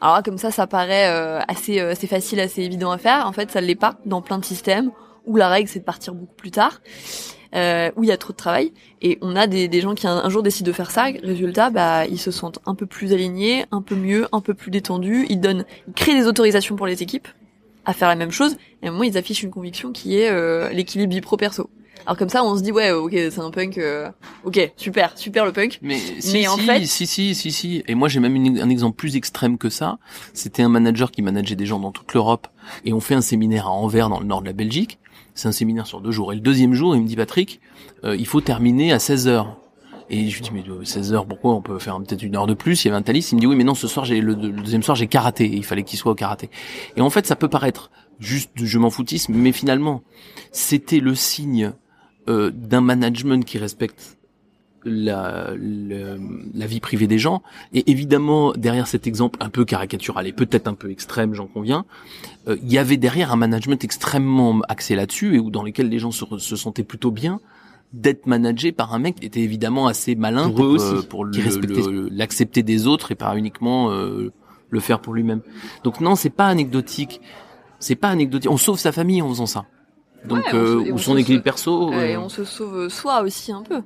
Alors 0.00 0.16
là, 0.16 0.22
comme 0.22 0.38
ça, 0.38 0.50
ça 0.50 0.66
paraît 0.66 1.08
euh, 1.08 1.40
assez, 1.48 1.80
euh, 1.80 1.92
assez 1.92 2.06
facile, 2.06 2.40
assez 2.40 2.62
évident 2.62 2.90
à 2.90 2.98
faire. 2.98 3.26
En 3.26 3.32
fait, 3.32 3.50
ça 3.50 3.60
ne 3.60 3.66
l'est 3.66 3.74
pas 3.74 3.96
dans 4.04 4.20
plein 4.20 4.38
de 4.38 4.44
systèmes 4.44 4.90
où 5.24 5.36
la 5.36 5.48
règle 5.48 5.68
c'est 5.68 5.78
de 5.78 5.84
partir 5.84 6.14
beaucoup 6.14 6.34
plus 6.34 6.50
tard, 6.50 6.82
euh, 7.54 7.90
où 7.96 8.02
il 8.04 8.08
y 8.08 8.12
a 8.12 8.16
trop 8.16 8.32
de 8.32 8.36
travail. 8.36 8.72
Et 9.02 9.18
on 9.20 9.36
a 9.36 9.46
des, 9.46 9.68
des 9.68 9.80
gens 9.80 9.94
qui 9.94 10.06
un, 10.06 10.16
un 10.16 10.28
jour 10.30 10.42
décident 10.42 10.66
de 10.68 10.72
faire 10.72 10.90
ça. 10.90 11.04
Résultat, 11.22 11.70
bah 11.70 12.06
ils 12.06 12.18
se 12.18 12.30
sentent 12.30 12.58
un 12.66 12.74
peu 12.74 12.86
plus 12.86 13.12
alignés, 13.12 13.64
un 13.70 13.82
peu 13.82 13.94
mieux, 13.94 14.26
un 14.32 14.40
peu 14.40 14.54
plus 14.54 14.70
détendus. 14.70 15.26
Ils 15.28 15.40
donnent, 15.40 15.64
ils 15.88 15.94
créent 15.94 16.14
des 16.14 16.26
autorisations 16.26 16.76
pour 16.76 16.86
les 16.86 17.02
équipes 17.02 17.28
à 17.84 17.92
faire 17.92 18.08
la 18.08 18.16
même 18.16 18.30
chose. 18.30 18.56
Et 18.82 18.86
à 18.86 18.88
un 18.88 18.92
moment, 18.92 19.04
ils 19.04 19.18
affichent 19.18 19.42
une 19.42 19.50
conviction 19.50 19.92
qui 19.92 20.18
est 20.18 20.30
euh, 20.30 20.70
l'équilibre 20.70 21.12
vie 21.12 21.20
pro 21.20 21.36
perso. 21.36 21.68
Alors 22.06 22.18
comme 22.18 22.28
ça, 22.28 22.44
on 22.44 22.54
se 22.56 22.62
dit 22.62 22.70
ouais, 22.72 22.90
ok, 22.90 23.12
c'est 23.12 23.38
un 23.38 23.50
punk. 23.50 23.78
euh, 23.78 24.10
ok, 24.44 24.72
super, 24.76 25.16
super 25.16 25.46
le 25.46 25.52
punk. 25.52 25.78
Mais, 25.80 25.96
si, 26.18 26.32
Mais 26.34 26.48
en 26.48 26.56
si, 26.56 26.66
fait- 26.66 26.84
si, 26.86 27.06
si, 27.06 27.34
si, 27.34 27.50
si. 27.52 27.82
Et 27.88 27.94
moi, 27.94 28.08
j'ai 28.08 28.20
même 28.20 28.34
une- 28.36 28.60
un 28.60 28.68
exemple 28.68 28.96
plus 28.96 29.16
extrême 29.16 29.56
que 29.56 29.70
ça. 29.70 29.98
C'était 30.34 30.62
un 30.62 30.68
manager 30.68 31.10
qui 31.10 31.22
manageait 31.22 31.56
des 31.56 31.64
gens 31.64 31.78
dans 31.78 31.92
toute 31.92 32.12
l'Europe. 32.12 32.48
Et 32.84 32.92
on 32.92 33.00
fait 33.00 33.14
un 33.14 33.22
séminaire 33.22 33.68
à 33.68 33.70
Anvers, 33.70 34.10
dans 34.10 34.20
le 34.20 34.26
nord 34.26 34.42
de 34.42 34.46
la 34.46 34.52
Belgique. 34.52 34.98
C'est 35.34 35.48
un 35.48 35.52
séminaire 35.52 35.86
sur 35.86 36.00
deux 36.00 36.12
jours. 36.12 36.32
Et 36.32 36.36
le 36.36 36.40
deuxième 36.40 36.74
jour, 36.74 36.94
il 36.94 37.02
me 37.02 37.06
dit, 37.06 37.16
Patrick, 37.16 37.60
euh, 38.04 38.16
il 38.16 38.26
faut 38.26 38.40
terminer 38.40 38.92
à 38.92 38.98
16 38.98 39.28
heures. 39.28 39.56
Et 40.10 40.28
je 40.28 40.36
lui 40.36 40.42
dis, 40.42 40.50
mais 40.52 40.64
euh, 40.68 40.84
16 40.84 41.12
heures, 41.12 41.26
pourquoi 41.26 41.54
on 41.54 41.62
peut 41.62 41.78
faire 41.78 41.98
peut-être 41.98 42.22
une 42.22 42.36
heure 42.36 42.46
de 42.46 42.54
plus? 42.54 42.84
Il 42.84 42.88
y 42.88 42.90
avait 42.90 42.98
un 42.98 43.02
Thalys, 43.02 43.32
il 43.32 43.36
me 43.36 43.40
dit, 43.40 43.46
oui, 43.46 43.56
mais 43.56 43.64
non, 43.64 43.74
ce 43.74 43.88
soir, 43.88 44.04
j'ai 44.04 44.20
le, 44.20 44.34
deuxième 44.36 44.82
soir, 44.82 44.96
j'ai 44.96 45.06
karaté. 45.06 45.46
Il 45.46 45.64
fallait 45.64 45.82
qu'il 45.82 45.98
soit 45.98 46.12
au 46.12 46.14
karaté. 46.14 46.50
Et 46.96 47.00
en 47.00 47.10
fait, 47.10 47.26
ça 47.26 47.36
peut 47.36 47.48
paraître 47.48 47.90
juste 48.20 48.50
je 48.56 48.78
m'en 48.78 48.90
foutisme, 48.90 49.34
mais 49.34 49.52
finalement, 49.52 50.02
c'était 50.52 51.00
le 51.00 51.14
signe 51.14 51.72
euh, 52.28 52.50
d'un 52.50 52.80
management 52.80 53.44
qui 53.44 53.58
respecte 53.58 54.18
la, 54.84 55.52
le- 55.56 56.18
la 56.54 56.66
vie 56.66 56.80
privée 56.80 57.06
des 57.06 57.18
gens. 57.18 57.42
Et 57.72 57.90
évidemment, 57.90 58.52
derrière 58.52 58.86
cet 58.86 59.06
exemple 59.06 59.38
un 59.42 59.48
peu 59.48 59.64
caricatural 59.64 60.26
et 60.26 60.32
peut-être 60.32 60.68
un 60.68 60.74
peu 60.74 60.90
extrême, 60.90 61.34
j'en 61.34 61.46
conviens, 61.46 61.84
euh, 62.48 62.56
il 62.62 62.72
y 62.72 62.78
avait 62.78 62.96
derrière 62.96 63.32
un 63.32 63.36
management 63.36 63.82
extrêmement 63.84 64.60
axé 64.68 64.94
là-dessus 64.94 65.36
et 65.36 65.38
où 65.38 65.50
dans 65.50 65.62
lequel 65.62 65.88
les 65.88 65.98
gens 65.98 66.10
se, 66.10 66.24
se 66.38 66.56
sentaient 66.56 66.84
plutôt 66.84 67.10
bien 67.10 67.40
d'être 67.92 68.26
managé 68.26 68.72
par 68.72 68.92
un 68.92 68.98
mec 68.98 69.16
qui 69.20 69.26
était 69.26 69.40
évidemment 69.40 69.86
assez 69.86 70.14
malin 70.16 70.50
Pour 70.50 70.64
eux 70.64 70.76
euh, 70.80 70.96
aussi, 70.96 71.06
pour 71.06 71.24
l'accepter 72.10 72.62
des 72.62 72.86
autres 72.86 73.12
et 73.12 73.14
pas 73.14 73.36
uniquement 73.36 73.90
euh, 73.90 74.32
le 74.70 74.80
faire 74.80 75.00
pour 75.00 75.14
lui-même. 75.14 75.40
Donc 75.84 76.00
non, 76.00 76.16
c'est 76.16 76.30
pas 76.30 76.46
anecdotique. 76.46 77.20
C'est 77.78 77.94
pas 77.94 78.08
anecdotique. 78.08 78.50
On 78.50 78.56
sauve 78.56 78.78
sa 78.78 78.90
famille 78.92 79.22
en 79.22 79.28
faisant 79.28 79.46
ça. 79.46 79.66
Donc 80.26 80.44
Ouais, 80.46 80.54
euh, 80.54 80.90
ou 80.90 80.94
on 80.94 80.98
son 80.98 81.12
se- 81.14 81.18
équilibre 81.18 81.44
perso. 81.44 81.92
Euh, 81.92 82.04
et 82.06 82.16
on 82.16 82.28
se 82.28 82.44
sauve 82.44 82.88
soi 82.88 83.22
aussi 83.22 83.52
un 83.52 83.62
peu. 83.62 83.82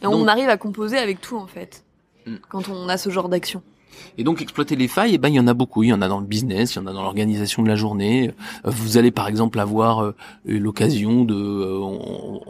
Et 0.00 0.04
Donc- 0.04 0.14
on 0.14 0.26
arrive 0.28 0.48
à 0.48 0.56
composer 0.56 0.98
avec 0.98 1.20
tout 1.20 1.36
en 1.36 1.46
fait. 1.46 1.84
Mm. 2.26 2.34
Quand 2.48 2.68
on 2.68 2.88
a 2.88 2.96
ce 2.98 3.10
genre 3.10 3.28
d'action. 3.28 3.62
Et 4.18 4.24
donc 4.24 4.42
exploiter 4.42 4.76
les 4.76 4.88
failles, 4.88 5.14
eh 5.14 5.18
ben 5.18 5.28
il 5.30 5.34
y 5.36 5.40
en 5.40 5.46
a 5.46 5.54
beaucoup. 5.54 5.82
Il 5.82 5.88
y 5.88 5.92
en 5.92 6.02
a 6.02 6.08
dans 6.08 6.20
le 6.20 6.26
business, 6.26 6.74
il 6.74 6.78
y 6.78 6.82
en 6.82 6.86
a 6.86 6.92
dans 6.92 7.02
l'organisation 7.02 7.62
de 7.62 7.68
la 7.68 7.76
journée. 7.76 8.32
Euh, 8.66 8.70
Vous 8.70 8.98
allez 8.98 9.10
par 9.10 9.26
exemple 9.28 9.58
avoir 9.58 10.02
euh, 10.02 10.14
l'occasion 10.44 11.24
de 11.24 11.34
euh, 11.34 11.78
on- 11.80 12.40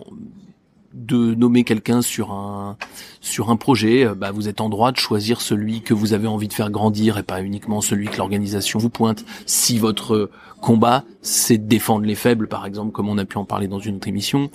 de 0.92 1.34
nommer 1.34 1.62
quelqu'un 1.62 2.00
sur 2.00 2.32
un 2.32 2.76
sur 3.20 3.50
un 3.50 3.56
projet. 3.56 4.06
Bah, 4.16 4.30
vous 4.32 4.48
êtes 4.48 4.60
en 4.62 4.68
droit 4.70 4.92
de 4.92 4.96
choisir 4.96 5.40
celui 5.42 5.82
que 5.82 5.92
vous 5.92 6.14
avez 6.14 6.26
envie 6.26 6.48
de 6.48 6.54
faire 6.54 6.70
grandir 6.70 7.18
et 7.18 7.22
pas 7.22 7.42
uniquement 7.42 7.80
celui 7.82 8.06
que 8.08 8.16
l'organisation 8.16 8.78
vous 8.78 8.88
pointe. 8.90 9.24
Si 9.44 9.78
votre 9.78 10.30
combat 10.62 11.04
c'est 11.20 11.58
de 11.58 11.66
défendre 11.68 12.06
les 12.06 12.14
faibles, 12.14 12.48
par 12.48 12.64
exemple, 12.66 12.92
comme 12.92 13.08
on 13.10 13.18
a 13.18 13.24
pu 13.26 13.36
en 13.36 13.44
parler 13.44 13.68
dans 13.68 13.78
une 13.78 13.96
autre 13.96 14.08
émission, 14.08 14.50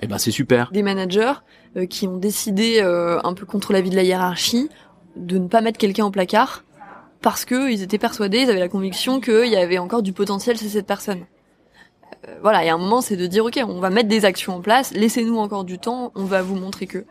eh 0.00 0.06
ben 0.06 0.18
c'est 0.18 0.30
super. 0.30 0.70
Des 0.72 0.82
managers 0.82 1.32
euh, 1.76 1.86
qui 1.86 2.06
ont 2.08 2.16
décidé, 2.16 2.80
euh, 2.80 3.20
un 3.22 3.34
peu 3.34 3.46
contre 3.46 3.72
l'avis 3.72 3.90
de 3.90 3.96
la 3.96 4.02
hiérarchie, 4.02 4.68
de 5.16 5.38
ne 5.38 5.48
pas 5.48 5.60
mettre 5.60 5.78
quelqu'un 5.78 6.06
au 6.06 6.10
placard 6.10 6.64
parce 7.22 7.44
que 7.44 7.70
ils 7.70 7.82
étaient 7.82 7.98
persuadés, 7.98 8.40
ils 8.40 8.50
avaient 8.50 8.60
la 8.60 8.68
conviction 8.68 9.20
qu'il 9.20 9.46
y 9.46 9.56
avait 9.56 9.78
encore 9.78 10.02
du 10.02 10.12
potentiel 10.12 10.56
chez 10.56 10.68
cette 10.68 10.86
personne. 10.86 11.26
Euh, 12.26 12.34
voilà, 12.42 12.64
et 12.64 12.70
à 12.70 12.74
un 12.74 12.78
moment, 12.78 13.00
c'est 13.00 13.16
de 13.16 13.26
dire 13.26 13.44
ok, 13.44 13.60
on 13.66 13.80
va 13.80 13.90
mettre 13.90 14.08
des 14.08 14.24
actions 14.24 14.56
en 14.56 14.60
place, 14.60 14.92
laissez-nous 14.92 15.38
encore 15.38 15.64
du 15.64 15.78
temps, 15.78 16.12
on 16.14 16.24
va 16.24 16.42
vous 16.42 16.56
montrer 16.56 16.86
que. 16.86 17.04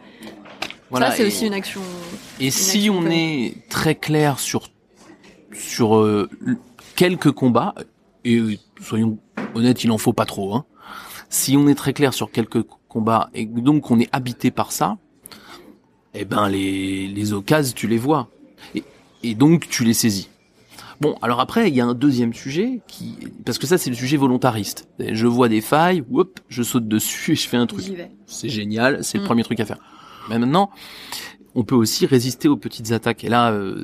Voilà, 0.89 1.12
ça, 1.12 1.17
c'est 1.17 1.25
aussi 1.25 1.45
une 1.45 1.54
action. 1.54 1.82
Et 2.39 2.49
si 2.49 2.80
action 2.80 2.97
on 2.97 3.02
pleine. 3.02 3.12
est 3.12 3.69
très 3.69 3.95
clair 3.95 4.39
sur 4.39 4.69
sur 5.54 5.97
euh, 5.97 6.30
quelques 6.95 7.32
combats, 7.32 7.75
et 8.25 8.60
soyons 8.82 9.19
honnêtes, 9.54 9.84
il 9.84 9.91
en 9.91 9.97
faut 9.97 10.13
pas 10.13 10.25
trop. 10.25 10.56
Hein. 10.56 10.65
Si 11.30 11.56
on 11.56 11.67
est 11.67 11.75
très 11.75 11.93
clair 11.93 12.13
sur 12.13 12.32
quelques 12.32 12.63
combats 12.89 13.30
et 13.34 13.45
donc 13.45 13.89
on 13.91 13.99
est 13.99 14.10
habité 14.12 14.52
par 14.52 14.71
ça, 14.73 14.97
eh 16.13 16.25
ben 16.25 16.49
les 16.49 17.08
les 17.08 17.34
occasions 17.34 17.73
tu 17.75 17.88
les 17.88 17.97
vois 17.97 18.28
et, 18.75 18.84
et 19.23 19.36
donc 19.36 19.69
tu 19.69 19.84
les 19.86 19.93
saisis. 19.93 20.28
Bon, 21.02 21.15
alors 21.21 21.39
après 21.39 21.69
il 21.69 21.75
y 21.75 21.80
a 21.80 21.86
un 21.86 21.93
deuxième 21.93 22.34
sujet 22.34 22.82
qui 22.88 23.15
parce 23.45 23.58
que 23.58 23.67
ça 23.67 23.78
c'est 23.78 23.89
le 23.89 23.95
sujet 23.95 24.17
volontariste. 24.17 24.89
Je 24.99 25.28
vois 25.28 25.47
des 25.47 25.62
failles, 25.62 26.04
hop, 26.12 26.39
je 26.49 26.62
saute 26.62 26.88
dessus 26.89 27.32
et 27.32 27.36
je 27.36 27.47
fais 27.47 27.56
un 27.58 27.67
truc 27.67 27.86
c'est 28.25 28.49
génial, 28.49 29.04
c'est 29.04 29.17
le 29.17 29.23
Mm. 29.23 29.28
premier 29.28 29.43
truc 29.43 29.60
à 29.62 29.65
faire. 29.65 29.78
Mais 30.30 30.38
maintenant, 30.38 30.69
on 31.56 31.63
peut 31.63 31.75
aussi 31.75 32.06
résister 32.06 32.47
aux 32.47 32.58
petites 32.58 32.91
attaques. 32.91 33.23
Et 33.23 33.30
là, 33.30 33.52
euh, 33.52 33.84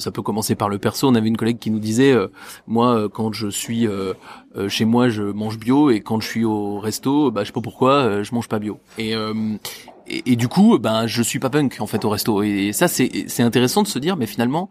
ça 0.00 0.10
peut 0.10 0.22
commencer 0.22 0.54
par 0.54 0.68
le 0.68 0.78
perso. 0.78 1.08
On 1.08 1.14
avait 1.14 1.28
une 1.28 1.36
collègue 1.36 1.58
qui 1.58 1.70
nous 1.70 1.78
disait, 1.78 2.12
euh, 2.12 2.28
moi, 2.66 2.96
euh, 2.96 3.08
quand 3.08 3.32
je 3.32 3.48
suis 3.48 3.86
euh, 3.86 4.14
euh, 4.56 4.68
chez 4.68 4.84
moi, 4.84 5.08
je 5.08 5.22
mange 5.22 5.58
bio, 5.58 5.90
et 5.90 6.00
quand 6.00 6.20
je 6.20 6.26
suis 6.26 6.44
au 6.44 6.80
resto, 6.80 7.30
bah, 7.30 7.42
je 7.42 7.48
sais 7.48 7.52
pas 7.52 7.60
pourquoi, 7.60 7.92
euh, 7.92 8.24
je 8.24 8.34
mange 8.34 8.48
pas 8.48 8.58
bio. 8.58 8.78
Et, 8.98 9.12
et, 9.12 10.32
et 10.32 10.36
du 10.36 10.48
coup, 10.48 10.78
ben, 10.78 11.06
je 11.06 11.22
suis 11.22 11.38
pas 11.38 11.50
punk 11.50 11.76
en 11.80 11.86
fait 11.86 12.04
au 12.04 12.10
resto. 12.10 12.42
Et 12.42 12.72
ça, 12.72 12.88
c'est 12.88 13.42
intéressant 13.42 13.82
de 13.82 13.88
se 13.88 13.98
dire, 13.98 14.16
mais 14.16 14.26
finalement. 14.26 14.70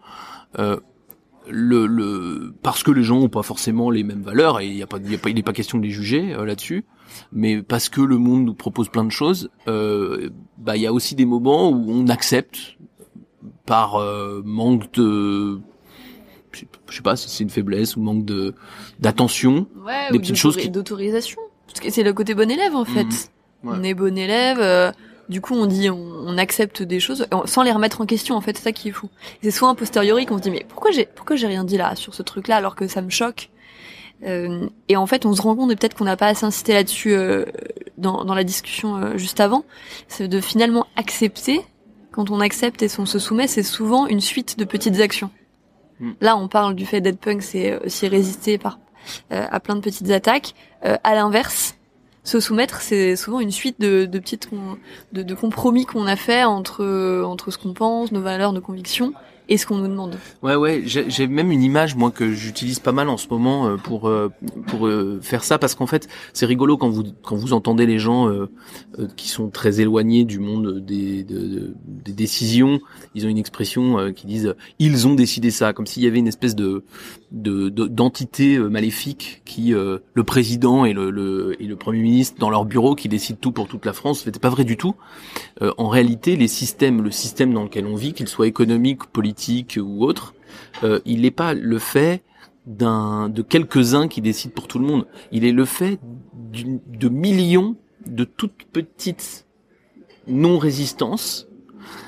Le, 1.51 1.87
le 1.87 2.53
parce 2.61 2.83
que 2.83 2.91
les 2.91 3.01
gens 3.01 3.17
ont 3.21 3.29
pas 3.29 3.41
forcément 3.41 3.89
les 3.89 4.03
mêmes 4.03 4.21
valeurs 4.21 4.59
et 4.59 4.67
il 4.67 4.75
y 4.75 4.83
a 4.83 4.87
pas 4.87 4.97
il 5.03 5.11
y 5.11 5.15
a 5.15 5.17
pas 5.17 5.31
il 5.31 5.39
est 5.39 5.43
pas 5.43 5.53
question 5.53 5.79
de 5.79 5.83
les 5.83 5.89
juger 5.89 6.31
euh, 6.35 6.45
là-dessus 6.45 6.85
mais 7.31 7.61
parce 7.61 7.89
que 7.89 8.01
le 8.01 8.17
monde 8.17 8.45
nous 8.45 8.53
propose 8.53 8.89
plein 8.89 9.03
de 9.03 9.11
choses, 9.11 9.49
euh, 9.67 10.29
bah 10.57 10.75
il 10.77 10.83
y 10.83 10.87
a 10.87 10.93
aussi 10.93 11.15
des 11.15 11.25
moments 11.25 11.69
où 11.69 11.85
on 11.89 12.07
accepte 12.07 12.77
par 13.69 13.95
euh, 13.97 14.41
manque 14.43 14.91
de, 14.93 15.59
je 16.51 16.59
sais- 16.91 17.01
pas 17.03 17.15
si 17.15 17.29
c'est 17.29 17.43
une 17.43 17.51
faiblesse 17.51 17.95
ou 17.95 18.01
manque 18.01 18.25
de 18.25 18.55
d'attention. 18.99 19.67
Ouais, 19.85 20.09
Des 20.11 20.17
ou 20.17 20.21
petites 20.21 20.35
choses 20.35 20.57
qui- 20.57 20.69
d'autorisation. 20.71 21.39
Parce 21.67 21.79
que 21.79 21.91
c'est 21.91 22.01
le 22.03 22.13
côté 22.13 22.33
bon 22.33 22.49
élève 22.49 22.75
en 22.75 22.83
fait. 22.83 23.03
Mhm. 23.05 23.11
Ouais. 23.63 23.75
On 23.79 23.83
est 23.83 23.93
bon 23.93 24.17
élève. 24.17 24.57
euh, 24.59 24.91
du 25.29 25.41
coup, 25.41 25.53
on 25.53 25.67
dit, 25.67 25.91
on, 25.91 25.97
on 26.25 26.37
accepte 26.39 26.81
des 26.81 26.99
choses 26.99 27.27
sans 27.45 27.61
les 27.61 27.71
remettre 27.71 28.01
en 28.01 28.07
question. 28.07 28.35
En 28.35 28.41
fait, 28.41 28.57
c'est 28.57 28.63
ça 28.63 28.71
qui 28.71 28.89
est 28.89 28.91
fou. 28.91 29.07
C'est 29.43 29.51
soit 29.51 29.69
a 29.69 29.75
posteriori 29.75 30.25
qu'on 30.25 30.37
se 30.37 30.41
dit, 30.41 30.49
mais 30.49 30.65
pourquoi 30.67 30.89
j'ai, 30.89 31.05
pourquoi 31.05 31.35
j'ai 31.35 31.45
rien 31.45 31.63
dit 31.63 31.77
là 31.77 31.95
sur 31.95 32.15
ce 32.15 32.23
truc-là 32.23 32.55
alors 32.55 32.75
que 32.75 32.87
ça 32.87 33.03
me 33.03 33.11
choque? 33.11 33.49
Euh, 34.25 34.67
et 34.87 34.97
en 34.97 35.05
fait, 35.05 35.27
on 35.27 35.33
se 35.35 35.41
rend 35.43 35.55
compte 35.55 35.71
et 35.71 35.75
peut-être 35.75 35.93
qu'on 35.95 36.03
n'a 36.05 36.17
pas 36.17 36.25
assez 36.27 36.45
insisté 36.45 36.73
là-dessus 36.73 37.13
euh, 37.13 37.45
dans, 37.99 38.25
dans 38.25 38.33
la 38.33 38.43
discussion 38.43 38.97
euh, 38.97 39.17
juste 39.17 39.39
avant, 39.39 39.63
c'est 40.07 40.27
de 40.27 40.41
finalement 40.41 40.87
accepter. 40.95 41.61
Quand 42.11 42.31
on 42.31 42.39
accepte 42.39 42.81
et 42.81 42.87
on 42.97 43.05
se 43.05 43.19
soumet, 43.19 43.47
c'est 43.47 43.63
souvent 43.63 44.07
une 44.07 44.21
suite 44.21 44.57
de 44.57 44.65
petites 44.65 44.99
actions. 44.99 45.29
Mm. 45.99 46.11
Là, 46.21 46.37
on 46.37 46.47
parle 46.47 46.75
du 46.75 46.85
fait 46.85 47.01
d'être 47.01 47.19
punk, 47.19 47.41
c'est 47.41 47.77
aussi 47.85 48.07
résister 48.07 48.57
par 48.57 48.79
euh, 49.31 49.45
à 49.49 49.59
plein 49.59 49.75
de 49.75 49.81
petites 49.81 50.09
attaques. 50.09 50.53
Euh, 50.85 50.97
à 51.03 51.15
l'inverse, 51.15 51.75
se 52.23 52.39
soumettre, 52.39 52.81
c'est 52.81 53.15
souvent 53.15 53.39
une 53.39 53.51
suite 53.51 53.79
de, 53.79 54.05
de 54.05 54.19
petites 54.19 54.49
de, 55.13 55.23
de 55.23 55.33
compromis 55.35 55.85
qu'on 55.85 56.05
a 56.05 56.15
fait 56.15 56.43
entre 56.43 57.23
entre 57.25 57.51
ce 57.51 57.57
qu'on 57.57 57.73
pense, 57.73 58.11
nos 58.11 58.21
valeurs, 58.21 58.53
nos 58.53 58.61
convictions, 58.61 59.13
et 59.49 59.57
ce 59.57 59.65
qu'on 59.65 59.77
nous 59.79 59.87
demande. 59.87 60.15
Ouais, 60.43 60.55
ouais, 60.55 60.83
j'ai 60.85 61.27
même 61.27 61.51
une 61.51 61.63
image 61.63 61.95
moi 61.95 62.11
que 62.11 62.31
j'utilise 62.31 62.79
pas 62.79 62.91
mal 62.93 63.09
en 63.09 63.17
ce 63.17 63.27
moment 63.29 63.67
euh, 63.67 63.75
pour 63.75 64.07
euh, 64.07 64.29
pour 64.67 64.87
euh, 64.87 65.19
faire 65.21 65.43
ça 65.43 65.57
parce 65.57 65.75
qu'en 65.75 65.87
fait 65.87 66.07
c'est 66.33 66.45
rigolo 66.45 66.77
quand 66.77 66.89
vous 66.89 67.03
quand 67.23 67.35
vous 67.35 67.51
entendez 67.53 67.85
les 67.85 67.99
gens 67.99 68.29
euh, 68.29 68.47
qui 69.17 69.27
sont 69.27 69.49
très 69.49 69.81
éloignés 69.81 70.23
du 70.23 70.39
monde 70.39 70.79
des 70.85 71.23
de- 71.23 71.39
de- 71.47 71.73
des 71.85 72.13
décisions, 72.13 72.79
ils 73.15 73.25
ont 73.25 73.29
une 73.29 73.37
expression 73.37 73.99
euh, 73.99 74.11
qui 74.11 74.27
disent 74.27 74.53
ils 74.79 75.07
ont 75.07 75.15
décidé 75.15 75.51
ça 75.51 75.73
comme 75.73 75.87
s'il 75.87 76.03
y 76.03 76.07
avait 76.07 76.19
une 76.19 76.27
espèce 76.27 76.55
de 76.55 76.83
de 77.31 77.69
de- 77.69 77.87
d'entité 77.87 78.55
euh, 78.55 78.69
maléfique 78.69 79.41
qui 79.45 79.73
euh, 79.73 79.99
le 80.13 80.23
président 80.23 80.85
et 80.85 80.93
le, 80.93 81.55
et 81.61 81.65
le 81.67 81.75
premier 81.75 82.01
ministre 82.01 82.39
dans 82.39 82.49
leur 82.49 82.65
bureau 82.65 82.95
qui 82.95 83.07
décident 83.07 83.37
tout 83.39 83.51
pour 83.51 83.67
toute 83.67 83.85
la 83.85 83.93
France. 83.93 84.21
C'était 84.23 84.39
pas 84.39 84.49
vrai 84.49 84.63
du 84.63 84.77
tout. 84.77 84.95
Euh, 85.61 85.71
en 85.77 85.87
réalité, 85.89 86.35
les 86.35 86.47
systèmes, 86.47 87.01
le 87.03 87.11
système 87.11 87.53
dans 87.53 87.63
lequel 87.63 87.85
on 87.85 87.95
vit, 87.95 88.13
qu'il 88.13 88.27
soit 88.27 88.47
économique, 88.47 89.05
politique 89.05 89.77
ou 89.81 90.03
autre, 90.03 90.33
il 91.05 91.21
n'est 91.21 91.31
pas 91.31 91.53
le 91.53 91.77
fait 91.77 92.23
d'un 92.65 93.29
de 93.29 93.41
quelques-uns 93.41 94.07
qui 94.07 94.21
décident 94.21 94.53
pour 94.53 94.67
tout 94.67 94.79
le 94.79 94.85
monde. 94.85 95.05
Il 95.31 95.45
est 95.45 95.51
le 95.51 95.65
fait 95.65 95.99
de 96.51 97.09
millions 97.09 97.75
de 98.07 98.23
toutes 98.23 98.63
petites 98.71 99.45
non-résistances 100.27 101.47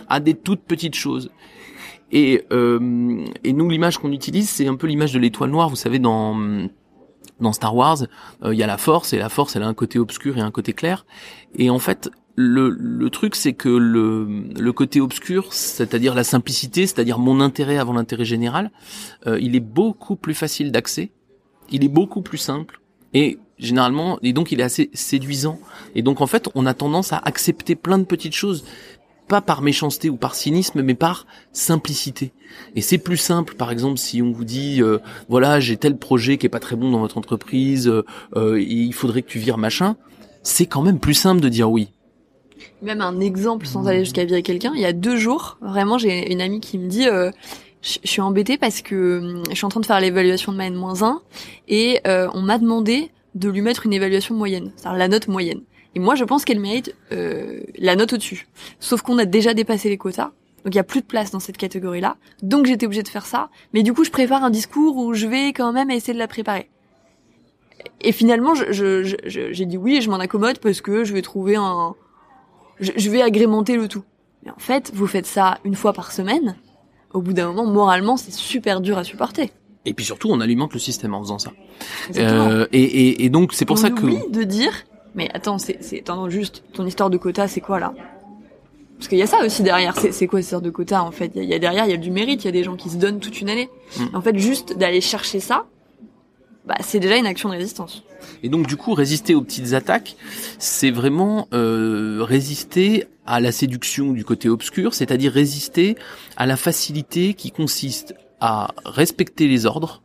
à 0.07 0.19
des 0.19 0.34
toutes 0.34 0.62
petites 0.62 0.95
choses. 0.95 1.31
Et, 2.12 2.45
euh, 2.52 3.26
et 3.43 3.54
nous, 3.54 3.69
l'image 3.69 3.97
qu'on 3.97 4.12
utilise, 4.12 4.50
c'est 4.50 4.67
un 4.67 4.76
peu 4.76 4.88
l'image 4.88 5.13
de 5.13 5.19
l'étoile 5.19 5.50
noire. 5.50 5.69
Vous 5.69 5.76
savez, 5.76 6.00
dans 6.00 6.67
dans 7.39 7.54
Star 7.54 7.76
Wars, 7.76 8.04
euh, 8.43 8.54
il 8.54 8.60
y 8.60 8.63
a 8.63 8.67
la 8.67 8.78
Force 8.78 9.13
et 9.13 9.17
la 9.17 9.30
Force, 9.30 9.56
elle 9.56 9.63
a 9.63 9.67
un 9.67 9.74
côté 9.74 10.00
obscur 10.00 10.38
et 10.38 10.41
un 10.41 10.52
côté 10.52 10.74
clair. 10.74 11.06
Et 11.56 11.69
en 11.69 11.80
fait, 11.80 12.10
le, 12.36 12.69
le 12.69 13.10
truc, 13.10 13.36
c'est 13.36 13.54
que 13.54 13.69
le, 13.69 14.43
le 14.58 14.74
côté 14.74 15.02
obscur, 15.02 15.52
c'est-à-dire 15.52 16.13
la 16.13 16.24
simplicité, 16.24 16.86
c'est-à-dire 16.86 17.19
mon 17.19 17.41
intérêt 17.41 17.78
avant 17.78 17.93
l'intérêt 17.93 18.26
général, 18.26 18.71
euh, 19.28 19.39
il 19.41 19.56
est 19.56 19.60
beaucoup 19.60 20.15
plus 20.15 20.34
facile 20.36 20.71
d'accès, 20.71 21.12
il 21.71 21.84
est 21.84 21.89
beaucoup 21.89 22.21
plus 22.21 22.38
simple, 22.38 22.80
et 23.13 23.39
généralement, 23.58 24.17
et 24.21 24.34
donc 24.34 24.52
il 24.52 24.60
est 24.60 24.63
assez 24.63 24.89
séduisant. 24.93 25.60
Et 25.95 26.04
donc 26.04 26.21
en 26.21 26.28
fait, 26.28 26.47
on 26.56 26.65
a 26.65 26.74
tendance 26.74 27.12
à 27.12 27.17
accepter 27.17 27.76
plein 27.76 27.97
de 27.97 28.06
petites 28.06 28.36
choses, 28.36 28.63
pas 29.31 29.39
par 29.39 29.61
méchanceté 29.61 30.09
ou 30.09 30.17
par 30.17 30.35
cynisme, 30.35 30.81
mais 30.81 30.93
par 30.93 31.25
simplicité. 31.53 32.33
Et 32.75 32.81
c'est 32.81 32.97
plus 32.97 33.15
simple, 33.15 33.55
par 33.55 33.71
exemple, 33.71 33.97
si 33.97 34.21
on 34.21 34.33
vous 34.33 34.43
dit, 34.43 34.83
euh, 34.83 34.97
voilà, 35.29 35.61
j'ai 35.61 35.77
tel 35.77 35.95
projet 35.95 36.37
qui 36.37 36.47
est 36.47 36.49
pas 36.49 36.59
très 36.59 36.75
bon 36.75 36.91
dans 36.91 36.99
votre 36.99 37.17
entreprise, 37.17 37.87
euh, 37.87 38.03
euh, 38.35 38.61
il 38.61 38.93
faudrait 38.93 39.21
que 39.21 39.29
tu 39.29 39.39
vires 39.39 39.57
machin, 39.57 39.95
c'est 40.43 40.65
quand 40.65 40.81
même 40.81 40.99
plus 40.99 41.13
simple 41.13 41.39
de 41.39 41.47
dire 41.47 41.71
oui. 41.71 41.93
Même 42.81 42.99
un 42.99 43.21
exemple 43.21 43.65
sans 43.67 43.87
aller 43.87 43.99
jusqu'à 43.99 44.25
virer 44.25 44.43
quelqu'un. 44.43 44.73
Il 44.75 44.81
y 44.81 44.85
a 44.85 44.91
deux 44.91 45.15
jours, 45.15 45.57
vraiment, 45.61 45.97
j'ai 45.97 46.29
une 46.29 46.41
amie 46.41 46.59
qui 46.59 46.77
me 46.77 46.89
dit, 46.89 47.07
euh, 47.07 47.31
je 47.81 47.99
je 48.03 48.09
suis 48.09 48.21
embêtée 48.21 48.57
parce 48.57 48.81
que 48.81 49.19
hum, 49.19 49.43
je 49.49 49.55
suis 49.55 49.65
en 49.65 49.69
train 49.69 49.79
de 49.79 49.85
faire 49.85 50.01
l'évaluation 50.01 50.51
de 50.51 50.57
ma 50.57 50.65
N-1 50.65 51.19
et 51.69 52.01
euh, 52.05 52.27
on 52.33 52.41
m'a 52.41 52.57
demandé 52.57 53.11
de 53.33 53.47
lui 53.47 53.61
mettre 53.61 53.85
une 53.85 53.93
évaluation 53.93 54.35
moyenne, 54.35 54.73
c'est-à-dire 54.75 54.99
la 54.99 55.07
note 55.07 55.29
moyenne. 55.29 55.61
Et 55.95 55.99
moi, 55.99 56.15
je 56.15 56.23
pense 56.23 56.45
qu'elle 56.45 56.60
mérite 56.60 56.95
euh, 57.12 57.62
la 57.77 57.95
note 57.95 58.13
au-dessus. 58.13 58.47
Sauf 58.80 59.01
qu'on 59.01 59.17
a 59.17 59.25
déjà 59.25 59.54
dépassé 59.54 59.89
les 59.89 59.97
quotas. 59.97 60.32
Donc 60.63 60.73
il 60.75 60.77
y 60.77 60.80
a 60.80 60.84
plus 60.84 61.01
de 61.01 61.06
place 61.08 61.32
dans 61.32 61.39
cette 61.39 61.58
catégorie-là. 61.58 62.17
Donc 62.43 62.65
j'étais 62.67 62.86
obligée 62.86 63.04
de 63.04 63.08
faire 63.08 63.25
ça. 63.25 63.49
Mais 63.73 63.82
du 63.84 63.93
coup, 63.93 64.04
je 64.04 64.12
prépare 64.12 64.43
un 64.43 64.51
discours 64.51 64.95
où 64.97 65.13
je 65.13 65.25
vais 65.27 65.47
quand 65.54 65.73
même 65.73 65.89
essayer 65.91 66.13
de 66.13 66.19
la 66.19 66.27
préparer. 66.27 66.69
Et 68.01 68.12
finalement, 68.12 68.54
je- 68.56 68.71
je- 68.71 69.04
je- 69.04 69.15
je- 69.25 69.51
j'ai 69.51 69.65
dit 69.65 69.77
oui 69.77 69.97
et 69.97 70.01
je 70.01 70.10
m'en 70.10 70.19
accommode 70.19 70.60
parce 70.60 70.82
que 70.82 71.04
je 71.04 71.13
vais 71.13 71.21
trouver 71.23 71.56
un... 71.56 71.95
Je, 72.80 73.10
vais 73.12 73.21
agrémenter 73.21 73.75
le 73.75 73.88
tout. 73.88 74.04
Mais 74.45 74.51
en 74.51 74.58
fait, 74.60 74.91
vous 74.93 75.06
faites 75.08 75.25
ça 75.27 75.60
une 75.65 75.75
fois 75.75 75.93
par 75.93 76.12
semaine. 76.12 76.56
Au 77.13 77.21
bout 77.21 77.34
d'un 77.34 77.47
moment, 77.51 77.65
moralement, 77.65 78.17
c'est 78.17 78.32
super 78.32 78.82
dur 78.82 78.97
à 78.97 79.04
supporter. 79.04 79.51
Et 79.86 79.93
puis 79.93 80.06
surtout, 80.06 80.30
on 80.32 80.39
alimente 80.41 80.73
le 80.73 80.80
système 80.80 81.13
en 81.13 81.21
faisant 81.21 81.38
ça. 81.39 81.51
Euh, 82.17 82.65
et, 82.71 82.82
et, 82.84 83.25
et 83.25 83.30
donc 83.30 83.54
c'est 83.54 83.65
pour 83.65 83.75
on 83.77 83.82
ça 83.82 83.89
que 83.89 84.30
de 84.32 84.43
dire, 84.43 84.71
mais 85.15 85.30
attends, 85.34 85.58
c'est, 85.58 85.78
c'est, 85.82 86.00
attends, 86.00 86.30
juste, 86.30 86.63
ton 86.74 86.86
histoire 86.86 87.10
de 87.10 87.17
quota, 87.17 87.47
c'est 87.47 87.62
quoi 87.62 87.80
là? 87.80 87.93
Parce 88.97 89.08
qu'il 89.08 89.17
y 89.17 89.24
a 89.24 89.28
ça 89.28 89.43
aussi 89.43 89.63
derrière. 89.63 89.95
C'est, 89.97 90.28
quoi 90.28 90.39
cette 90.39 90.45
histoire 90.45 90.62
de 90.62 90.69
quota 90.69 91.04
en 91.04 91.12
fait? 91.12 91.32
Il 91.36 91.43
y, 91.43 91.47
y 91.47 91.54
a 91.56 91.60
derrière, 91.60 91.86
il 91.86 91.91
y 91.91 91.93
a 91.93 91.97
du 91.97 92.12
mérite. 92.12 92.43
Il 92.43 92.45
y 92.45 92.50
a 92.50 92.52
des 92.52 92.63
gens 92.63 92.76
qui 92.76 92.89
se 92.89 92.97
donnent 92.97 93.19
toute 93.19 93.41
une 93.41 93.50
année. 93.50 93.67
Mm. 93.97 94.15
En 94.15 94.21
fait, 94.21 94.38
juste 94.38 94.78
d'aller 94.78 95.02
chercher 95.02 95.39
ça, 95.39 95.65
bah, 96.65 96.76
c'est 96.82 97.00
déjà 97.00 97.17
une 97.17 97.26
action 97.26 97.50
de 97.50 97.56
résistance. 97.56 98.04
Et 98.43 98.50
donc 98.50 98.67
du 98.67 98.78
coup, 98.78 98.93
résister 98.93 99.34
aux 99.34 99.41
petites 99.41 99.74
attaques, 99.74 100.15
c'est 100.60 100.91
vraiment 100.91 101.47
euh, 101.54 102.19
résister 102.21 103.06
à 103.26 103.39
la 103.39 103.52
séduction 103.52 104.12
du 104.12 104.24
côté 104.24 104.50
obscur, 104.50 104.93
c'est-à-dire 104.93 105.32
résister 105.32 105.95
à 106.38 106.45
la 106.45 106.58
facilité 106.58 107.34
qui 107.34 107.52
consiste 107.52 108.13
à 108.39 108.74
respecter 108.86 109.47
les 109.47 109.65
ordres, 109.65 110.04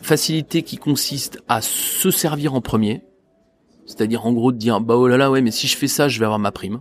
facilité 0.00 0.62
qui 0.62 0.78
consiste 0.78 1.42
à 1.48 1.60
se 1.60 2.10
servir 2.10 2.54
en 2.54 2.60
premier, 2.60 3.02
c'est-à-dire 3.96 4.26
en 4.26 4.32
gros 4.32 4.52
de 4.52 4.56
dire 4.58 4.80
bah 4.80 4.96
oh 4.96 5.06
là 5.06 5.16
là 5.16 5.30
ouais 5.30 5.42
mais 5.42 5.50
si 5.50 5.66
je 5.66 5.76
fais 5.76 5.88
ça 5.88 6.08
je 6.08 6.18
vais 6.18 6.24
avoir 6.24 6.38
ma 6.38 6.52
prime. 6.52 6.80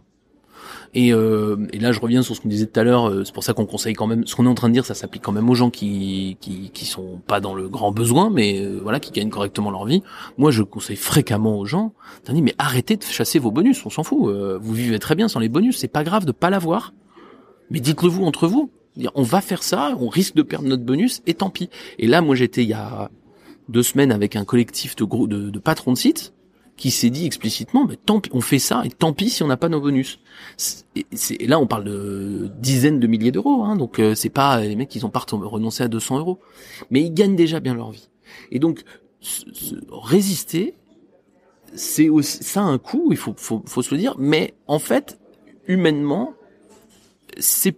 Et, 0.94 1.14
euh, 1.14 1.56
là, 1.80 1.92
je 1.92 2.00
reviens 2.00 2.22
sur 2.22 2.36
ce 2.36 2.42
qu'on 2.42 2.50
disait 2.50 2.66
tout 2.66 2.80
à 2.80 2.84
l'heure. 2.84 3.10
euh, 3.10 3.24
C'est 3.24 3.34
pour 3.34 3.44
ça 3.44 3.54
qu'on 3.54 3.66
conseille 3.66 3.94
quand 3.94 4.08
même. 4.08 4.28
Ce 4.28 4.36
qu'on 4.36 4.46
est 4.46 4.50
en 4.50 4.56
train 4.56 4.68
de 4.68 4.74
dire, 4.74 4.86
ça 4.86 4.94
s'applique 4.94 5.24
quand 5.24 5.32
même 5.32 5.50
aux 5.50 5.56
gens 5.56 5.70
qui 5.70 6.38
qui 6.42 6.70
qui 6.72 6.86
sont 6.86 7.22
pas 7.26 7.40
dans 7.40 7.56
le 7.56 7.70
grand 7.70 7.92
besoin, 7.92 8.30
mais 8.30 8.60
euh, 8.60 8.80
voilà, 8.82 9.00
qui 9.00 9.12
gagnent 9.12 9.30
correctement 9.30 9.72
leur 9.72 9.86
vie. 9.86 10.04
Moi, 10.38 10.52
je 10.52 10.64
conseille 10.64 10.98
fréquemment 10.98 11.58
aux 11.58 11.66
gens. 11.66 11.94
Dit, 12.30 12.42
mais 12.42 12.56
arrêtez 12.58 12.98
de 12.98 13.04
chasser 13.04 13.40
vos 13.40 13.52
bonus. 13.52 13.86
On 13.86 13.90
s'en 13.90 14.04
fout. 14.04 14.34
vous 14.62 14.74
vivez 14.74 15.00
très 15.00 15.16
bien 15.16 15.28
sans 15.28 15.40
les 15.40 15.50
bonus. 15.50 15.78
C'est 15.78 15.88
pas 15.88 16.04
grave 16.04 16.26
de 16.26 16.32
pas 16.32 16.50
l'avoir. 16.50 16.94
Mais 17.70 17.80
dites-le 17.80 18.10
vous 18.10 18.26
entre 18.26 18.48
vous. 18.48 18.70
On 19.16 19.24
va 19.24 19.42
faire 19.42 19.64
ça. 19.64 19.96
On 20.00 20.10
risque 20.10 20.36
de 20.36 20.42
perdre 20.42 20.68
notre 20.68 20.84
bonus 20.84 21.22
et 21.26 21.34
tant 21.34 21.50
pis. 21.50 21.70
Et 22.00 22.08
là, 22.08 22.22
moi, 22.22 22.36
j'étais 22.36 22.64
il 22.64 22.70
y 22.70 22.74
a 22.74 23.10
deux 23.70 23.84
semaines 23.84 24.12
avec 24.12 24.36
un 24.36 24.44
collectif 24.44 24.96
de 24.98 25.06
gros 25.06 25.28
de 25.28 25.60
patrons 25.60 25.94
de 25.94 25.98
sites 25.98 26.34
qui 26.82 26.90
s'est 26.90 27.12
dit 27.12 27.28
explicitement, 27.28 27.86
mais 27.86 27.96
tant 27.96 28.20
pis, 28.20 28.32
on 28.34 28.42
fait 28.42 28.58
ça 28.58 28.82
et 28.84 28.90
tant 28.90 29.14
pis 29.14 29.30
si 29.30 29.44
on 29.44 29.48
n'a 29.48 29.56
pas 29.56 29.70
nos 29.70 29.80
bonus. 29.80 30.20
Et, 30.96 31.06
et 31.40 31.46
là, 31.46 31.60
on 31.60 31.68
parle 31.68 31.84
de 31.84 32.50
dizaines 32.58 33.00
de 33.00 33.06
milliers 33.06 33.32
d'euros, 33.32 33.64
hein, 33.64 33.76
donc 33.76 34.00
euh, 34.00 34.16
c'est 34.16 34.32
pas 34.32 34.60
les 34.62 34.76
mecs 34.76 34.96
ils 34.96 35.06
ont 35.06 35.12
pas 35.12 35.24
renoncé 35.30 35.84
à 35.84 35.88
200 35.88 36.18
euros, 36.18 36.40
mais 36.90 37.02
ils 37.02 37.14
gagnent 37.14 37.36
déjà 37.36 37.60
bien 37.60 37.76
leur 37.76 37.92
vie. 37.92 38.10
Et 38.50 38.58
donc 38.58 38.82
résister, 39.92 40.74
c'est 41.76 42.10
ça 42.24 42.62
a 42.62 42.64
un 42.64 42.80
coût, 42.80 43.10
il 43.12 43.18
faut, 43.18 43.36
faut 43.38 43.62
faut 43.64 43.84
se 43.84 43.94
le 43.94 44.00
dire, 44.00 44.16
mais 44.18 44.56
en 44.66 44.80
fait 44.80 45.20
humainement, 45.68 46.34
c'est 47.38 47.78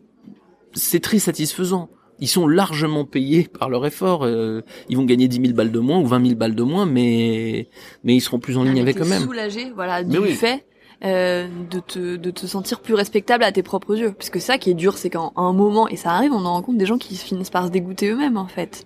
c'est 0.71 1.01
très 1.01 1.19
satisfaisant. 1.19 1.89
Ils 2.23 2.27
sont 2.29 2.47
largement 2.47 3.03
payés 3.03 3.49
par 3.59 3.67
leur 3.69 3.85
effort. 3.85 4.23
euh, 4.23 4.61
ils 4.87 4.95
vont 4.95 5.03
gagner 5.03 5.27
10 5.27 5.41
000 5.41 5.53
balles 5.53 5.73
de 5.73 5.79
moins 5.79 5.99
ou 5.99 6.05
20 6.07 6.25
000 6.25 6.35
balles 6.35 6.55
de 6.55 6.63
moins, 6.63 6.85
mais 6.85 7.67
mais 8.05 8.15
ils 8.15 8.21
seront 8.21 8.39
plus 8.39 8.55
en 8.57 8.63
ligne 8.63 8.75
Mais 8.75 8.79
avec 8.79 8.97
eux-mêmes. 9.01 9.23
soulagé, 9.23 9.73
voilà, 9.75 10.05
du 10.05 10.17
oui. 10.17 10.31
fait 10.31 10.63
euh, 11.03 11.49
de 11.69 11.79
te 11.81 12.15
de 12.15 12.31
te 12.31 12.45
sentir 12.45 12.79
plus 12.79 12.93
respectable 12.93 13.43
à 13.43 13.51
tes 13.51 13.61
propres 13.61 13.97
yeux. 13.97 14.13
Parce 14.13 14.29
que 14.29 14.39
ça 14.39 14.57
qui 14.57 14.69
est 14.71 14.73
dur, 14.73 14.97
c'est 14.97 15.09
qu'à 15.09 15.19
un 15.35 15.51
moment, 15.51 15.89
et 15.89 15.97
ça 15.97 16.11
arrive, 16.13 16.31
on 16.31 16.45
en 16.45 16.53
rencontre 16.53 16.77
des 16.77 16.85
gens 16.85 16.97
qui 16.97 17.13
finissent 17.17 17.49
par 17.49 17.65
se 17.65 17.71
dégoûter 17.71 18.07
eux-mêmes 18.09 18.37
en 18.37 18.47
fait. 18.47 18.85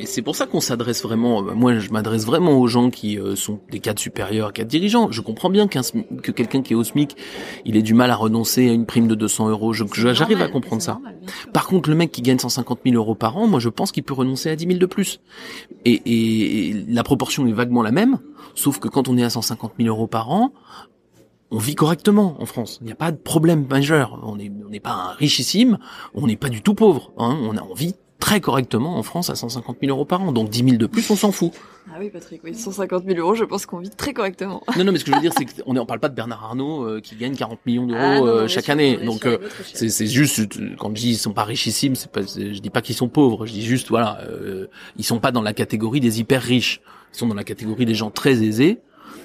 Et 0.00 0.06
c'est 0.06 0.22
pour 0.22 0.34
ça 0.34 0.46
qu'on 0.46 0.60
s'adresse 0.60 1.02
vraiment. 1.02 1.46
euh, 1.46 1.52
Moi, 1.54 1.78
je 1.78 1.90
m'adresse 1.90 2.24
vraiment 2.24 2.58
aux 2.58 2.66
gens 2.66 2.90
qui 2.90 3.18
euh, 3.18 3.36
sont 3.36 3.60
des 3.70 3.80
cadres 3.80 4.00
supérieurs, 4.00 4.52
cadres 4.52 4.70
dirigeants. 4.70 5.10
Je 5.12 5.20
comprends 5.20 5.50
bien 5.50 5.68
qu'un 5.68 5.82
SMI- 5.82 6.06
que 6.22 6.32
quelqu'un 6.32 6.62
qui 6.62 6.72
est 6.72 6.76
au 6.76 6.84
SMIC, 6.84 7.16
il 7.66 7.76
ait 7.76 7.82
du 7.82 7.92
mal 7.94 8.10
à 8.10 8.16
renoncer 8.16 8.68
à 8.68 8.72
une 8.72 8.86
prime 8.86 9.06
de 9.08 9.14
200 9.14 9.48
euros. 9.50 9.72
Je- 9.72 9.84
je- 9.92 10.08
C'est 10.08 10.14
J'arrive 10.14 10.40
à 10.40 10.48
comprendre 10.48 10.80
ça. 10.82 10.92
normal. 10.94 11.16
Par 11.52 11.66
contre, 11.66 11.90
le 11.90 11.96
mec 11.96 12.10
qui 12.12 12.22
gagne 12.22 12.38
150 12.38 12.80
000 12.84 12.96
euros 12.96 13.14
par 13.14 13.36
an, 13.36 13.46
moi, 13.46 13.60
je 13.60 13.68
pense 13.68 13.92
qu'il 13.92 14.02
peut 14.02 14.14
renoncer 14.14 14.48
à 14.50 14.56
10 14.56 14.66
000 14.66 14.78
de 14.78 14.86
plus. 14.86 15.20
Et, 15.84 15.92
et- 15.92 16.68
et 16.70 16.84
la 16.88 17.02
proportion 17.02 17.46
est 17.46 17.52
vaguement 17.52 17.82
la 17.82 17.92
même, 17.92 18.18
sauf 18.54 18.78
que 18.78 18.88
quand 18.88 19.08
on 19.08 19.16
est 19.18 19.24
à 19.24 19.30
150 19.30 19.72
000 19.78 19.88
euros 19.88 20.06
par 20.06 20.30
an, 20.30 20.52
on 21.50 21.58
vit 21.58 21.74
correctement 21.74 22.36
en 22.38 22.46
France. 22.46 22.78
Il 22.80 22.86
n'y 22.86 22.92
a 22.92 22.96
pas 22.96 23.10
de 23.10 23.16
problème 23.16 23.66
majeur. 23.68 24.20
On 24.22 24.36
n'est 24.36 24.52
on 24.64 24.70
n'est 24.70 24.78
pas 24.80 24.92
un 24.92 25.12
richissime, 25.14 25.78
on 26.14 26.26
n'est 26.28 26.36
pas 26.36 26.48
du 26.48 26.62
tout 26.62 26.74
pauvre. 26.74 27.12
Hein. 27.18 27.36
On, 27.42 27.56
a, 27.56 27.62
on 27.68 27.74
vit 27.74 27.94
très 28.20 28.40
correctement 28.40 28.96
en 28.96 29.02
France 29.02 29.30
à 29.30 29.34
150 29.34 29.78
000 29.82 29.90
euros 29.90 30.04
par 30.04 30.22
an. 30.22 30.30
Donc 30.30 30.50
10 30.50 30.64
000 30.64 30.76
de 30.76 30.86
plus, 30.86 31.10
on 31.10 31.16
s'en 31.16 31.32
fout. 31.32 31.52
Ah 31.92 31.96
oui, 31.98 32.10
Patrick, 32.10 32.42
oui, 32.44 32.54
150 32.54 33.04
000 33.04 33.18
euros, 33.18 33.34
je 33.34 33.42
pense 33.44 33.66
qu'on 33.66 33.78
vit 33.78 33.90
très 33.90 34.12
correctement. 34.12 34.62
Non, 34.76 34.84
non, 34.84 34.92
mais 34.92 34.98
ce 34.98 35.04
que 35.04 35.10
je 35.10 35.16
veux 35.16 35.22
dire, 35.22 35.32
c'est 35.36 35.46
qu'on 35.46 35.72
ne 35.72 35.80
parle 35.82 35.98
pas 35.98 36.08
de 36.08 36.14
Bernard 36.14 36.44
Arnault 36.44 36.84
euh, 36.84 37.00
qui 37.00 37.16
gagne 37.16 37.34
40 37.34 37.58
millions 37.66 37.86
d'euros 37.86 37.98
Ah 38.00 38.20
euh, 38.20 38.48
chaque 38.48 38.64
sûr, 38.64 38.72
année. 38.74 38.98
Donc 38.98 39.26
euh, 39.26 39.38
c'est 39.72 39.88
c'est 39.88 40.06
juste 40.06 40.46
quand 40.78 40.90
je 40.90 40.94
dis 40.94 41.10
ils 41.10 41.16
sont 41.16 41.32
pas 41.32 41.44
richissimes, 41.44 41.96
c'est 41.96 42.10
pas 42.12 42.24
c'est- 42.24 42.54
je 42.54 42.60
dis 42.60 42.70
pas 42.70 42.82
qu'ils 42.82 42.94
sont 42.94 43.08
pauvres, 43.08 43.46
je 43.46 43.52
dis 43.52 43.62
juste 43.66 43.88
voilà, 43.88 44.18
euh, 44.28 44.66
ils 44.96 45.04
sont 45.04 45.18
pas 45.18 45.32
dans 45.32 45.42
la 45.42 45.52
catégorie 45.54 46.00
des 46.00 46.20
hyper 46.20 46.42
riches. 46.42 46.80
Ils 47.12 47.18
sont 47.18 47.26
dans 47.26 47.34
la 47.34 47.44
catégorie 47.44 47.86
des 47.86 47.94
gens 47.94 48.10
très 48.10 48.42
aisés 48.44 48.78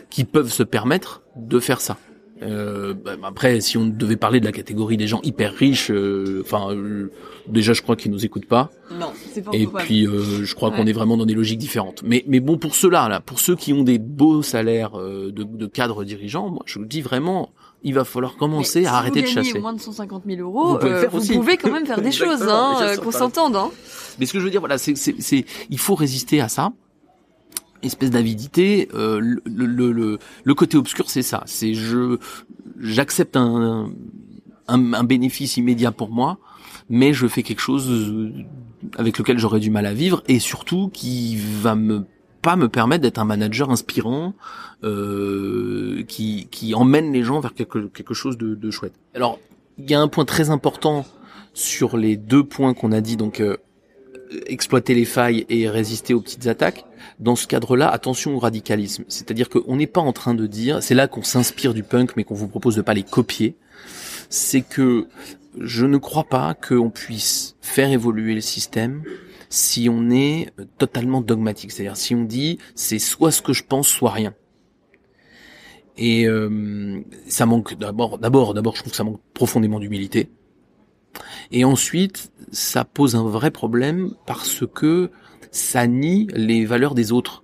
qui 0.10 0.24
peuvent 0.24 0.52
se 0.52 0.64
permettre 0.64 1.22
de 1.36 1.60
faire 1.60 1.82
ça. 1.82 1.98
Euh, 2.42 2.94
bah, 2.94 3.14
après, 3.24 3.62
si 3.62 3.78
on 3.78 3.86
devait 3.86 4.18
parler 4.18 4.40
de 4.40 4.46
la 4.46 4.52
catégorie 4.52 4.98
des 4.98 5.08
gens 5.08 5.22
hyper 5.24 5.54
riches, 5.54 5.90
euh, 5.90 6.42
enfin, 6.44 6.72
euh, 6.72 7.12
déjà, 7.48 7.74
je 7.74 7.82
crois 7.82 7.96
qu'ils 7.96 8.12
nous 8.12 8.26
écoutent 8.26 8.48
pas. 8.48 8.72
Non, 8.92 9.14
c'est 9.32 9.42
pas 9.42 9.52
Et 9.54 9.68
puis, 9.68 10.06
euh, 10.06 10.44
je 10.44 10.56
crois 10.56 10.72
qu'on 10.72 10.86
est 10.86 10.94
vraiment 10.94 11.16
dans 11.18 11.26
des 11.26 11.34
logiques 11.34 11.60
différentes. 11.60 12.04
Mais, 12.04 12.24
mais 12.28 12.40
bon, 12.40 12.58
pour 12.58 12.76
ceux-là, 12.76 13.08
là, 13.08 13.22
pour 13.22 13.40
ceux 13.40 13.56
qui 13.56 13.72
ont 13.74 13.84
des 13.84 14.00
beaux 14.00 14.42
salaires 14.42 15.00
euh, 15.00 15.32
de, 15.32 15.44
de 15.44 15.66
cadres 15.66 16.04
dirigeants, 16.04 16.50
moi, 16.50 16.64
je 16.66 16.80
vous 16.80 16.86
dis 16.86 17.02
vraiment, 17.02 17.52
il 17.84 17.94
va 17.94 18.04
falloir 18.04 18.36
commencer 18.36 18.86
à 18.86 18.90
si 18.90 18.96
arrêter 18.96 19.22
de 19.22 19.28
vous 19.28 19.36
gagnez 19.36 19.48
chasser. 19.48 19.60
moins 19.60 19.74
de 19.74 19.80
150 19.80 20.24
000 20.26 20.42
euros, 20.42 20.74
Vous 20.74 20.78
pouvez 20.80 20.92
euh, 20.92 21.08
vous 21.10 21.46
quand 21.62 21.72
même 21.72 21.86
faire 21.86 22.02
des 22.02 22.12
choses, 22.12 22.44
hein, 22.44 22.96
qu'on 23.02 23.12
s'entende. 23.12 23.56
Hein. 23.56 23.70
Mais 24.20 24.26
ce 24.26 24.34
que 24.34 24.40
je 24.40 24.44
veux 24.44 24.52
dire, 24.52 24.60
voilà, 24.60 24.78
c'est, 24.78 24.96
c'est, 24.96 25.16
c'est, 25.20 25.46
il 25.70 25.80
faut 25.80 25.96
résister 25.96 26.42
à 26.42 26.50
ça. 26.50 26.72
Espèce 27.86 28.12
d'avidité. 28.12 28.90
euh, 28.94 29.20
le, 29.20 29.42
le, 29.46 29.92
le, 29.92 30.20
le 30.44 30.54
côté 30.54 30.76
obscur, 30.78 31.10
c'est 31.10 31.22
ça. 31.22 31.44
C'est 31.46 31.74
je, 31.74 32.18
j'accepte 32.80 33.38
un, 33.38 33.90
un, 34.68 34.94
un 34.94 35.04
bénéfice 35.04 35.58
immédiat 35.58 35.92
pour 35.92 36.10
moi, 36.10 36.40
mais 36.90 37.14
je 37.14 37.28
fais 37.28 37.44
quelque 37.44 37.62
chose 37.62 37.90
euh, 37.90 38.34
avec 38.98 39.18
lequel 39.18 39.38
j'aurais 39.38 39.60
du 39.60 39.70
mal 39.70 39.86
à 39.86 39.94
vivre 39.94 40.24
et 40.28 40.40
surtout 40.40 40.90
qui 40.92 41.38
va 41.62 41.76
me 41.76 42.06
pas 42.42 42.56
me 42.56 42.70
permettre 42.70 43.02
d'être 43.02 43.18
un 43.18 43.26
manager 43.26 43.72
inspirant 43.72 44.36
euh, 44.84 46.04
qui, 46.08 46.48
qui 46.52 46.76
emmène 46.76 47.12
les 47.12 47.24
gens 47.24 47.40
vers 47.40 47.56
quelque, 47.56 47.88
quelque 47.88 48.14
chose 48.14 48.38
de, 48.38 48.54
de 48.54 48.72
chouette. 48.72 48.94
Alors, 49.16 49.40
il 49.80 49.90
y 49.90 49.96
a 49.96 50.00
un 50.00 50.08
point 50.08 50.26
très 50.26 50.52
important 50.52 51.06
sur 51.56 51.98
les 51.98 52.18
deux 52.18 52.44
points 52.44 52.76
qu'on 52.76 52.92
a 52.92 53.02
dit, 53.02 53.18
donc 53.18 53.40
euh, 53.40 53.58
exploiter 54.48 54.94
les 54.94 55.06
failles 55.06 55.46
et 55.50 55.70
résister 55.70 56.14
aux 56.14 56.22
petites 56.22 56.48
attaques. 56.48 56.86
Dans 57.20 57.36
ce 57.36 57.48
cadre-là, 57.48 57.90
attention 57.90 58.36
au 58.36 58.40
radicalisme. 58.40 59.06
C'est-à-dire 59.08 59.50
qu'on 59.50 59.76
n'est 59.76 59.88
pas 59.88 60.02
en 60.02 60.14
train 60.14 60.34
de 60.34 60.48
dire, 60.48 60.82
c'est 60.84 60.96
là 60.96 61.08
qu'on 61.08 61.24
s'inspire 61.24 61.74
du 61.74 61.84
punk, 61.84 62.16
mais 62.18 62.24
qu'on 62.24 62.36
vous 62.36 62.48
propose 62.48 62.76
de 62.76 62.82
pas 62.82 62.94
les 62.94 63.04
copier. 63.04 63.56
C'est 64.30 64.62
que 64.62 65.08
je 65.60 65.86
ne 65.86 65.98
crois 65.98 66.26
pas 66.26 66.54
qu'on 66.54 66.90
puisse 66.90 67.56
faire 67.62 67.92
évoluer 67.92 68.34
le 68.34 68.42
système 68.42 69.04
si 69.50 69.88
on 69.90 70.10
est 70.10 70.52
totalement 70.78 71.22
dogmatique. 71.22 71.72
C'est-à-dire 71.72 71.98
si 71.98 72.16
on 72.16 72.24
dit 72.24 72.58
c'est 72.76 73.00
soit 73.00 73.32
ce 73.32 73.42
que 73.42 73.54
je 73.54 73.64
pense, 73.64 73.88
soit 73.88 74.12
rien. 74.12 74.34
Et 75.98 76.28
euh, 76.28 77.02
ça 77.28 77.46
manque 77.46 77.76
d'abord, 77.76 78.18
d'abord, 78.18 78.54
d'abord, 78.54 78.76
je 78.76 78.82
trouve 78.82 78.92
que 78.92 78.98
ça 78.98 79.04
manque 79.04 79.22
profondément 79.34 79.80
d'humilité. 79.80 80.30
Et 81.52 81.64
ensuite, 81.66 82.32
ça 82.52 82.84
pose 82.86 83.16
un 83.16 83.24
vrai 83.24 83.52
problème 83.52 84.12
parce 84.26 84.64
que 84.74 85.10
ça 85.52 85.88
nie 85.88 86.28
les 86.34 86.66
valeurs 86.66 86.96
des 86.96 87.12
autres. 87.12 87.44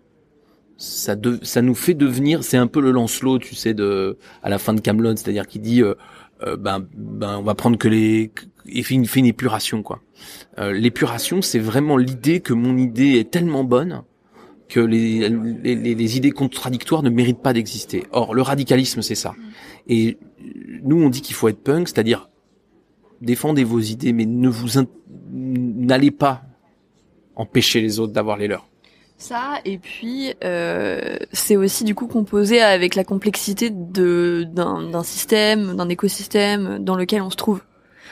Ça, 0.77 1.15
de- 1.15 1.39
ça 1.43 1.61
nous 1.61 1.75
fait 1.75 1.93
devenir, 1.93 2.43
c'est 2.43 2.57
un 2.57 2.67
peu 2.67 2.81
le 2.81 2.91
Lancelot, 2.91 3.37
tu 3.39 3.53
sais, 3.55 3.73
de 3.75 4.17
à 4.41 4.49
la 4.49 4.57
fin 4.57 4.73
de 4.73 4.81
Camelot, 4.81 5.15
c'est-à-dire 5.15 5.45
qu'il 5.45 5.61
dit, 5.61 5.83
euh, 5.83 5.93
euh, 6.43 6.57
ben, 6.57 6.87
ben, 6.95 7.37
on 7.37 7.43
va 7.43 7.53
prendre 7.53 7.77
que 7.77 7.87
les, 7.87 8.31
et 8.67 8.81
fait 8.81 8.95
une, 8.95 9.05
fait 9.05 9.19
une 9.19 9.27
épuration 9.27 9.83
quoi. 9.83 10.01
Euh, 10.57 10.71
L'épuration, 10.73 11.43
c'est 11.43 11.59
vraiment 11.59 11.97
l'idée 11.97 12.39
que 12.39 12.53
mon 12.53 12.77
idée 12.77 13.19
est 13.19 13.29
tellement 13.29 13.63
bonne 13.63 14.01
que 14.69 14.79
les, 14.79 15.29
les- 15.29 15.75
les 15.95 16.17
idées 16.17 16.31
contradictoires 16.31 17.03
ne 17.03 17.09
méritent 17.11 17.41
pas 17.43 17.53
d'exister. 17.53 18.05
Or, 18.11 18.33
le 18.33 18.41
radicalisme, 18.41 19.01
c'est 19.03 19.15
ça. 19.15 19.35
Et 19.87 20.17
nous, 20.83 21.03
on 21.03 21.09
dit 21.09 21.21
qu'il 21.21 21.35
faut 21.35 21.47
être 21.49 21.61
punk, 21.61 21.89
c'est-à-dire 21.89 22.29
défendez 23.21 23.63
vos 23.63 23.79
idées, 23.79 24.13
mais 24.13 24.25
ne 24.25 24.49
vous 24.49 24.77
in- 24.77 24.87
n'allez 25.31 26.11
pas 26.11 26.41
empêcher 27.35 27.81
les 27.81 27.99
autres 27.99 28.13
d'avoir 28.13 28.37
les 28.37 28.47
leurs. 28.47 28.67
Ça, 29.17 29.59
et 29.65 29.77
puis 29.77 30.33
euh, 30.43 31.17
c'est 31.31 31.55
aussi 31.55 31.83
du 31.83 31.93
coup 31.93 32.07
composé 32.07 32.59
avec 32.59 32.95
la 32.95 33.03
complexité 33.03 33.69
de 33.69 34.47
d'un 34.51 34.89
d'un 34.89 35.03
système, 35.03 35.75
d'un 35.75 35.89
écosystème 35.89 36.79
dans 36.79 36.95
lequel 36.95 37.21
on 37.21 37.29
se 37.29 37.35
trouve. 37.35 37.61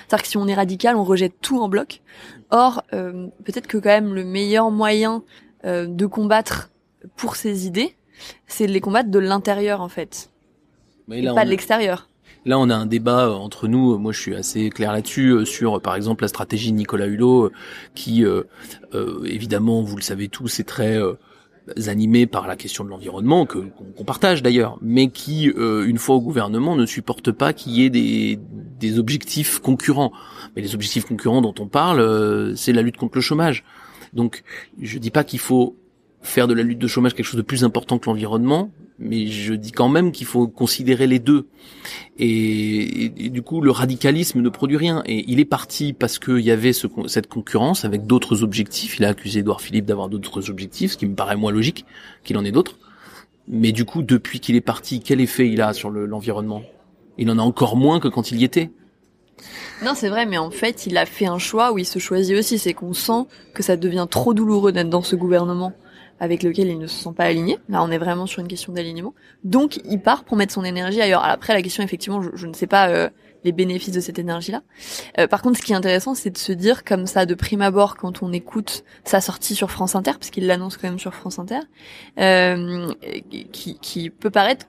C'est-à-dire 0.07 0.23
que 0.23 0.29
si 0.29 0.37
on 0.37 0.47
est 0.47 0.53
radical, 0.53 0.95
on 0.95 1.03
rejette 1.03 1.33
tout 1.41 1.59
en 1.61 1.67
bloc. 1.69 2.01
Or, 2.51 2.83
euh, 2.93 3.27
peut-être 3.43 3.67
que 3.67 3.77
quand 3.77 3.89
même 3.89 4.13
le 4.13 4.23
meilleur 4.23 4.69
moyen 4.71 5.23
euh, 5.65 5.85
de 5.87 6.05
combattre 6.05 6.69
pour 7.15 7.35
ces 7.35 7.65
idées, 7.67 7.95
c'est 8.47 8.67
de 8.67 8.71
les 8.71 8.81
combattre 8.81 9.09
de 9.09 9.19
l'intérieur 9.19 9.81
en 9.81 9.89
fait, 9.89 10.29
Mais 11.07 11.19
et 11.19 11.21
là, 11.21 11.33
pas 11.33 11.41
on, 11.41 11.45
de 11.45 11.49
l'extérieur. 11.49 12.08
Là, 12.45 12.59
on 12.59 12.69
a 12.69 12.75
un 12.75 12.85
débat 12.85 13.27
euh, 13.27 13.33
entre 13.33 13.67
nous. 13.67 13.97
Moi, 13.97 14.11
je 14.11 14.19
suis 14.19 14.35
assez 14.35 14.69
clair 14.69 14.91
là-dessus 14.91 15.29
euh, 15.29 15.45
sur, 15.45 15.77
euh, 15.77 15.79
par 15.79 15.95
exemple, 15.95 16.23
la 16.23 16.27
stratégie 16.27 16.71
de 16.71 16.77
Nicolas 16.77 17.07
Hulot, 17.07 17.45
euh, 17.45 17.51
qui, 17.95 18.25
euh, 18.25 18.43
euh, 18.93 19.23
évidemment, 19.25 19.81
vous 19.81 19.95
le 19.95 20.01
savez 20.01 20.29
tous, 20.29 20.59
est 20.59 20.63
très 20.63 20.97
euh, 20.97 21.13
animé 21.87 22.25
par 22.25 22.47
la 22.47 22.55
question 22.55 22.83
de 22.83 22.89
l'environnement, 22.89 23.45
que 23.45 23.59
qu'on 23.95 24.03
partage 24.03 24.41
d'ailleurs, 24.41 24.77
mais 24.81 25.09
qui, 25.09 25.51
euh, 25.51 25.85
une 25.85 25.97
fois 25.97 26.15
au 26.15 26.21
gouvernement, 26.21 26.75
ne 26.75 26.85
supporte 26.85 27.31
pas 27.31 27.53
qu'il 27.53 27.73
y 27.73 27.83
ait 27.83 27.89
des, 27.89 28.39
des 28.79 28.97
objectifs 28.97 29.59
concurrents. 29.59 30.11
Mais 30.55 30.61
les 30.61 30.73
objectifs 30.73 31.05
concurrents 31.05 31.41
dont 31.41 31.55
on 31.59 31.67
parle, 31.67 31.99
euh, 31.99 32.55
c'est 32.55 32.73
la 32.73 32.81
lutte 32.81 32.97
contre 32.97 33.15
le 33.15 33.21
chômage. 33.21 33.63
Donc, 34.13 34.43
je 34.81 34.97
dis 34.97 35.11
pas 35.11 35.23
qu'il 35.23 35.39
faut 35.39 35.75
faire 36.21 36.47
de 36.47 36.53
la 36.53 36.63
lutte 36.63 36.79
de 36.79 36.87
chômage 36.87 37.13
quelque 37.13 37.27
chose 37.27 37.37
de 37.37 37.43
plus 37.43 37.63
important 37.63 37.99
que 37.99 38.09
l'environnement, 38.09 38.71
mais 38.99 39.27
je 39.27 39.53
dis 39.53 39.71
quand 39.71 39.89
même 39.89 40.11
qu'il 40.11 40.27
faut 40.27 40.47
considérer 40.47 41.07
les 41.07 41.19
deux. 41.19 41.47
Et, 42.17 43.09
du 43.29 43.41
coup, 43.41 43.61
le 43.61 43.71
radicalisme 43.71 44.41
ne 44.41 44.49
produit 44.49 44.77
rien. 44.77 45.01
Et 45.05 45.23
il 45.31 45.39
est 45.39 45.45
parti 45.45 45.93
parce 45.93 46.19
qu'il 46.19 46.39
y 46.41 46.51
avait 46.51 46.73
cette 46.73 47.27
concurrence 47.27 47.85
avec 47.85 48.05
d'autres 48.05 48.43
objectifs. 48.43 48.97
Il 48.97 49.05
a 49.05 49.09
accusé 49.09 49.39
Édouard 49.39 49.61
Philippe 49.61 49.85
d'avoir 49.85 50.09
d'autres 50.09 50.49
objectifs, 50.49 50.93
ce 50.93 50.97
qui 50.97 51.05
me 51.05 51.15
paraît 51.15 51.37
moins 51.37 51.51
logique 51.51 51.85
qu'il 52.23 52.37
en 52.37 52.43
ait 52.43 52.51
d'autres. 52.51 52.77
Mais 53.47 53.71
du 53.71 53.85
coup, 53.85 54.03
depuis 54.03 54.39
qu'il 54.39 54.55
est 54.55 54.61
parti, 54.61 54.99
quel 54.99 55.21
effet 55.21 55.49
il 55.49 55.61
a 55.61 55.73
sur 55.73 55.89
le- 55.89 56.05
l'environnement? 56.05 56.61
Il 57.17 57.31
en 57.31 57.39
a 57.39 57.41
encore 57.41 57.77
moins 57.77 57.99
que 57.99 58.07
quand 58.07 58.31
il 58.31 58.39
y 58.39 58.43
était. 58.43 58.69
Non, 59.83 59.93
c'est 59.95 60.09
vrai, 60.09 60.25
mais 60.25 60.37
en 60.37 60.51
fait, 60.51 60.85
il 60.85 60.97
a 60.97 61.05
fait 61.05 61.25
un 61.25 61.39
choix 61.39 61.71
où 61.71 61.77
il 61.77 61.85
se 61.85 61.99
choisit 61.99 62.37
aussi. 62.37 62.59
C'est 62.59 62.73
qu'on 62.73 62.93
sent 62.93 63.25
que 63.53 63.63
ça 63.63 63.77
devient 63.77 64.07
trop 64.09 64.33
douloureux 64.33 64.73
d'être 64.73 64.89
dans 64.89 65.01
ce 65.01 65.15
gouvernement 65.15 65.73
avec 66.19 66.43
lequel 66.43 66.67
il 66.67 66.77
ne 66.77 66.87
se 66.87 67.03
sent 67.03 67.13
pas 67.15 67.25
aligné. 67.25 67.57
Là, 67.69 67.83
on 67.83 67.91
est 67.91 67.97
vraiment 67.97 68.25
sur 68.25 68.41
une 68.41 68.47
question 68.47 68.73
d'alignement. 68.73 69.13
Donc, 69.43 69.79
il 69.85 69.99
part 70.01 70.23
pour 70.23 70.37
mettre 70.37 70.53
son 70.53 70.63
énergie 70.63 71.01
ailleurs. 71.01 71.23
Alors 71.23 71.33
après, 71.33 71.53
la 71.53 71.61
question, 71.61 71.83
effectivement, 71.83 72.21
je, 72.21 72.29
je 72.33 72.47
ne 72.47 72.53
sais 72.53 72.67
pas 72.67 72.89
euh, 72.89 73.09
les 73.43 73.51
bénéfices 73.51 73.93
de 73.93 73.99
cette 73.99 74.19
énergie-là. 74.19 74.61
Euh, 75.17 75.27
par 75.27 75.41
contre, 75.41 75.57
ce 75.57 75.63
qui 75.63 75.71
est 75.71 75.75
intéressant, 75.75 76.15
c'est 76.15 76.29
de 76.29 76.37
se 76.37 76.51
dire 76.51 76.83
comme 76.83 77.05
ça, 77.05 77.25
de 77.25 77.33
prime 77.35 77.61
abord, 77.61 77.95
quand 77.95 78.21
on 78.21 78.33
écoute 78.33 78.83
sa 79.03 79.21
sortie 79.21 79.55
sur 79.55 79.71
France 79.71 79.95
Inter, 79.95 80.13
parce 80.13 80.29
qu'il 80.29 80.47
l'annonce 80.47 80.77
quand 80.77 80.89
même 80.89 80.99
sur 80.99 81.13
France 81.13 81.39
Inter, 81.39 81.59
euh, 82.19 82.91
qui, 83.51 83.79
qui 83.79 84.09
peut 84.09 84.29
paraître 84.29 84.67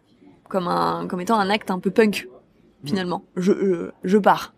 comme 0.49 0.69
un 0.69 1.07
comme 1.07 1.21
étant 1.21 1.39
un 1.39 1.49
acte 1.49 1.71
un 1.71 1.79
peu 1.79 1.91
punk 1.91 2.29
finalement. 2.85 3.25
Je 3.37 3.53
je, 3.53 3.91
je 4.05 4.19
pars. 4.19 4.55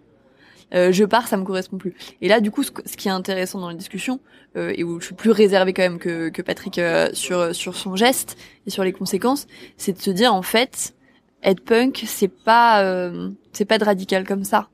Euh, 0.74 0.92
je 0.92 1.04
pars, 1.04 1.28
ça 1.28 1.36
me 1.36 1.44
correspond 1.44 1.76
plus. 1.76 1.94
Et 2.20 2.28
là, 2.28 2.40
du 2.40 2.50
coup, 2.50 2.62
ce, 2.62 2.70
qui 2.70 3.08
est 3.08 3.12
intéressant 3.12 3.60
dans 3.60 3.68
la 3.68 3.74
discussion, 3.74 4.20
euh, 4.56 4.72
et 4.74 4.84
où 4.84 5.00
je 5.00 5.06
suis 5.06 5.14
plus 5.14 5.30
réservée 5.30 5.72
quand 5.72 5.82
même 5.82 5.98
que, 5.98 6.28
que 6.28 6.42
Patrick 6.42 6.78
euh, 6.78 7.08
sur 7.12 7.54
sur 7.54 7.76
son 7.76 7.96
geste 7.96 8.36
et 8.66 8.70
sur 8.70 8.84
les 8.84 8.92
conséquences, 8.92 9.46
c'est 9.76 9.92
de 9.92 10.02
se 10.02 10.10
dire 10.10 10.34
en 10.34 10.42
fait, 10.42 10.94
être 11.42 11.62
punk, 11.64 12.04
c'est 12.06 12.28
pas 12.28 12.82
euh, 12.84 13.30
c'est 13.52 13.64
pas 13.64 13.78
de 13.78 13.84
radical 13.84 14.26
comme 14.26 14.44
ça. 14.44 14.68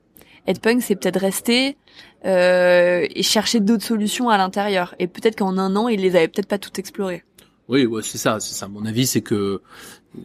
Être 0.47 0.61
punk, 0.61 0.81
c'est 0.81 0.95
peut-être 0.95 1.19
rester 1.19 1.77
euh, 2.25 3.05
et 3.09 3.23
chercher 3.23 3.59
d'autres 3.59 3.83
solutions 3.83 4.29
à 4.29 4.37
l'intérieur. 4.37 4.95
Et 4.99 5.07
peut-être 5.07 5.37
qu'en 5.37 5.57
un 5.57 5.75
an, 5.75 5.87
il 5.87 6.01
les 6.01 6.15
avait 6.15 6.27
peut-être 6.27 6.47
pas 6.47 6.57
toutes 6.57 6.79
explorées. 6.79 7.23
Oui, 7.67 7.85
ouais, 7.85 8.01
c'est 8.03 8.17
ça, 8.17 8.39
c'est 8.39 8.55
ça. 8.55 8.67
Mon 8.67 8.85
avis, 8.85 9.05
c'est 9.05 9.21
que 9.21 9.35
euh, 9.35 9.61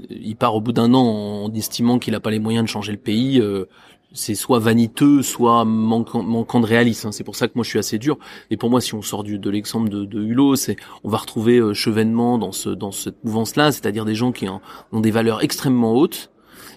il 0.08 0.34
part 0.34 0.54
au 0.54 0.60
bout 0.60 0.72
d'un 0.72 0.94
an 0.94 1.44
en 1.44 1.52
estimant 1.52 1.98
qu'il 1.98 2.14
n'a 2.14 2.20
pas 2.20 2.30
les 2.30 2.38
moyens 2.38 2.64
de 2.64 2.68
changer 2.68 2.92
le 2.92 2.98
pays. 2.98 3.40
euh, 3.40 3.66
c'est 4.14 4.34
soit 4.34 4.60
vaniteux, 4.60 5.22
soit 5.22 5.64
manquant, 5.64 6.22
manquant 6.22 6.60
de 6.60 6.66
réalisme. 6.66 7.08
hein. 7.08 7.12
C'est 7.12 7.24
pour 7.24 7.36
ça 7.36 7.48
que 7.48 7.52
moi 7.56 7.64
je 7.64 7.70
suis 7.70 7.78
assez 7.78 7.98
dur. 7.98 8.16
Et 8.50 8.56
pour 8.56 8.70
moi, 8.70 8.80
si 8.80 8.94
on 8.94 9.02
sort 9.02 9.24
du, 9.24 9.38
de 9.38 9.50
l'exemple 9.50 9.90
de, 9.90 10.22
Hulot, 10.22 10.56
c'est 10.56 10.76
on 11.02 11.10
va 11.10 11.18
retrouver 11.18 11.58
euh, 11.58 11.74
Chevènement 11.74 12.38
dans 12.38 12.52
ce 12.52 12.70
dans 12.70 12.92
cette 12.92 13.22
mouvance-là, 13.24 13.72
c'est-à-dire 13.72 14.04
des 14.04 14.14
gens 14.14 14.32
qui 14.32 14.48
ont, 14.48 14.60
ont 14.92 15.00
des 15.00 15.10
valeurs 15.10 15.42
extrêmement 15.42 15.94
hautes, 15.94 16.30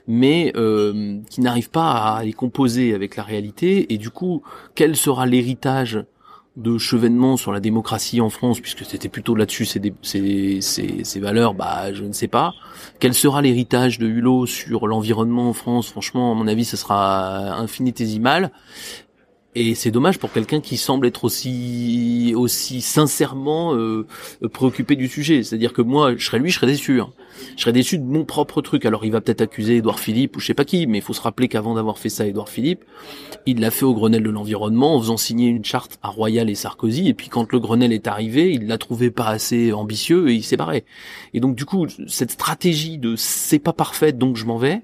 mais 0.08 0.52
euh, 0.56 1.20
qui 1.30 1.42
n'arrivent 1.42 1.70
pas 1.70 2.16
à 2.16 2.24
les 2.24 2.34
composer 2.34 2.94
avec 2.94 3.16
la 3.16 3.24
réalité. 3.24 3.94
Et 3.94 3.98
du 3.98 4.10
coup, 4.10 4.42
quel 4.76 4.96
sera 4.96 5.26
l'héritage 5.26 6.04
de 6.58 6.80
chevènement 6.80 7.38
sur 7.38 7.52
la 7.52 7.60
démocratie 7.60 8.20
en 8.20 8.30
France, 8.30 8.60
puisque 8.60 8.84
c'était 8.84 9.10
plutôt 9.10 9.36
là-dessus 9.36 9.66
ces, 9.66 11.20
valeurs, 11.20 11.54
bah 11.54 11.94
je 11.94 12.04
ne 12.04 12.14
sais 12.14 12.28
pas. 12.28 12.54
Quel 13.00 13.14
sera 13.14 13.44
l'héritage 13.44 14.00
de 14.00 14.08
Hulot 14.08 14.48
sur 14.48 14.88
l'environnement 14.88 15.50
en 15.50 15.54
France? 15.54 15.90
Franchement, 15.90 16.32
à 16.32 16.36
mon 16.36 16.48
avis, 16.48 16.66
ce 16.66 16.76
sera 16.76 17.54
infinitésimal. 17.60 18.52
Et 19.56 19.74
c'est 19.74 19.90
dommage 19.90 20.20
pour 20.20 20.32
quelqu'un 20.32 20.62
qui 20.62 20.78
semble 20.78 21.08
être 21.08 21.24
aussi 21.24 22.34
aussi 22.36 22.82
sincèrement 22.82 23.74
euh, 23.74 24.06
préoccupé 24.54 24.96
du 24.96 25.08
sujet. 25.08 25.42
C'est-à-dire 25.42 25.74
que 25.74 25.82
moi, 25.82 26.16
je 26.16 26.24
serais 26.24 26.38
lui, 26.38 26.52
je 26.52 26.58
serais 26.58 26.68
déçu. 26.68 27.02
hein. 27.02 27.12
Je 27.56 27.62
serais 27.62 27.74
déçu 27.74 27.98
de 27.98 28.04
mon 28.04 28.24
propre 28.24 28.62
truc. 28.62 28.86
Alors 28.86 29.04
il 29.04 29.12
va 29.12 29.20
peut-être 29.20 29.42
accuser 29.42 29.78
Édouard 29.78 30.00
Philippe 30.00 30.38
ou 30.38 30.40
je 30.40 30.46
sais 30.46 30.54
pas 30.54 30.66
qui, 30.66 30.86
mais 30.86 31.00
il 31.00 31.02
faut 31.02 31.14
se 31.14 31.22
rappeler 31.22 31.48
qu'avant 31.48 31.74
d'avoir 31.74 31.98
fait 31.98 32.10
ça, 32.10 32.28
Édouard 32.28 32.50
Philippe, 32.50 32.84
il 33.48 33.60
l'a 33.60 33.72
fait 33.72 33.86
au 33.86 33.96
Grenelle 33.96 34.24
de 34.24 34.30
l'environnement 34.30 34.96
en 34.96 35.00
faisant 35.00 35.18
signer 35.18 35.48
une 35.48 35.66
charte 35.66 35.98
à 36.04 36.10
Royal 36.10 36.50
et 36.52 36.56
Sarkozy. 36.56 37.08
Et 37.08 37.14
puis 37.16 37.30
quand 37.30 37.52
le 37.52 37.60
Grenelle 37.60 37.94
est 37.94 38.08
arrivé, 38.08 38.52
il 38.52 38.68
l'a 38.68 38.78
trouvé 38.78 39.10
pas 39.10 39.28
assez 39.28 39.74
ambitieux 39.74 40.30
et 40.30 40.36
il 40.36 40.44
s'est 40.44 40.58
barré. 40.58 40.86
Et 41.34 41.40
donc 41.40 41.56
du 41.56 41.66
coup, 41.66 41.88
cette 42.08 42.32
stratégie 42.32 43.00
de 43.00 43.16
c'est 43.16 43.60
pas 43.60 43.74
parfait, 43.74 44.12
donc 44.12 44.36
je 44.36 44.46
m'en 44.46 44.58
vais, 44.58 44.82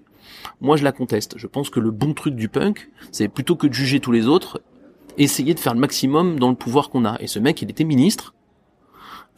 moi 0.62 0.78
je 0.78 0.84
la 0.84 0.92
conteste. 0.92 1.38
Je 1.38 1.48
pense 1.48 1.70
que 1.70 1.80
le 1.80 1.92
bon 1.92 2.14
truc 2.14 2.36
du 2.36 2.50
punk, 2.50 2.90
c'est 3.12 3.28
plutôt 3.28 3.56
que 3.56 3.68
de 3.68 3.74
juger 3.74 4.00
tous 4.00 4.12
les 4.12 4.28
autres, 4.28 4.62
essayer 5.18 5.54
de 5.54 5.60
faire 5.60 5.74
le 5.74 5.80
maximum 5.80 6.40
dans 6.40 6.50
le 6.50 6.56
pouvoir 6.56 6.90
qu'on 6.90 7.06
a. 7.06 7.18
Et 7.20 7.28
ce 7.28 7.40
mec, 7.40 7.62
il 7.62 7.70
était 7.70 7.84
ministre. 7.84 8.34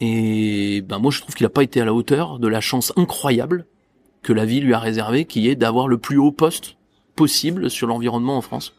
Et 0.00 0.82
ben 0.82 0.98
moi 0.98 1.10
je 1.10 1.20
trouve 1.20 1.34
qu'il 1.34 1.46
a 1.46 1.50
pas 1.50 1.62
été 1.62 1.80
à 1.80 1.84
la 1.84 1.94
hauteur 1.94 2.38
de 2.38 2.48
la 2.48 2.60
chance 2.60 2.92
incroyable 2.96 3.66
que 4.22 4.32
la 4.32 4.44
vie 4.44 4.60
lui 4.60 4.74
a 4.74 4.78
réservée, 4.78 5.24
qui 5.24 5.48
est 5.48 5.54
d'avoir 5.54 5.88
le 5.88 5.98
plus 5.98 6.18
haut 6.18 6.32
poste 6.32 6.76
possible 7.14 7.70
sur 7.70 7.86
l'environnement 7.86 8.36
en 8.36 8.40
France. 8.42 8.74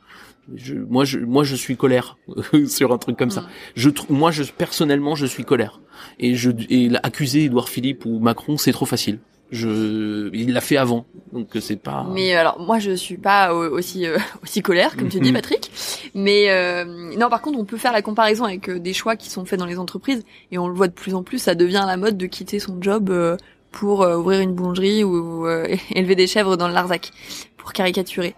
Je, 0.56 0.76
moi, 0.76 1.04
je, 1.04 1.20
moi, 1.20 1.44
je 1.44 1.56
suis 1.56 1.76
colère 1.76 2.18
sur 2.68 2.94
un 2.94 2.98
truc 2.98 3.18
comme 3.18 3.32
ça. 3.32 3.42
Mm. 3.42 3.48
Je, 3.76 3.90
moi, 4.10 4.32
je 4.32 4.44
personnellement, 4.44 5.16
je 5.16 5.26
suis 5.26 5.44
colère. 5.44 5.82
Et 6.20 6.36
je, 6.36 6.52
et 6.70 6.90
accuser 7.04 7.46
Édouard 7.46 7.70
Philippe 7.70 8.06
ou 8.06 8.20
Macron, 8.20 8.58
c'est 8.58 8.72
trop 8.72 8.86
facile. 8.86 9.20
Je, 9.52 10.30
il 10.34 10.52
l'a 10.54 10.60
fait 10.62 10.76
avant, 10.78 11.06
donc 11.32 11.48
c'est 11.62 11.78
pas. 11.82 12.06
Mais 12.14 12.36
euh, 12.36 12.42
alors 12.42 12.60
moi 12.60 12.80
je 12.80 12.92
suis 12.92 13.18
pas 13.18 13.54
au- 13.54 13.70
aussi 13.78 14.06
euh, 14.06 14.18
aussi 14.44 14.62
colère 14.62 14.98
comme 14.98 15.08
tu 15.10 15.20
dis. 15.22 15.32
Patrick, 15.38 15.72
mais 16.14 16.50
euh, 16.50 16.84
non 17.18 17.30
par 17.30 17.42
contre 17.42 17.58
on 17.58 17.64
peut 17.66 17.78
faire 17.78 17.94
la 17.94 18.02
comparaison 18.02 18.44
avec 18.44 18.70
euh, 18.70 18.80
des 18.80 18.94
choix 18.94 19.16
qui 19.16 19.30
sont 19.30 19.46
faits 19.46 19.58
dans 19.60 19.66
les 19.66 19.80
entreprises 19.80 20.24
et 20.52 20.58
on 20.58 20.68
le 20.68 20.74
voit 20.74 20.88
de 20.90 20.94
plus 20.94 21.16
en 21.16 21.24
plus 21.24 21.40
ça 21.40 21.56
devient 21.56 21.84
la 21.88 21.96
mode 21.98 22.18
de 22.18 22.26
quitter 22.26 22.60
son 22.60 22.82
job 22.82 23.10
euh, 23.10 23.38
pour 23.72 24.00
ouvrir 24.02 24.42
une 24.42 24.54
boulangerie 24.54 25.04
ou 25.06 25.48
euh, 25.48 25.68
élever 25.92 26.16
des 26.16 26.28
chèvres 26.28 26.58
dans 26.58 26.68
le 26.68 26.74
Larzac 26.74 27.12
pour 27.58 27.72
caricaturer. 27.74 28.36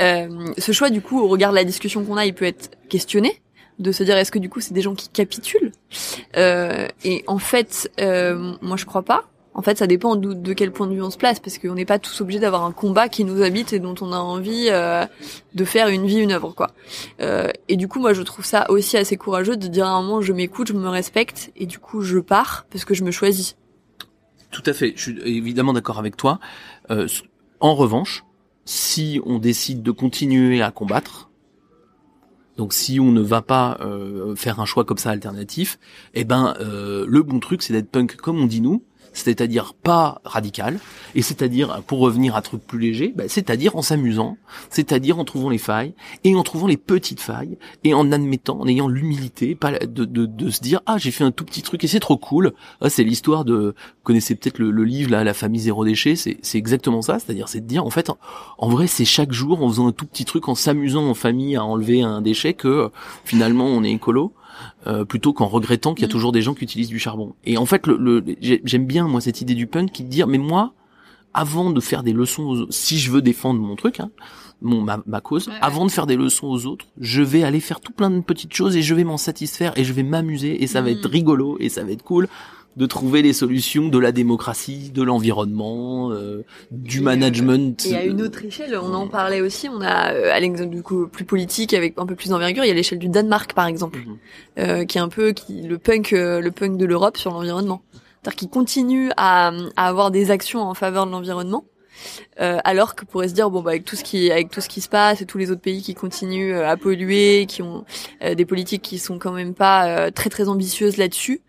Euh, 0.00 0.46
ce 0.58 0.72
choix 0.72 0.90
du 0.90 1.00
coup 1.00 1.20
au 1.20 1.28
regard 1.28 1.50
de 1.52 1.56
la 1.56 1.64
discussion 1.64 2.04
qu'on 2.04 2.16
a 2.18 2.26
il 2.26 2.34
peut 2.34 2.44
être 2.46 2.70
questionné 2.90 3.40
de 3.78 3.92
se 3.92 4.02
dire 4.02 4.16
est-ce 4.18 4.30
que 4.32 4.38
du 4.38 4.50
coup 4.50 4.60
c'est 4.60 4.74
des 4.74 4.82
gens 4.82 4.94
qui 4.94 5.08
capitulent? 5.08 5.72
Euh, 6.36 6.86
et 7.04 7.24
en 7.26 7.38
fait 7.38 7.90
euh, 8.00 8.52
moi 8.60 8.76
je 8.76 8.84
crois 8.84 9.02
pas 9.02 9.29
en 9.52 9.62
fait, 9.62 9.78
ça 9.78 9.86
dépend 9.86 10.16
de, 10.16 10.52
quel 10.52 10.70
point 10.70 10.86
de 10.86 10.94
vue 10.94 11.02
on 11.02 11.10
se 11.10 11.18
place, 11.18 11.40
parce 11.40 11.58
qu'on 11.58 11.74
n'est 11.74 11.84
pas 11.84 11.98
tous 11.98 12.20
obligés 12.20 12.38
d'avoir 12.38 12.64
un 12.64 12.72
combat 12.72 13.08
qui 13.08 13.24
nous 13.24 13.42
habite 13.42 13.72
et 13.72 13.80
dont 13.80 13.94
on 14.00 14.12
a 14.12 14.18
envie 14.18 14.68
euh, 14.70 15.04
de 15.54 15.64
faire 15.64 15.88
une 15.88 16.06
vie, 16.06 16.18
une 16.18 16.32
œuvre, 16.32 16.54
quoi. 16.54 16.70
Euh, 17.20 17.48
et 17.68 17.76
du 17.76 17.88
coup, 17.88 17.98
moi, 17.98 18.12
je 18.12 18.22
trouve 18.22 18.44
ça 18.44 18.70
aussi 18.70 18.96
assez 18.96 19.16
courageux 19.16 19.56
de 19.56 19.66
dire 19.66 19.86
à 19.86 19.90
un 19.90 20.02
moment, 20.02 20.20
je 20.20 20.32
m'écoute, 20.32 20.68
je 20.68 20.72
me 20.72 20.88
respecte, 20.88 21.50
et 21.56 21.66
du 21.66 21.78
coup, 21.78 22.02
je 22.02 22.18
pars 22.18 22.66
parce 22.70 22.84
que 22.84 22.94
je 22.94 23.02
me 23.02 23.10
choisis. 23.10 23.56
Tout 24.50 24.62
à 24.66 24.72
fait. 24.72 24.92
Je 24.96 25.02
suis 25.02 25.20
évidemment 25.24 25.72
d'accord 25.72 25.98
avec 25.98 26.16
toi. 26.16 26.38
Euh, 26.90 27.08
en 27.60 27.74
revanche, 27.74 28.24
si 28.64 29.20
on 29.24 29.38
décide 29.38 29.82
de 29.82 29.90
continuer 29.90 30.62
à 30.62 30.70
combattre, 30.70 31.30
donc 32.56 32.72
si 32.72 33.00
on 33.00 33.10
ne 33.12 33.20
va 33.20 33.42
pas 33.42 33.78
euh, 33.80 34.34
faire 34.34 34.60
un 34.60 34.64
choix 34.64 34.84
comme 34.84 34.98
ça 34.98 35.10
alternatif, 35.10 35.78
eh 36.14 36.24
ben 36.24 36.54
euh, 36.60 37.06
le 37.08 37.22
bon 37.22 37.40
truc 37.40 37.62
c'est 37.62 37.72
d'être 37.72 37.90
punk 37.90 38.16
comme 38.16 38.40
on 38.40 38.46
dit 38.46 38.60
nous, 38.60 38.84
c'est-à-dire 39.12 39.74
pas 39.74 40.20
radical, 40.24 40.78
et 41.14 41.22
c'est-à-dire 41.22 41.82
pour 41.86 41.98
revenir 42.00 42.36
à 42.36 42.42
truc 42.42 42.66
plus 42.66 42.78
léger, 42.78 43.12
bah, 43.14 43.24
c'est-à-dire 43.28 43.76
en 43.76 43.82
s'amusant, 43.82 44.36
c'est-à-dire 44.70 45.18
en 45.18 45.24
trouvant 45.24 45.50
les 45.50 45.58
failles 45.58 45.94
et 46.24 46.34
en 46.34 46.42
trouvant 46.42 46.66
les 46.66 46.76
petites 46.76 47.20
failles 47.20 47.58
et 47.84 47.94
en 47.94 48.12
admettant, 48.12 48.60
en 48.60 48.68
ayant 48.68 48.88
l'humilité, 48.88 49.54
pas 49.54 49.72
de, 49.78 50.04
de, 50.04 50.26
de 50.26 50.50
se 50.50 50.60
dire 50.60 50.80
ah 50.86 50.98
j'ai 50.98 51.10
fait 51.10 51.24
un 51.24 51.32
tout 51.32 51.44
petit 51.44 51.62
truc 51.62 51.82
et 51.84 51.86
c'est 51.88 52.00
trop 52.00 52.16
cool. 52.16 52.52
Ah, 52.80 52.90
c'est 52.90 53.04
l'histoire 53.04 53.44
de, 53.44 53.74
vous 53.76 54.02
connaissez 54.04 54.34
peut-être 54.34 54.58
le, 54.58 54.70
le 54.70 54.84
livre 54.84 55.10
là, 55.10 55.24
la 55.24 55.34
famille 55.34 55.60
zéro 55.60 55.84
déchet, 55.84 56.16
c'est 56.16 56.38
c'est 56.42 56.58
exactement 56.58 57.02
ça, 57.02 57.18
c'est-à-dire 57.18 57.48
c'est 57.48 57.60
de 57.60 57.66
dire 57.66 57.84
en 57.84 57.90
fait 57.90 58.10
en, 58.58 58.68
vrai 58.68 58.86
c'est 58.86 59.04
chaque 59.04 59.32
jour 59.32 59.62
en 59.62 59.68
faisant 59.68 59.88
un 59.88 59.92
tout 59.92 60.06
petit 60.06 60.24
truc, 60.24 60.48
en 60.48 60.54
s'amusant 60.54 61.08
en 61.08 61.14
famille 61.14 61.56
à 61.56 61.64
enlever 61.64 62.02
un 62.02 62.22
déchet 62.22 62.54
que 62.54 62.90
finalement 63.24 63.66
on 63.66 63.82
est 63.82 63.92
écolo. 63.92 64.32
Euh, 64.86 65.04
plutôt 65.04 65.32
qu'en 65.32 65.46
regrettant 65.46 65.94
qu'il 65.94 66.02
y 66.02 66.04
a 66.04 66.08
Mm. 66.08 66.10
toujours 66.12 66.32
des 66.32 66.42
gens 66.42 66.54
qui 66.54 66.64
utilisent 66.64 66.88
du 66.88 66.98
charbon. 66.98 67.34
Et 67.44 67.56
en 67.58 67.66
fait, 67.66 67.86
le, 67.86 67.96
le- 67.96 68.24
j'ai- 68.40 68.60
j'aime 68.64 68.86
bien 68.86 69.06
moi 69.08 69.20
cette 69.20 69.40
idée 69.40 69.54
du 69.54 69.66
punk 69.66 69.92
qui 69.92 70.04
de 70.04 70.08
dire 70.08 70.26
mais 70.26 70.38
moi, 70.38 70.72
avant 71.34 71.70
de 71.70 71.80
faire 71.80 72.02
des 72.02 72.12
leçons, 72.12 72.42
aux, 72.44 72.66
si 72.70 72.98
je 72.98 73.10
veux 73.12 73.22
défendre 73.22 73.60
mon 73.60 73.76
truc, 73.76 74.00
hein, 74.00 74.10
mon 74.62 74.80
ma, 74.82 75.00
ma 75.06 75.20
cause, 75.20 75.46
Ouais, 75.46 75.54
ouais. 75.54 75.58
avant 75.62 75.86
de 75.86 75.90
faire 75.90 76.06
des 76.06 76.16
leçons 76.16 76.48
aux 76.48 76.66
autres, 76.66 76.86
je 76.98 77.22
vais 77.22 77.44
aller 77.44 77.60
faire 77.60 77.80
tout 77.80 77.92
plein 77.92 78.10
de 78.10 78.20
petites 78.20 78.52
choses 78.52 78.76
et 78.76 78.82
je 78.82 78.94
vais 78.94 79.04
m'en 79.04 79.16
satisfaire 79.16 79.72
et 79.78 79.84
je 79.84 79.92
vais 79.92 80.02
m'amuser 80.02 80.62
et 80.62 80.66
ça 80.66 80.80
va 80.82 80.90
Mm. 80.90 80.94
être 80.94 81.08
rigolo 81.08 81.56
et 81.60 81.68
ça 81.68 81.84
va 81.84 81.92
être 81.92 82.02
cool 82.02 82.26
de 82.76 82.86
trouver 82.86 83.20
les 83.22 83.32
solutions 83.32 83.88
de 83.88 83.98
la 83.98 84.12
démocratie, 84.12 84.90
de 84.90 85.02
l'environnement, 85.02 86.12
euh, 86.12 86.44
du 86.70 87.00
euh, 87.00 87.02
management. 87.02 87.84
Et 87.86 87.96
à 87.96 88.04
une 88.04 88.22
autre 88.22 88.44
échelle, 88.44 88.78
on 88.80 88.94
en 88.94 89.08
parlait 89.08 89.40
aussi, 89.40 89.68
on 89.68 89.80
a, 89.80 90.12
euh, 90.12 90.32
à 90.32 90.38
l'exemple 90.38 90.70
du 90.70 90.82
coup 90.82 91.08
plus 91.08 91.24
politique, 91.24 91.74
avec 91.74 91.94
un 91.98 92.06
peu 92.06 92.14
plus 92.14 92.30
d'envergure, 92.30 92.64
il 92.64 92.68
y 92.68 92.70
a 92.70 92.74
l'échelle 92.74 93.00
du 93.00 93.08
Danemark, 93.08 93.54
par 93.54 93.66
exemple. 93.66 93.98
Mhm. 93.98 94.16
euh, 94.58 94.84
qui 94.84 94.98
est 94.98 95.00
un 95.00 95.08
peu 95.08 95.32
qui, 95.32 95.62
le 95.62 95.78
punk 95.78 96.12
euh, 96.12 96.40
le 96.40 96.50
punk 96.50 96.76
de 96.76 96.86
l'Europe 96.86 97.16
sur 97.16 97.32
l'environnement. 97.32 97.82
C'est-à-dire 97.92 98.36
qu'il 98.36 98.48
continue 98.50 99.10
à, 99.16 99.50
à 99.76 99.88
avoir 99.88 100.10
des 100.10 100.30
actions 100.30 100.60
en 100.60 100.74
faveur 100.74 101.06
de 101.06 101.10
l'environnement, 101.10 101.64
euh, 102.40 102.58
alors 102.64 102.94
que 102.94 103.04
pourrait 103.04 103.28
se 103.28 103.34
dire 103.34 103.50
bon 103.50 103.62
bah 103.62 103.70
avec 103.70 103.84
tout 103.84 103.96
ce 103.96 104.04
qui 104.04 104.30
avec 104.30 104.50
tout 104.50 104.60
ce 104.60 104.68
qui 104.68 104.80
se 104.80 104.88
passe 104.88 105.20
et 105.20 105.26
tous 105.26 105.38
les 105.38 105.50
autres 105.50 105.60
pays 105.60 105.82
qui 105.82 105.94
continuent 105.94 106.54
euh, 106.54 106.68
à 106.68 106.76
polluer, 106.76 107.46
qui 107.46 107.62
ont 107.62 107.84
euh, 108.22 108.34
des 108.34 108.44
politiques 108.44 108.82
qui 108.82 108.98
sont 108.98 109.18
quand 109.18 109.32
même 109.32 109.54
pas 109.54 109.86
euh, 109.88 110.10
très 110.10 110.30
très 110.30 110.48
ambitieuses 110.48 110.96
là-dessus, 110.96 111.40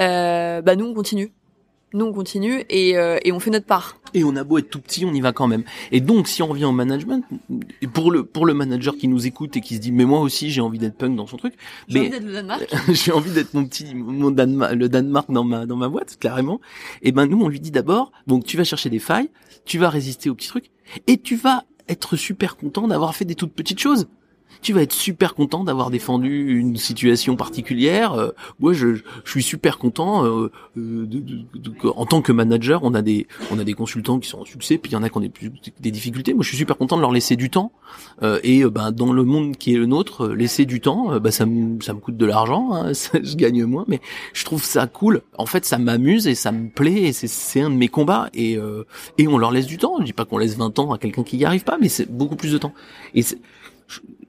euh, 0.00 0.62
bah 0.62 0.76
nous 0.76 0.86
on 0.86 0.94
continue. 0.94 1.32
Nous 1.92 2.04
on 2.04 2.12
continue 2.12 2.64
et, 2.70 2.98
euh, 2.98 3.18
et 3.22 3.30
on 3.30 3.38
fait 3.38 3.50
notre 3.50 3.66
part. 3.66 3.96
Et 4.14 4.24
on 4.24 4.34
a 4.34 4.42
beau 4.42 4.58
être 4.58 4.68
tout 4.68 4.80
petit, 4.80 5.04
on 5.04 5.12
y 5.12 5.20
va 5.20 5.32
quand 5.32 5.46
même. 5.46 5.62
Et 5.92 6.00
donc, 6.00 6.26
si 6.26 6.42
on 6.42 6.48
revient 6.48 6.64
au 6.64 6.72
management, 6.72 7.24
pour 7.92 8.10
le 8.10 8.24
pour 8.24 8.46
le 8.46 8.54
manager 8.54 8.96
qui 8.96 9.06
nous 9.06 9.28
écoute 9.28 9.56
et 9.56 9.60
qui 9.60 9.76
se 9.76 9.80
dit 9.80 9.92
mais 9.92 10.04
moi 10.04 10.18
aussi 10.18 10.50
j'ai 10.50 10.60
envie 10.60 10.78
d'être 10.78 10.96
punk 10.96 11.14
dans 11.14 11.28
son 11.28 11.36
truc, 11.36 11.54
J'ai 11.86 12.00
envie 12.00 12.10
d'être 12.10 12.24
le 12.24 12.32
Danemark. 12.32 12.74
j'ai 12.88 13.12
envie 13.12 13.30
d'être 13.30 13.54
mon 13.54 13.64
petit 13.64 13.94
mon 13.94 14.32
Danemark, 14.32 14.74
le 14.74 14.88
Danemark 14.88 15.30
dans 15.30 15.44
ma 15.44 15.66
dans 15.66 15.76
ma 15.76 15.88
boîte 15.88 16.16
carrément. 16.18 16.60
Et 17.02 17.12
ben 17.12 17.26
nous 17.26 17.40
on 17.40 17.48
lui 17.48 17.60
dit 17.60 17.70
d'abord 17.70 18.10
donc 18.26 18.44
tu 18.44 18.56
vas 18.56 18.64
chercher 18.64 18.90
des 18.90 18.98
failles, 18.98 19.30
tu 19.64 19.78
vas 19.78 19.88
résister 19.88 20.30
aux 20.30 20.34
petits 20.34 20.48
trucs 20.48 20.70
et 21.06 21.18
tu 21.18 21.36
vas 21.36 21.64
être 21.88 22.16
super 22.16 22.56
content 22.56 22.88
d'avoir 22.88 23.14
fait 23.14 23.24
des 23.24 23.34
toutes 23.34 23.52
petites 23.52 23.80
choses. 23.80 24.08
Tu 24.64 24.72
vas 24.72 24.80
être 24.80 24.94
super 24.94 25.34
content 25.34 25.62
d'avoir 25.62 25.90
défendu 25.90 26.58
une 26.58 26.76
situation 26.78 27.36
particulière. 27.36 28.14
Euh, 28.14 28.30
moi, 28.60 28.72
je, 28.72 28.94
je 28.94 29.02
suis 29.30 29.42
super 29.42 29.76
content. 29.76 30.24
euh, 30.24 30.50
euh, 30.78 31.04
de, 31.06 31.18
de- 31.18 31.44
de- 31.54 31.88
en 31.94 32.06
tant 32.06 32.22
que 32.22 32.32
manager, 32.32 32.80
on 32.82 32.94
a 32.94 33.02
des 33.02 33.26
on 33.52 33.58
a 33.58 33.64
des 33.64 33.74
consultants 33.74 34.18
qui 34.18 34.26
sont 34.30 34.38
en 34.38 34.44
succès, 34.46 34.78
puis 34.78 34.90
il 34.90 34.94
y 34.94 34.96
en 34.96 35.02
a 35.02 35.10
qui 35.10 35.18
ont 35.18 35.20
des, 35.20 35.30
des 35.80 35.90
difficultés. 35.90 36.32
Moi, 36.32 36.42
je 36.44 36.48
suis 36.48 36.56
super 36.56 36.78
content 36.78 36.96
de 36.96 37.02
leur 37.02 37.12
laisser 37.12 37.36
du 37.36 37.50
temps. 37.50 37.72
Euh, 38.22 38.40
et 38.42 38.64
euh, 38.64 38.70
ben 38.70 38.90
dans 38.90 39.12
le 39.12 39.22
monde 39.24 39.56
qui 39.58 39.74
est 39.74 39.76
le 39.76 39.84
nôtre, 39.84 40.28
euh, 40.28 40.34
laisser 40.34 40.64
du 40.64 40.80
temps, 40.80 41.20
bah, 41.20 41.30
ça 41.30 41.44
me 41.44 41.78
ça 41.82 41.92
me 41.92 42.00
coûte 42.00 42.16
de 42.16 42.24
l'argent, 42.24 42.70
hein, 42.72 42.92
je 43.22 43.36
gagne 43.36 43.64
moins, 43.66 43.84
mais 43.86 44.00
je 44.32 44.46
trouve 44.46 44.64
ça 44.64 44.86
cool. 44.86 45.20
En 45.36 45.44
fait, 45.44 45.66
ça 45.66 45.76
m'amuse 45.76 46.26
et 46.26 46.34
ça 46.34 46.52
me 46.52 46.70
plaît. 46.70 47.02
Et 47.02 47.12
c'est 47.12 47.28
c'est 47.28 47.60
un 47.60 47.68
de 47.68 47.76
mes 47.76 47.88
combats. 47.88 48.30
Et 48.32 48.58
et 49.18 49.28
on 49.28 49.36
leur 49.36 49.50
laisse 49.50 49.66
du 49.66 49.76
temps. 49.76 49.96
Je 50.00 50.04
dis 50.04 50.14
pas 50.14 50.24
qu'on 50.24 50.38
laisse 50.38 50.56
20 50.56 50.78
ans 50.78 50.90
à 50.92 50.96
quelqu'un 50.98 51.22
qui 51.22 51.36
y 51.36 51.44
arrive 51.44 51.64
pas, 51.64 51.76
mais 51.78 51.88
c'est 51.90 52.10
beaucoup 52.10 52.36
plus 52.36 52.50
de 52.52 52.56
temps. 52.58 52.72
Et 53.14 53.22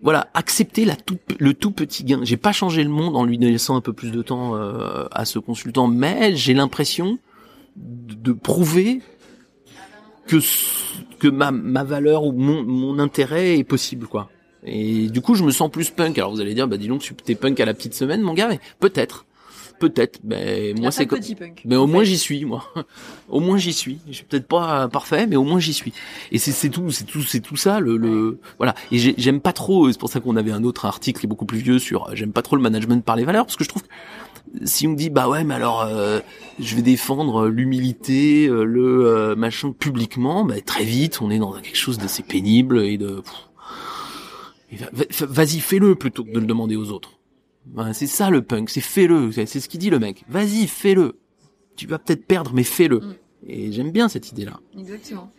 voilà, 0.06 0.30
accepter 0.36 0.86
la 0.86 0.96
toute, 0.96 1.20
le 1.40 1.56
tout 1.56 1.72
petit 1.72 2.04
gain. 2.04 2.20
J'ai 2.22 2.38
pas 2.38 2.52
changé 2.52 2.84
le 2.84 2.92
monde 2.92 3.18
en 3.18 3.26
lui 3.26 3.40
laissant 3.40 3.76
un 3.76 3.82
peu 3.82 3.92
plus 3.92 4.12
de 4.12 4.22
temps 4.22 4.56
euh, 4.56 5.06
à 5.10 5.26
ce 5.26 5.40
consultant, 5.40 5.88
mais 5.88 6.36
j'ai 6.36 6.54
l'impression 6.54 7.18
de, 7.76 8.14
de 8.14 8.32
prouver 8.32 9.02
que 10.28 10.38
que 11.18 11.28
ma, 11.28 11.50
ma 11.50 11.84
valeur 11.84 12.24
ou 12.24 12.34
mon, 12.34 12.64
mon 12.64 13.00
intérêt 13.00 13.58
est 13.58 13.64
possible, 13.64 14.06
quoi. 14.06 14.30
Et 14.64 15.10
du 15.10 15.22
coup, 15.22 15.34
je 15.34 15.44
me 15.44 15.50
sens 15.50 15.72
plus 15.72 15.90
punk. 15.90 16.20
Alors 16.20 16.30
vous 16.30 16.40
allez 16.40 16.54
dire, 16.54 16.68
bah 16.68 16.78
dis 16.78 16.88
donc, 16.88 17.12
t'es 17.24 17.34
punk 17.34 17.60
à 17.60 17.66
la 17.66 17.74
petite 17.74 17.96
semaine, 17.96 18.22
mon 18.22 18.36
gars. 18.36 18.48
Mais 18.48 18.60
peut-être, 18.80 19.26
peut-être. 19.80 20.20
Mais 20.24 20.74
moi, 20.78 20.92
c'est 20.92 21.06
comme. 21.08 21.20
Mais 21.66 21.76
au 21.76 21.88
moins 21.88 22.04
j'y 22.04 22.18
suis, 22.18 22.46
moi. 22.46 22.64
au 23.30 23.40
moins 23.40 23.58
j'y 23.58 23.74
suis. 23.74 24.00
Je 24.08 24.14
suis 24.14 24.24
peut-être 24.26 24.48
pas 24.48 24.84
euh, 24.84 24.88
parfait, 24.88 25.28
mais 25.28 25.36
au 25.36 25.44
moins 25.44 25.60
j'y 25.60 25.74
suis. 25.74 25.94
Et 26.32 26.38
c'est 26.38 26.52
c'est 26.52 26.70
tout, 26.70 26.92
c'est 26.92 27.04
tout, 27.06 27.22
c'est 27.22 27.40
tout 27.42 27.56
ça. 27.58 27.80
Le, 27.80 27.98
le 27.98 28.40
voilà. 28.58 28.76
Et 28.92 28.98
j'ai- 28.98 29.16
j'aime 29.18 29.42
pas 29.42 29.54
trop. 29.54 29.92
C'est 29.92 30.00
pour 30.00 30.10
ça 30.10 30.20
qu'on 30.20 30.36
avait 30.36 30.52
un 30.52 30.64
autre 30.64 30.86
article 30.86 31.20
qui 31.20 31.26
est 31.26 31.30
beaucoup 31.30 31.46
plus 31.46 31.60
vieux 31.60 31.80
sur. 31.80 32.08
euh, 32.10 32.12
J'aime 32.16 32.32
pas 32.32 32.42
trop 32.42 32.56
le 32.56 32.62
management 32.62 33.04
par 33.04 33.16
les 33.16 33.24
valeurs 33.26 33.46
parce 33.46 33.56
que 33.56 33.64
je 33.64 33.70
trouve 33.70 33.84
que 33.84 33.88
si 34.64 34.88
on 34.88 34.92
me 34.92 34.96
dit 34.96 35.10
bah 35.10 35.28
ouais, 35.28 35.44
mais 35.44 35.56
alors 35.56 35.82
euh, 35.82 36.20
je 36.60 36.76
vais 36.76 36.82
défendre 36.82 37.48
l'humilité, 37.48 38.48
euh, 38.48 38.64
le 38.64 39.06
euh, 39.06 39.36
machin 39.36 39.72
publiquement, 39.72 40.46
bah 40.46 40.62
très 40.66 40.86
vite 40.86 41.20
on 41.22 41.30
est 41.30 41.40
dans 41.40 41.52
quelque 41.54 41.76
chose 41.78 41.98
d'assez 41.98 42.24
pénible 42.24 42.80
et 42.82 42.98
de. 42.98 43.22
Vas-y, 45.22 45.60
fais-le 45.60 45.96
plutôt 45.96 46.24
que 46.24 46.32
de 46.32 46.40
le 46.40 46.46
demander 46.46 46.76
aux 46.76 46.90
autres. 46.92 47.12
Voilà, 47.74 47.94
c'est 47.94 48.08
ça 48.08 48.30
le 48.30 48.42
punk, 48.42 48.70
c'est 48.70 48.82
fais-le, 48.82 49.32
c'est 49.32 49.46
c'est 49.46 49.60
ce 49.60 49.68
qu'il 49.68 49.80
dit 49.80 49.90
le 49.90 50.00
mec. 50.00 50.24
Vas-y, 50.30 50.68
fais-le. 50.68 51.20
Tu 51.76 51.88
vas 51.88 52.00
peut-être 52.00 52.26
perdre, 52.26 52.52
mais 52.54 52.64
fais-le. 52.64 53.00
Mm. 53.00 53.16
Et 53.48 53.72
j'aime 53.72 53.92
bien 53.92 54.08
cette 54.10 54.32
idée-là. 54.32 54.60
Exactement. 54.78 55.32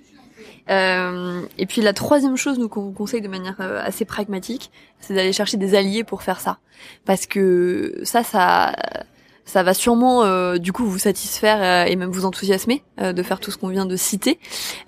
Euh, 0.69 1.43
et 1.59 1.67
puis 1.67 1.81
la 1.81 1.93
troisième 1.93 2.37
chose 2.37 2.59
nous 2.59 2.69
qu'on 2.69 2.93
conseille 2.93 3.21
de 3.21 3.29
manière 3.29 3.61
euh, 3.61 3.81
assez 3.83 4.05
pragmatique, 4.05 4.71
c'est 4.99 5.15
d'aller 5.15 5.33
chercher 5.33 5.57
des 5.57 5.75
alliés 5.75 6.03
pour 6.05 6.23
faire 6.23 6.41
ça, 6.41 6.59
parce 7.05 7.27
que 7.27 8.01
ça, 8.03 8.25
ça, 8.25 8.75
ça 9.47 9.63
va 9.63 9.73
sûrement 9.73 10.25
euh, 10.25 10.59
du 10.59 10.73
coup 10.73 10.85
vous 10.85 10.99
satisfaire 10.99 11.63
euh, 11.63 11.91
et 11.91 11.97
même 11.97 12.11
vous 12.11 12.25
enthousiasmer 12.27 12.83
euh, 13.01 13.13
de 13.15 13.23
faire 13.23 13.41
tout 13.41 13.51
ce 13.51 13.57
qu'on 13.57 13.69
vient 13.69 13.87
de 13.87 13.97
citer, 13.97 14.39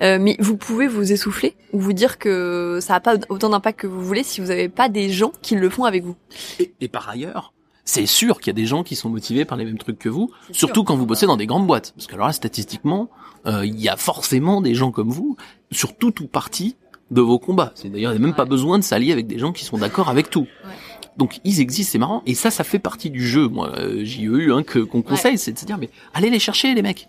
Euh, 0.03 0.19
mais 0.21 0.37
vous 0.41 0.57
pouvez 0.57 0.87
vous 0.87 1.13
essouffler 1.13 1.57
ou 1.73 1.81
vous 1.81 1.93
dire 1.93 2.19
que 2.19 2.79
ça 2.83 2.93
n'a 2.95 3.01
pas 3.01 3.15
autant 3.31 3.49
d'impact 3.49 3.81
que 3.81 3.87
vous 3.87 4.03
voulez 4.05 4.23
si 4.23 4.41
vous 4.41 4.49
n'avez 4.49 4.69
pas 4.69 4.89
des 4.89 5.09
gens 5.11 5.33
qui 5.43 5.55
le 5.55 5.71
font 5.71 5.85
avec 5.85 6.05
vous. 6.05 6.17
Et, 6.59 6.73
et 6.81 6.89
par 6.89 7.09
ailleurs, 7.09 7.53
c'est 7.85 8.05
sûr 8.07 8.39
qu'il 8.39 8.49
y 8.49 8.51
a 8.51 8.61
des 8.61 8.67
gens 8.67 8.83
qui 8.83 8.97
sont 8.97 9.09
motivés 9.09 9.45
par 9.47 9.57
les 9.57 9.65
mêmes 9.65 9.79
trucs 9.79 9.99
que 9.99 10.09
vous, 10.11 10.31
surtout 10.53 10.81
sûr. 10.81 10.85
quand 10.85 10.97
vous 10.97 11.07
bossez 11.07 11.27
dans 11.27 11.39
des 11.39 11.47
grandes 11.47 11.67
boîtes. 11.67 11.93
Parce 11.97 12.07
que 12.07 12.15
alors 12.15 12.27
là, 12.27 12.33
statistiquement, 12.33 13.09
euh, 13.47 13.65
il 13.65 13.81
y 13.81 13.89
a 13.89 13.97
forcément 13.97 14.61
des 14.61 14.75
gens 14.75 14.91
comme 14.91 15.09
vous 15.11 15.37
sur 15.73 15.97
tout 15.97 16.23
ou 16.23 16.27
partie 16.27 16.77
de 17.11 17.23
vos 17.23 17.39
combats. 17.39 17.73
C'est 17.75 17.89
d'ailleurs, 17.89 18.13
il 18.13 18.19
n'y 18.19 18.25
a 18.25 18.27
même 18.27 18.37
pas 18.37 18.45
besoin 18.45 18.79
de 18.79 18.85
s'allier 18.85 19.13
avec 19.13 19.27
des 19.27 19.39
gens 19.39 19.53
qui 19.53 19.65
sont 19.65 19.79
d'accord 19.79 20.11
avec 20.11 20.29
tout. 20.29 20.47
Ouais. 20.65 20.71
Donc 21.19 21.41
ils 21.45 21.61
existent, 21.61 21.91
c'est 21.93 21.99
marrant. 21.99 22.23
Et 22.27 22.35
ça, 22.35 22.51
ça 22.51 22.65
fait 22.65 22.79
partie 22.79 23.11
du 23.11 23.27
jeu. 23.27 23.49
Moi, 23.49 23.71
euh, 23.77 24.05
j'y 24.05 24.23
ai 24.23 24.27
eu 24.27 24.53
un 24.53 24.63
que 24.63 24.79
qu'on 24.79 25.03
conseille, 25.03 25.37
c'est 25.37 25.53
de 25.53 25.59
se 25.59 25.65
dire, 25.67 25.77
mais 25.79 25.91
allez 26.15 26.31
les 26.31 26.39
chercher 26.39 26.73
les 26.75 26.83
mecs. 26.83 27.09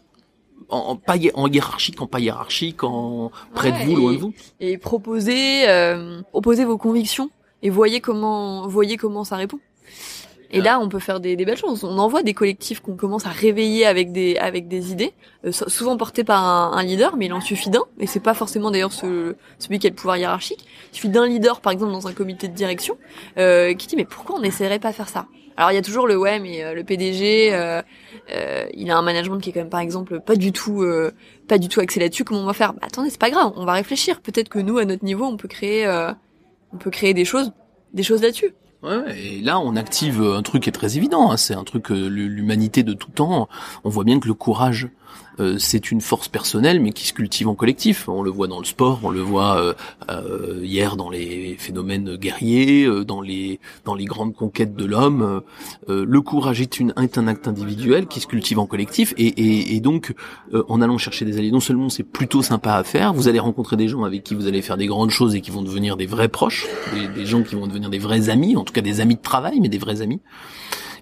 En, 0.71 0.77
en, 0.77 0.95
pas 0.97 1.15
en 1.35 1.47
hiérarchique, 1.47 1.99
en 2.01 2.05
pas 2.07 2.19
hiérarchique, 2.19 2.83
en 2.83 3.31
près 3.55 3.71
Ouais, 3.71 3.85
de 3.85 3.89
vous, 3.89 3.95
loin 3.95 4.11
et- 4.11 4.15
de 4.15 4.21
vous. 4.21 4.33
et 4.59 4.77
proposez, 4.77 5.67
euh, 5.69 6.21
opposez 6.33 6.65
vos 6.65 6.77
convictions 6.77 7.29
et 7.63 7.69
voyez 7.69 8.01
comment, 8.01 8.67
voyez 8.67 8.97
comment 8.97 9.23
ça 9.23 9.35
répond. 9.35 9.59
Et 10.51 10.61
là, 10.61 10.79
on 10.79 10.89
peut 10.89 10.99
faire 10.99 11.19
des, 11.19 11.35
des 11.35 11.45
belles 11.45 11.57
choses. 11.57 11.83
On 11.83 11.97
envoie 11.99 12.23
des 12.23 12.33
collectifs 12.33 12.79
qu'on 12.79 12.95
commence 12.95 13.25
à 13.25 13.29
réveiller 13.29 13.85
avec 13.85 14.11
des 14.11 14.35
avec 14.37 14.67
des 14.67 14.91
idées, 14.91 15.13
euh, 15.45 15.51
so- 15.51 15.69
souvent 15.69 15.95
portées 15.97 16.23
par 16.23 16.43
un, 16.43 16.71
un 16.77 16.83
leader, 16.83 17.15
mais 17.17 17.27
il 17.27 17.33
en 17.33 17.41
suffit 17.41 17.69
d'un. 17.69 17.83
Et 17.99 18.07
c'est 18.07 18.19
pas 18.19 18.33
forcément 18.33 18.71
d'ailleurs 18.71 18.91
ce, 18.91 19.35
celui 19.59 19.77
qui 19.79 19.87
a 19.87 19.89
le 19.91 19.95
pouvoir 19.95 20.17
hiérarchique. 20.17 20.65
Il 20.91 20.95
suffit 20.95 21.09
d'un 21.09 21.27
leader, 21.27 21.61
par 21.61 21.71
exemple, 21.71 21.91
dans 21.91 22.07
un 22.07 22.13
comité 22.13 22.47
de 22.47 22.53
direction, 22.55 22.97
euh, 23.37 23.73
qui 23.75 23.87
dit 23.87 23.95
mais 23.95 24.05
pourquoi 24.05 24.37
on 24.37 24.41
n'essaierait 24.41 24.79
pas 24.79 24.91
faire 24.91 25.07
ça? 25.09 25.27
Alors 25.55 25.71
il 25.71 25.75
y 25.75 25.77
a 25.77 25.81
toujours 25.81 26.07
le 26.07 26.17
ouais, 26.17 26.39
mais 26.39 26.63
euh, 26.63 26.73
le 26.73 26.83
PDG, 26.85 27.53
euh, 27.53 27.81
euh, 28.31 28.65
il 28.73 28.89
a 28.91 28.97
un 28.97 29.01
management 29.01 29.39
qui 29.39 29.49
est 29.49 29.53
quand 29.53 29.59
même 29.59 29.69
par 29.69 29.81
exemple 29.81 30.19
pas 30.21 30.35
du 30.37 30.51
tout 30.53 30.83
euh, 30.83 31.11
pas 31.49 31.57
du 31.57 31.67
tout 31.67 31.81
axé 31.81 31.99
là-dessus. 31.99 32.23
Comment 32.23 32.39
on 32.41 32.45
va 32.45 32.53
faire? 32.53 32.73
Bah, 32.73 32.79
Attendez, 32.83 33.09
c'est 33.09 33.19
pas 33.19 33.29
grave, 33.29 33.51
on 33.57 33.65
va 33.65 33.73
réfléchir. 33.73 34.21
Peut-être 34.21 34.47
que 34.49 34.59
nous, 34.59 34.77
à 34.77 34.85
notre 34.85 35.03
niveau, 35.03 35.25
on 35.25 35.35
peut 35.37 35.49
créer 35.49 35.85
euh, 35.85 36.11
on 36.73 36.77
peut 36.77 36.89
créer 36.91 37.13
des 37.13 37.25
choses, 37.25 37.51
des 37.93 38.03
choses 38.03 38.21
là-dessus. 38.21 38.53
Ouais, 38.81 39.19
et 39.19 39.41
là, 39.41 39.59
on 39.59 39.75
active 39.75 40.21
un 40.21 40.41
truc 40.41 40.63
qui 40.63 40.69
est 40.69 40.73
très 40.73 40.95
évident. 40.95 41.31
hein, 41.31 41.37
c'est 41.37 41.53
un 41.53 41.65
truc 41.65 41.83
que 41.83 41.93
l'humanité 41.93 42.83
de 42.83 42.93
tout 42.93 43.11
temps. 43.11 43.49
On 43.83 43.89
voit 43.89 44.05
bien 44.05 44.19
que 44.19 44.27
le 44.27 44.33
courage, 44.33 44.89
euh, 45.39 45.57
c'est 45.57 45.91
une 45.91 46.01
force 46.01 46.27
personnelle, 46.27 46.79
mais 46.81 46.91
qui 46.91 47.07
se 47.07 47.13
cultive 47.13 47.47
en 47.47 47.55
collectif. 47.55 48.09
On 48.09 48.21
le 48.21 48.29
voit 48.29 48.47
dans 48.47 48.59
le 48.59 48.65
sport, 48.65 48.99
on 49.03 49.09
le 49.09 49.21
voit 49.21 49.57
euh, 49.57 49.73
euh, 50.09 50.59
hier 50.63 50.95
dans 50.95 51.09
les 51.09 51.55
phénomènes 51.57 52.15
guerriers, 52.15 52.85
euh, 52.85 53.05
dans 53.05 53.21
les 53.21 53.59
dans 53.85 53.95
les 53.95 54.05
grandes 54.05 54.35
conquêtes 54.35 54.75
de 54.75 54.85
l'homme. 54.85 55.41
Le 55.87 56.21
courage 56.21 56.61
est, 56.61 56.79
une, 56.79 56.93
est 57.01 57.17
un 57.17 57.27
acte 57.27 57.47
individuel 57.47 58.07
qui 58.07 58.19
se 58.19 58.27
cultive 58.27 58.59
en 58.59 58.65
collectif, 58.65 59.13
et, 59.17 59.27
et, 59.27 59.75
et 59.75 59.79
donc 59.79 60.13
en 60.67 60.81
allant 60.81 60.97
chercher 60.97 61.25
des 61.25 61.37
alliés, 61.37 61.51
non 61.51 61.59
seulement 61.59 61.89
c'est 61.89 62.03
plutôt 62.03 62.41
sympa 62.41 62.73
à 62.73 62.83
faire, 62.83 63.13
vous 63.13 63.27
allez 63.27 63.39
rencontrer 63.39 63.77
des 63.77 63.87
gens 63.87 64.03
avec 64.03 64.23
qui 64.23 64.35
vous 64.35 64.47
allez 64.47 64.61
faire 64.61 64.77
des 64.77 64.87
grandes 64.87 65.09
choses 65.09 65.35
et 65.35 65.41
qui 65.41 65.51
vont 65.51 65.61
devenir 65.61 65.97
des 65.97 66.05
vrais 66.05 66.27
proches, 66.27 66.67
des, 66.93 67.07
des 67.07 67.25
gens 67.25 67.43
qui 67.43 67.55
vont 67.55 67.67
devenir 67.67 67.89
des 67.89 67.99
vrais 67.99 68.29
amis, 68.29 68.55
en 68.55 68.63
tout 68.63 68.73
cas 68.73 68.81
des 68.81 69.01
amis 69.01 69.15
de 69.15 69.21
travail, 69.21 69.59
mais 69.59 69.69
des 69.69 69.77
vrais 69.77 70.01
amis. 70.01 70.21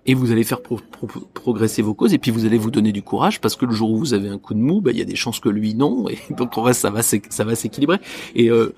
Et 0.06 0.14
vous 0.14 0.32
allez 0.32 0.44
faire 0.44 0.62
pro- 0.62 0.80
pro- 0.92 1.08
progresser 1.34 1.82
vos 1.82 1.94
causes, 1.94 2.14
et 2.14 2.18
puis 2.18 2.32
vous 2.32 2.46
allez 2.46 2.58
vous 2.58 2.72
donner 2.72 2.92
du 2.92 3.02
courage, 3.02 3.42
parce 3.42 3.56
que 3.56 3.66
le 3.66 3.74
jour 3.74 3.92
où 3.92 3.98
vous 3.98 4.14
avez 4.14 4.30
un 4.30 4.38
coup 4.38 4.54
de 4.54 4.60
mou, 4.60 4.80
bah, 4.82 4.92
il 4.92 4.98
y 4.98 5.02
a 5.02 5.06
des 5.06 5.16
chances 5.16 5.40
que 5.40 5.50
lui 5.50 5.74
non, 5.76 6.08
et 6.10 6.18
donc 6.38 6.58
on 6.58 6.62
va, 6.62 6.74
ça 6.74 6.90
va, 6.90 7.02
ça 7.02 7.44
va 7.44 7.56
s'équilibrer. 7.56 8.00
Et 8.36 8.50
euh, 8.50 8.74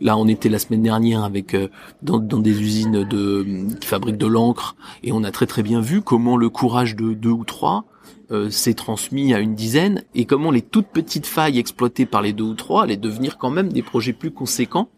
là, 0.00 0.16
on 0.16 0.26
était 0.28 0.48
la 0.48 0.58
semaine 0.58 0.82
dernière 0.82 1.24
avec 1.24 1.54
euh, 1.54 1.68
dans, 2.02 2.18
dans 2.18 2.38
des 2.40 2.60
usines 2.60 3.04
de 3.04 3.46
qui 3.80 3.86
fabriquent 3.86 4.18
de 4.18 4.26
l'encre, 4.26 4.76
et 5.02 5.12
on 5.12 5.24
a 5.24 5.30
très 5.30 5.46
très 5.46 5.62
bien 5.62 5.80
vu 5.80 6.02
comment 6.02 6.36
le 6.36 6.48
courage 6.50 6.96
de 6.96 7.14
deux 7.14 7.30
ou 7.30 7.44
trois 7.44 7.84
euh, 8.30 8.50
s'est 8.50 8.74
transmis 8.74 9.32
à 9.34 9.38
une 9.38 9.54
dizaine, 9.54 10.02
et 10.14 10.24
comment 10.24 10.50
les 10.50 10.62
toutes 10.62 10.88
petites 10.88 11.26
failles 11.26 11.58
exploitées 11.58 12.06
par 12.06 12.22
les 12.22 12.32
deux 12.32 12.44
ou 12.44 12.54
trois 12.54 12.82
allaient 12.82 12.96
devenir 12.96 13.38
quand 13.38 13.50
même 13.50 13.72
des 13.72 13.82
projets 13.82 14.12
plus 14.12 14.30
conséquents 14.30 14.88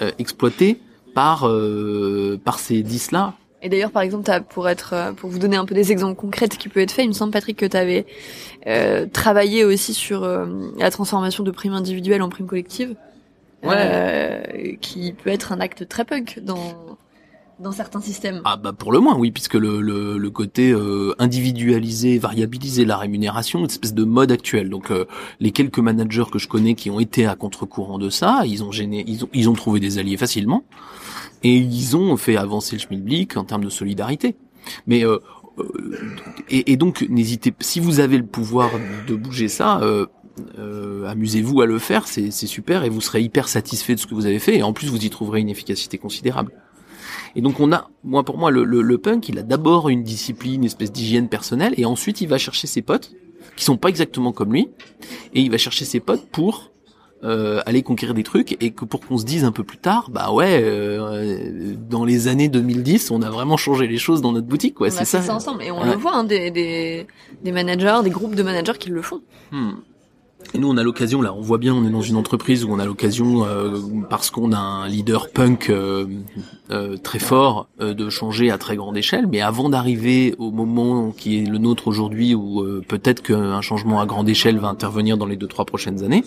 euh, 0.00 0.10
exploités 0.18 0.78
par 1.14 1.48
euh, 1.48 2.38
par 2.44 2.58
ces 2.58 2.82
dix 2.82 3.10
là. 3.10 3.34
Et 3.62 3.68
d'ailleurs, 3.68 3.90
par 3.90 4.02
exemple, 4.02 4.24
t'as- 4.24 4.40
pour 4.40 4.68
être, 4.68 4.92
euh, 4.92 5.12
pour 5.12 5.30
vous 5.30 5.38
donner 5.38 5.56
un 5.56 5.64
peu 5.64 5.74
des 5.74 5.90
exemples 5.90 6.14
concrets 6.14 6.46
de 6.48 6.52
ce 6.54 6.58
qui 6.58 6.68
peut 6.68 6.80
être 6.80 6.92
fait, 6.92 7.02
il 7.04 7.08
me 7.08 7.12
semble 7.12 7.32
Patrick 7.32 7.56
que 7.58 7.66
tu 7.66 7.76
avais 7.76 8.06
travaillé 9.12 9.64
aussi 9.64 9.94
sur 9.94 10.22
euh, 10.24 10.46
la 10.78 10.90
transformation 10.90 11.42
de 11.44 11.50
primes 11.50 11.72
individuelles 11.72 12.22
en 12.22 12.28
primes 12.28 12.46
collectives, 12.46 12.94
euh, 13.64 14.42
qui 14.80 15.12
peut 15.12 15.30
être 15.30 15.52
un 15.52 15.60
acte 15.60 15.88
très 15.88 16.04
punk 16.04 16.40
dans 16.42 16.96
dans 17.60 17.72
certains 17.72 18.00
systèmes. 18.00 18.40
Ah 18.44 18.56
bah 18.56 18.72
pour 18.72 18.92
le 18.92 19.00
moins 19.00 19.16
oui 19.16 19.32
puisque 19.32 19.54
le 19.54 19.80
le, 19.80 20.16
le 20.16 20.30
côté 20.30 20.70
euh, 20.70 21.12
individualiser, 21.18 22.16
variabiliser 22.18 22.84
la 22.84 22.96
rémunération, 22.96 23.58
une 23.60 23.66
espèce 23.66 23.94
de 23.94 24.04
mode 24.04 24.30
actuel. 24.30 24.70
Donc 24.70 24.92
euh, 24.92 25.06
les 25.40 25.50
quelques 25.50 25.80
managers 25.80 26.26
que 26.30 26.38
je 26.38 26.46
connais 26.46 26.74
qui 26.74 26.88
ont 26.88 27.00
été 27.00 27.26
à 27.26 27.34
contre-courant 27.34 27.98
de 27.98 28.10
ça, 28.10 28.42
ils 28.46 28.62
ont 28.62 28.70
gêné, 28.70 29.02
ils 29.08 29.24
ont 29.24 29.28
ils 29.34 29.48
ont 29.48 29.54
trouvé 29.54 29.80
des 29.80 29.98
alliés 29.98 30.16
facilement 30.16 30.62
et 31.42 31.56
ils 31.56 31.96
ont 31.96 32.16
fait 32.16 32.36
avancer 32.36 32.76
le 32.76 32.80
schmilblick 32.80 33.36
en 33.36 33.44
termes 33.44 33.64
de 33.64 33.70
solidarité. 33.70 34.36
Mais 34.86 35.04
euh, 35.04 35.18
euh, 35.58 35.64
et, 36.48 36.72
et 36.72 36.76
donc 36.76 37.06
n'hésitez 37.08 37.54
si 37.60 37.80
vous 37.80 38.00
avez 38.00 38.18
le 38.18 38.26
pouvoir 38.26 38.70
de 39.06 39.14
bouger 39.14 39.48
ça. 39.48 39.80
Euh, 39.80 40.06
euh, 40.56 41.04
amusez-vous 41.06 41.62
à 41.62 41.66
le 41.66 41.80
faire, 41.80 42.06
c'est 42.06 42.30
super 42.30 42.84
et 42.84 42.90
vous 42.90 43.00
serez 43.00 43.22
hyper 43.22 43.48
satisfait 43.48 43.96
de 43.96 44.00
ce 44.00 44.06
que 44.06 44.14
vous 44.14 44.26
avez 44.26 44.38
fait 44.38 44.56
et 44.58 44.62
en 44.62 44.72
plus 44.72 44.86
vous 44.86 45.04
y 45.04 45.10
trouverez 45.10 45.40
une 45.40 45.48
efficacité 45.48 45.98
considérable. 45.98 46.52
Et 47.34 47.40
donc 47.40 47.58
on 47.58 47.72
a, 47.72 47.90
moi 48.04 48.22
pour 48.24 48.38
moi, 48.38 48.52
le, 48.52 48.62
le, 48.62 48.80
le 48.80 48.98
punk, 48.98 49.28
il 49.28 49.38
a 49.38 49.42
d'abord 49.42 49.88
une 49.88 50.04
discipline, 50.04 50.54
une 50.54 50.64
espèce 50.64 50.92
d'hygiène 50.92 51.28
personnelle, 51.28 51.74
et 51.76 51.84
ensuite 51.84 52.20
il 52.20 52.28
va 52.28 52.38
chercher 52.38 52.68
ses 52.68 52.82
potes 52.82 53.12
qui 53.56 53.64
sont 53.64 53.76
pas 53.76 53.88
exactement 53.88 54.32
comme 54.32 54.52
lui, 54.52 54.68
et 55.34 55.40
il 55.40 55.50
va 55.50 55.58
chercher 55.58 55.84
ses 55.84 55.98
potes 55.98 56.28
pour 56.30 56.70
euh, 57.24 57.60
aller 57.66 57.82
conquérir 57.82 58.14
des 58.14 58.22
trucs, 58.22 58.56
et 58.62 58.70
que 58.70 58.84
pour 58.84 59.00
qu'on 59.00 59.18
se 59.18 59.24
dise 59.24 59.44
un 59.44 59.52
peu 59.52 59.64
plus 59.64 59.78
tard, 59.78 60.08
bah 60.10 60.30
ouais, 60.32 60.60
euh, 60.62 61.74
dans 61.90 62.04
les 62.04 62.28
années 62.28 62.48
2010, 62.48 63.10
on 63.10 63.22
a 63.22 63.30
vraiment 63.30 63.56
changé 63.56 63.86
les 63.86 63.98
choses 63.98 64.20
dans 64.22 64.32
notre 64.32 64.46
boutique, 64.46 64.80
ouais, 64.80 64.88
a 64.88 64.90
c'est 64.90 65.04
ça. 65.04 65.22
ça 65.22 65.34
ensemble 65.34 65.62
et 65.64 65.70
on 65.70 65.80
Ouais. 65.82 65.90
le 65.90 65.96
voit 65.96 66.14
hein, 66.14 66.24
des, 66.24 66.50
des 66.50 67.06
des 67.42 67.52
managers, 67.52 68.00
des 68.04 68.10
groupes 68.10 68.34
de 68.34 68.42
managers 68.42 68.78
qui 68.78 68.90
le 68.90 69.02
font. 69.02 69.20
Hmm. 69.52 69.72
Nous, 70.54 70.68
on 70.68 70.76
a 70.78 70.82
l'occasion, 70.82 71.20
là, 71.20 71.34
on 71.34 71.42
voit 71.42 71.58
bien, 71.58 71.74
on 71.74 71.86
est 71.86 71.90
dans 71.90 72.00
une 72.00 72.16
entreprise 72.16 72.64
où 72.64 72.72
on 72.72 72.78
a 72.78 72.86
l'occasion, 72.86 73.44
euh, 73.44 73.78
parce 74.08 74.30
qu'on 74.30 74.52
a 74.52 74.58
un 74.58 74.88
leader 74.88 75.28
punk 75.28 75.68
euh, 75.68 76.06
euh, 76.70 76.96
très 76.96 77.18
fort, 77.18 77.68
de 77.78 78.08
changer 78.08 78.50
à 78.50 78.56
très 78.56 78.76
grande 78.76 78.96
échelle. 78.96 79.26
Mais 79.26 79.40
avant 79.40 79.68
d'arriver 79.68 80.34
au 80.38 80.50
moment 80.50 81.10
qui 81.10 81.38
est 81.38 81.46
le 81.46 81.58
nôtre 81.58 81.86
aujourd'hui, 81.86 82.34
où 82.34 82.64
peut-être 82.88 83.22
qu'un 83.22 83.60
changement 83.60 84.00
à 84.00 84.06
grande 84.06 84.28
échelle 84.28 84.58
va 84.58 84.68
intervenir 84.68 85.18
dans 85.18 85.26
les 85.26 85.36
deux 85.36 85.46
trois 85.46 85.64
prochaines 85.64 86.02
années, 86.02 86.24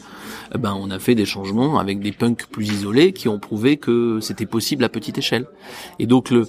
eh 0.53 0.57
ben, 0.57 0.77
on 0.79 0.91
a 0.91 0.99
fait 0.99 1.15
des 1.15 1.25
changements 1.25 1.79
avec 1.79 1.99
des 1.99 2.11
punks 2.11 2.45
plus 2.45 2.71
isolés 2.71 3.13
qui 3.13 3.27
ont 3.27 3.39
prouvé 3.39 3.77
que 3.77 4.19
c'était 4.21 4.45
possible 4.45 4.83
à 4.83 4.89
petite 4.89 5.17
échelle. 5.17 5.47
Et 5.99 6.05
donc 6.05 6.29
le 6.29 6.47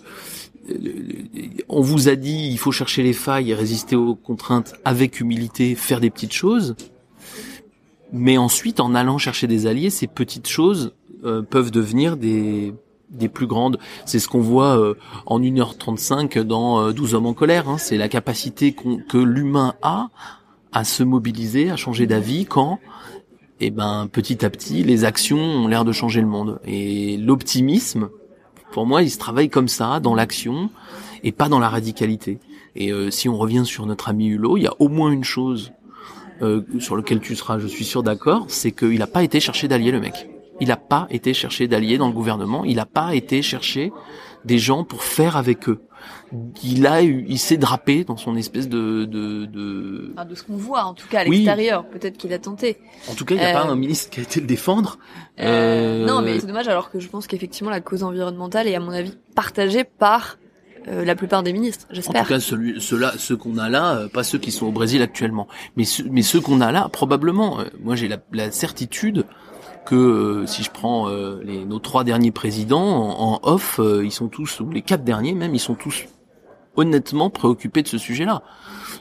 on 1.68 1.80
vous 1.80 2.08
a 2.08 2.14
dit 2.14 2.48
il 2.50 2.58
faut 2.58 2.70
chercher 2.70 3.02
les 3.02 3.12
failles 3.12 3.50
et 3.50 3.54
résister 3.54 3.96
aux 3.96 4.14
contraintes 4.14 4.74
avec 4.84 5.20
humilité, 5.20 5.74
faire 5.74 6.00
des 6.00 6.10
petites 6.10 6.32
choses. 6.32 6.76
Mais 8.12 8.36
ensuite, 8.38 8.80
en 8.80 8.94
allant 8.94 9.18
chercher 9.18 9.46
des 9.46 9.66
alliés, 9.66 9.90
ces 9.90 10.06
petites 10.06 10.48
choses 10.48 10.94
euh, 11.24 11.42
peuvent 11.42 11.70
devenir 11.70 12.16
des 12.16 12.74
des 13.12 13.28
plus 13.28 13.46
grandes. 13.46 13.78
C'est 14.06 14.18
ce 14.18 14.28
qu'on 14.28 14.40
voit 14.40 14.78
euh, 14.78 14.94
en 15.26 15.38
1h35 15.38 16.40
dans 16.40 16.80
euh, 16.80 16.92
12 16.92 17.14
hommes 17.14 17.26
en 17.26 17.34
colère. 17.34 17.68
hein. 17.68 17.78
C'est 17.78 17.98
la 17.98 18.08
capacité 18.08 18.74
que 18.74 19.18
l'humain 19.18 19.74
a 19.82 20.08
à 20.72 20.84
se 20.84 21.02
mobiliser, 21.02 21.70
à 21.70 21.76
changer 21.76 22.06
d'avis 22.06 22.46
quand, 22.46 22.78
eh 23.60 23.70
ben, 23.70 24.08
petit 24.10 24.44
à 24.44 24.50
petit, 24.50 24.82
les 24.82 25.04
actions 25.04 25.38
ont 25.38 25.68
l'air 25.68 25.84
de 25.84 25.92
changer 25.92 26.22
le 26.22 26.26
monde. 26.26 26.60
Et 26.64 27.18
l'optimisme, 27.18 28.08
pour 28.72 28.86
moi, 28.86 29.02
il 29.02 29.10
se 29.10 29.18
travaille 29.18 29.50
comme 29.50 29.68
ça, 29.68 30.00
dans 30.00 30.14
l'action, 30.14 30.70
et 31.22 31.30
pas 31.32 31.50
dans 31.50 31.58
la 31.58 31.68
radicalité. 31.68 32.40
Et 32.74 32.90
euh, 32.90 33.10
si 33.10 33.28
on 33.28 33.36
revient 33.36 33.64
sur 33.66 33.84
notre 33.84 34.08
ami 34.08 34.28
Hulot, 34.28 34.56
il 34.56 34.62
y 34.62 34.66
a 34.66 34.74
au 34.78 34.88
moins 34.88 35.10
une 35.10 35.24
chose 35.24 35.72
euh, 36.42 36.62
sur 36.78 36.96
lequel 36.96 37.20
tu 37.20 37.34
seras, 37.36 37.58
je 37.58 37.66
suis 37.66 37.84
sûr, 37.84 38.02
d'accord, 38.02 38.44
c'est 38.48 38.72
qu'il 38.72 38.98
n'a 38.98 39.06
pas 39.06 39.22
été 39.22 39.40
chercher 39.40 39.68
d'alliés, 39.68 39.92
le 39.92 40.00
mec. 40.00 40.28
Il 40.60 40.68
n'a 40.68 40.76
pas 40.76 41.06
été 41.10 41.34
chercher 41.34 41.66
d'alliés 41.68 41.98
dans 41.98 42.06
le 42.08 42.12
gouvernement. 42.12 42.64
Il 42.64 42.76
n'a 42.76 42.86
pas 42.86 43.14
été 43.14 43.42
chercher 43.42 43.92
des 44.44 44.58
gens 44.58 44.84
pour 44.84 45.02
faire 45.02 45.36
avec 45.36 45.68
eux. 45.68 45.80
Il 46.64 46.86
a 46.86 47.02
eu, 47.02 47.24
il 47.28 47.38
s'est 47.38 47.56
drapé 47.58 48.04
dans 48.04 48.16
son 48.16 48.36
espèce 48.36 48.68
de, 48.68 49.04
de, 49.04 49.44
de... 49.46 50.12
Enfin, 50.14 50.24
de 50.24 50.34
ce 50.34 50.42
qu'on 50.42 50.56
voit 50.56 50.84
en 50.84 50.94
tout 50.94 51.06
cas 51.08 51.20
à 51.20 51.24
Oui. 51.24 51.30
l'extérieur, 51.36 51.86
peut-être 51.86 52.16
qu'il 52.16 52.32
a 52.32 52.38
tenté. 52.38 52.78
En 53.08 53.14
tout 53.14 53.24
cas, 53.24 53.34
il 53.34 53.38
n'y 53.38 53.44
a 53.44 53.50
Euh, 53.50 53.62
pas 53.62 53.68
un 53.68 53.76
ministre 53.76 54.10
qui 54.10 54.20
a 54.20 54.22
été 54.24 54.40
le 54.40 54.46
défendre. 54.46 54.98
Euh, 55.40 56.02
Euh, 56.02 56.06
Non, 56.06 56.22
mais 56.22 56.40
c'est 56.40 56.46
dommage 56.46 56.68
alors 56.68 56.90
que 56.90 56.98
je 57.00 57.08
pense 57.08 57.26
qu'effectivement 57.26 57.70
la 57.70 57.80
cause 57.80 58.02
environnementale 58.02 58.66
est 58.68 58.74
à 58.74 58.80
mon 58.80 58.90
avis 58.92 59.12
partagée 59.34 59.84
par 59.84 60.38
euh, 60.88 61.04
la 61.04 61.14
plupart 61.14 61.42
des 61.42 61.52
ministres, 61.52 61.86
En 61.90 61.94
j'espère. 61.94 62.22
tout 62.22 62.28
cas, 62.28 62.40
celui, 62.40 62.80
ceux-là, 62.80 63.12
ceux 63.18 63.36
qu'on 63.36 63.58
a 63.58 63.68
là, 63.68 63.94
euh, 63.96 64.08
pas 64.08 64.24
ceux 64.24 64.38
qui 64.38 64.50
sont 64.52 64.66
au 64.66 64.72
Brésil 64.72 65.02
actuellement, 65.02 65.48
mais 65.76 65.84
ceux, 65.84 66.04
mais 66.10 66.22
ceux 66.22 66.40
qu'on 66.40 66.60
a 66.60 66.72
là, 66.72 66.88
probablement. 66.88 67.60
euh, 67.60 67.64
moi, 67.82 67.96
j'ai 67.96 68.08
la, 68.08 68.18
la 68.32 68.50
certitude 68.50 69.24
que 69.86 69.94
euh, 69.94 70.46
si 70.46 70.62
je 70.62 70.70
prends 70.70 71.08
euh, 71.08 71.40
les, 71.44 71.64
nos 71.64 71.78
trois 71.78 72.04
derniers 72.04 72.30
présidents 72.32 72.80
en, 72.80 73.34
en 73.34 73.40
off, 73.42 73.80
euh, 73.80 74.04
ils 74.04 74.12
sont 74.12 74.28
tous, 74.28 74.60
ou 74.60 74.70
les 74.70 74.82
quatre 74.82 75.04
derniers 75.04 75.34
même, 75.34 75.54
ils 75.54 75.60
sont 75.60 75.74
tous 75.74 76.04
honnêtement 76.76 77.30
préoccupés 77.30 77.82
de 77.82 77.88
ce 77.88 77.98
sujet-là. 77.98 78.42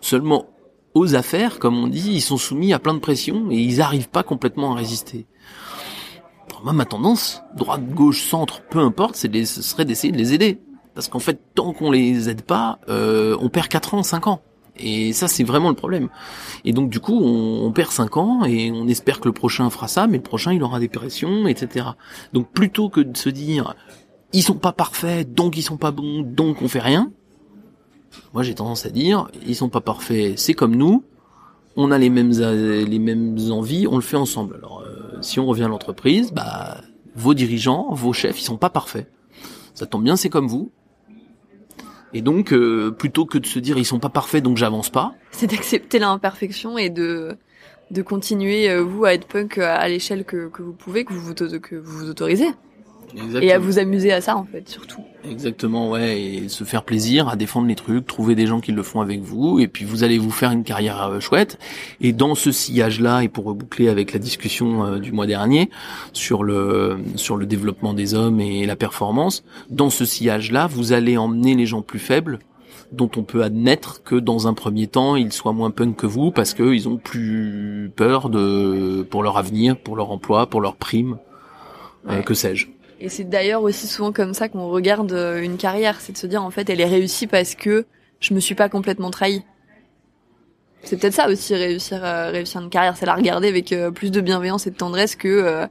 Seulement, 0.02 0.48
aux 0.94 1.16
affaires, 1.16 1.60
comme 1.60 1.78
on 1.78 1.88
dit, 1.88 2.12
ils 2.14 2.22
sont 2.22 2.38
soumis 2.38 2.74
à 2.74 2.80
plein 2.80 2.94
de 2.94 3.00
pression 3.00 3.50
et 3.52 3.58
ils 3.60 3.78
n'arrivent 3.78 4.10
pas 4.10 4.24
complètement 4.24 4.74
à 4.74 4.76
résister. 4.76 5.26
Moi, 6.64 6.74
ma 6.74 6.86
tendance, 6.86 7.42
droite, 7.56 7.88
gauche, 7.90 8.22
centre, 8.22 8.62
peu 8.70 8.78
importe, 8.80 9.16
c'est 9.16 9.46
ce 9.46 9.64
serait 9.64 9.86
d'essayer 9.86 10.12
de 10.14 10.18
les 10.18 10.34
aider. 10.34 10.60
Parce 10.94 11.08
qu'en 11.08 11.20
fait, 11.20 11.40
tant 11.56 11.74
qu'on 11.74 11.92
les 11.92 12.30
aide 12.30 12.42
pas, 12.42 12.80
euh, 12.90 13.38
on 13.40 13.50
perd 13.50 13.68
4 13.68 13.94
ans, 13.94 14.04
5 14.04 14.28
ans. 14.28 14.42
Et 14.78 15.14
ça, 15.14 15.28
c'est 15.28 15.44
vraiment 15.44 15.70
le 15.70 15.76
problème. 15.76 16.10
Et 16.66 16.74
donc, 16.74 16.90
du 16.90 17.00
coup, 17.00 17.20
on, 17.24 17.72
perd 17.72 17.92
5 17.92 18.18
ans 18.18 18.46
et 18.46 18.72
on 18.72 18.88
espère 18.88 19.20
que 19.20 19.28
le 19.28 19.34
prochain 19.34 19.70
fera 19.70 19.88
ça, 19.88 20.08
mais 20.08 20.18
le 20.18 20.24
prochain, 20.24 20.54
il 20.54 20.64
aura 20.64 20.80
des 20.80 20.88
pressions, 20.88 21.48
etc. 21.48 21.88
Donc, 22.34 22.52
plutôt 22.52 22.90
que 22.90 23.02
de 23.02 23.16
se 23.16 23.30
dire, 23.30 23.76
ils 24.34 24.44
sont 24.44 24.56
pas 24.56 24.72
parfaits, 24.72 25.34
donc 25.34 25.58
ils 25.58 25.62
sont 25.62 25.78
pas 25.78 25.92
bons, 25.92 26.24
donc 26.24 26.62
on 26.62 26.68
fait 26.68 26.80
rien. 26.80 27.12
Moi, 28.34 28.44
j'ai 28.44 28.56
tendance 28.56 28.86
à 28.86 28.90
dire, 28.90 29.28
ils 29.46 29.56
sont 29.56 29.70
pas 29.70 29.82
parfaits, 29.82 30.38
c'est 30.38 30.54
comme 30.54 30.76
nous. 30.76 31.04
On 31.78 31.92
a 31.92 31.98
les 31.98 32.10
mêmes 32.10 32.32
les 32.32 33.00
mêmes 33.00 33.38
envies, 33.52 33.88
on 33.88 33.96
le 33.96 34.02
fait 34.02 34.18
ensemble. 34.18 34.56
Alors, 34.56 34.82
euh, 34.82 35.18
si 35.22 35.40
on 35.40 35.46
revient 35.46 35.64
à 35.64 35.68
l'entreprise, 35.70 36.34
bah, 36.34 36.82
vos 37.16 37.34
dirigeants, 37.34 37.94
vos 37.94 38.12
chefs, 38.12 38.42
ils 38.42 38.44
sont 38.44 38.58
pas 38.58 38.70
parfaits. 38.70 39.10
Ça 39.74 39.86
tombe 39.86 40.04
bien, 40.04 40.16
c'est 40.18 40.30
comme 40.30 40.48
vous. 40.48 40.72
Et 42.14 42.22
donc, 42.22 42.54
euh, 42.54 42.92
plutôt 42.92 43.26
que 43.26 43.38
de 43.38 43.46
se 43.46 43.60
dire 43.60 43.78
ils 43.78 43.86
sont 43.86 44.00
pas 44.00 44.10
parfaits, 44.10 44.44
donc 44.44 44.58
j'avance 44.58 44.90
pas. 44.90 45.14
C'est 45.32 45.48
d'accepter 45.48 46.00
l'imperfection 46.00 46.78
et 46.78 46.90
de 46.90 47.38
de 47.92 48.02
continuer 48.02 48.70
euh, 48.70 48.82
vous 48.82 49.04
à 49.04 49.14
être 49.14 49.28
punk 49.28 49.58
à 49.58 49.88
l'échelle 49.88 50.24
que, 50.24 50.48
que 50.48 50.62
vous 50.62 50.74
pouvez, 50.74 51.04
que 51.04 51.14
vous 51.14 51.34
que 51.34 51.76
vous, 51.76 52.00
vous 52.00 52.10
autorisez. 52.10 52.50
Exactement. 53.14 53.42
Et 53.42 53.52
à 53.52 53.60
vous 53.60 53.80
amuser 53.80 54.12
à 54.12 54.22
ça 54.22 54.36
en 54.38 54.46
fait, 54.46 54.68
surtout. 54.70 55.02
Exactement, 55.30 55.90
ouais, 55.92 56.20
et 56.20 56.50
se 56.50 56.64
faire 56.64 56.84
plaisir, 56.84 57.28
à 57.28 57.36
défendre 57.36 57.68
les 57.68 57.76
trucs, 57.76 58.08
trouver 58.08 58.34
des 58.34 58.48
gens 58.48 58.60
qui 58.60 58.72
le 58.72 58.82
font 58.82 59.02
avec 59.02 59.22
vous, 59.22 59.60
et 59.60 59.68
puis 59.68 59.86
vous 59.86 60.04
allez 60.04 60.18
vous 60.18 60.32
faire 60.32 60.52
une 60.52 60.64
carrière 60.64 61.04
euh, 61.04 61.20
chouette. 61.20 61.60
Et 62.00 62.12
dans 62.12 62.34
ce 62.34 62.52
sillage-là, 62.52 63.22
et 63.22 63.28
pour 63.28 63.46
reboucler 63.46 63.88
avec 63.88 64.14
la 64.14 64.20
discussion 64.20 64.84
euh, 64.84 65.00
du 65.00 65.12
mois 65.12 65.28
dernier 65.28 65.70
sur 66.14 66.44
le 66.44 66.98
sur 67.16 67.38
le 67.38 67.46
développement 67.46 67.94
des 67.94 68.14
hommes 68.14 68.40
et 68.40 68.66
la 68.66 68.76
performance, 68.76 69.44
dans 69.70 69.90
ce 69.90 70.06
sillage-là, 70.06 70.68
vous 70.68 70.92
allez 70.92 71.18
emmener 71.18 71.56
les 71.56 71.66
gens 71.66 71.82
plus 71.82 72.00
faibles 72.00 72.40
dont 72.92 73.10
on 73.16 73.24
peut 73.24 73.44
admettre 73.44 74.04
que 74.04 74.16
dans 74.16 74.48
un 74.48 74.54
premier 74.54 74.88
temps 74.88 75.16
ils 75.16 75.32
soient 75.32 75.54
moins 75.54 75.72
punk 75.72 75.96
que 75.96 76.06
vous 76.06 76.32
parce 76.32 76.54
qu'ils 76.54 76.90
ont 76.90 76.98
plus 76.98 77.92
peur 77.96 78.30
de 78.30 79.06
pour 79.10 79.24
leur 79.24 79.38
avenir, 79.38 79.78
pour 79.78 79.96
leur 79.96 80.12
emploi, 80.12 80.48
pour 80.48 80.62
leur 80.62 80.76
prime, 80.76 81.18
euh, 82.10 82.22
que 82.22 82.34
sais-je. 82.34 82.68
Et 83.02 83.10
c'est 83.10 83.24
d'ailleurs 83.24 83.64
aussi 83.64 83.88
souvent 83.88 84.12
comme 84.12 84.34
ça 84.34 84.48
qu'on 84.48 84.70
regarde 84.70 85.12
euh, 85.12 85.42
une 85.42 85.58
carrière, 85.58 86.00
c'est 86.00 86.14
de 86.14 86.18
se 86.18 86.28
dire 86.28 86.44
en 86.44 86.52
fait 86.52 86.70
elle 86.70 86.80
est 86.80 86.86
réussie 86.86 87.28
parce 87.28 87.56
que 87.56 87.86
je 88.20 88.34
me 88.34 88.40
suis 88.40 88.56
pas 88.56 88.70
complètement 88.70 89.12
trahi. 89.12 89.44
C'est 90.84 90.98
peut-être 90.98 91.14
ça 91.14 91.28
aussi 91.28 91.54
réussir 91.56 92.06
euh, 92.06 92.30
réussir 92.30 92.62
une 92.62 92.70
carrière, 92.70 92.96
c'est 92.96 93.06
la 93.06 93.16
regarder 93.16 93.48
avec 93.48 93.74
euh, 93.74 93.92
plus 93.92 94.12
de 94.12 94.22
bienveillance 94.22 94.68
et 94.68 94.72
de 94.72 94.76
tendresse 94.76 95.16
que 95.16 95.68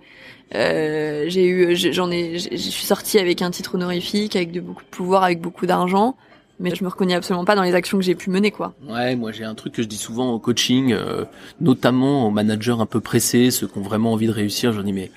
euh, 0.55 1.25
j'ai 1.29 1.47
eu 1.47 1.77
j'en 1.77 2.11
ai 2.11 2.39
je 2.39 2.57
suis 2.57 2.85
sortie 2.85 3.19
avec 3.19 3.43
un 3.43 3.51
titre 3.51 3.77
honorifique, 3.77 4.35
avec 4.35 4.51
de 4.51 4.61
beaucoup 4.61 4.83
de 4.83 4.89
pouvoir, 4.89 5.23
avec 5.23 5.41
beaucoup 5.41 5.67
d'argent 5.67 6.17
mais 6.61 6.75
je 6.75 6.85
me 6.85 6.89
reconnais 6.89 7.15
absolument 7.15 7.45
pas 7.45 7.57
dans 7.57 7.63
les 7.63 7.75
actions 7.75 7.99
que 7.99 8.05
j'ai 8.05 8.15
pu 8.15 8.31
mener 8.31 8.51
quoi. 8.51 8.75
Ouais, 8.89 9.17
moi 9.17 9.33
j'ai 9.33 9.45
un 9.45 9.55
truc 9.55 9.73
que 9.73 9.83
je 9.83 9.89
dis 9.89 9.97
souvent 9.97 10.31
au 10.33 10.39
coaching, 10.39 10.93
euh, 10.93 11.25
notamment 11.61 12.27
aux 12.27 12.31
managers 12.31 12.77
un 12.79 12.87
peu 12.87 13.01
pressés, 13.01 13.51
ceux 13.51 13.67
qui 13.67 13.79
ont 13.79 13.83
vraiment 13.83 14.13
envie 14.13 14.27
de 14.27 14.33
réussir, 14.33 14.73
je 14.73 14.83
dis 14.83 14.93
mais 14.93 15.11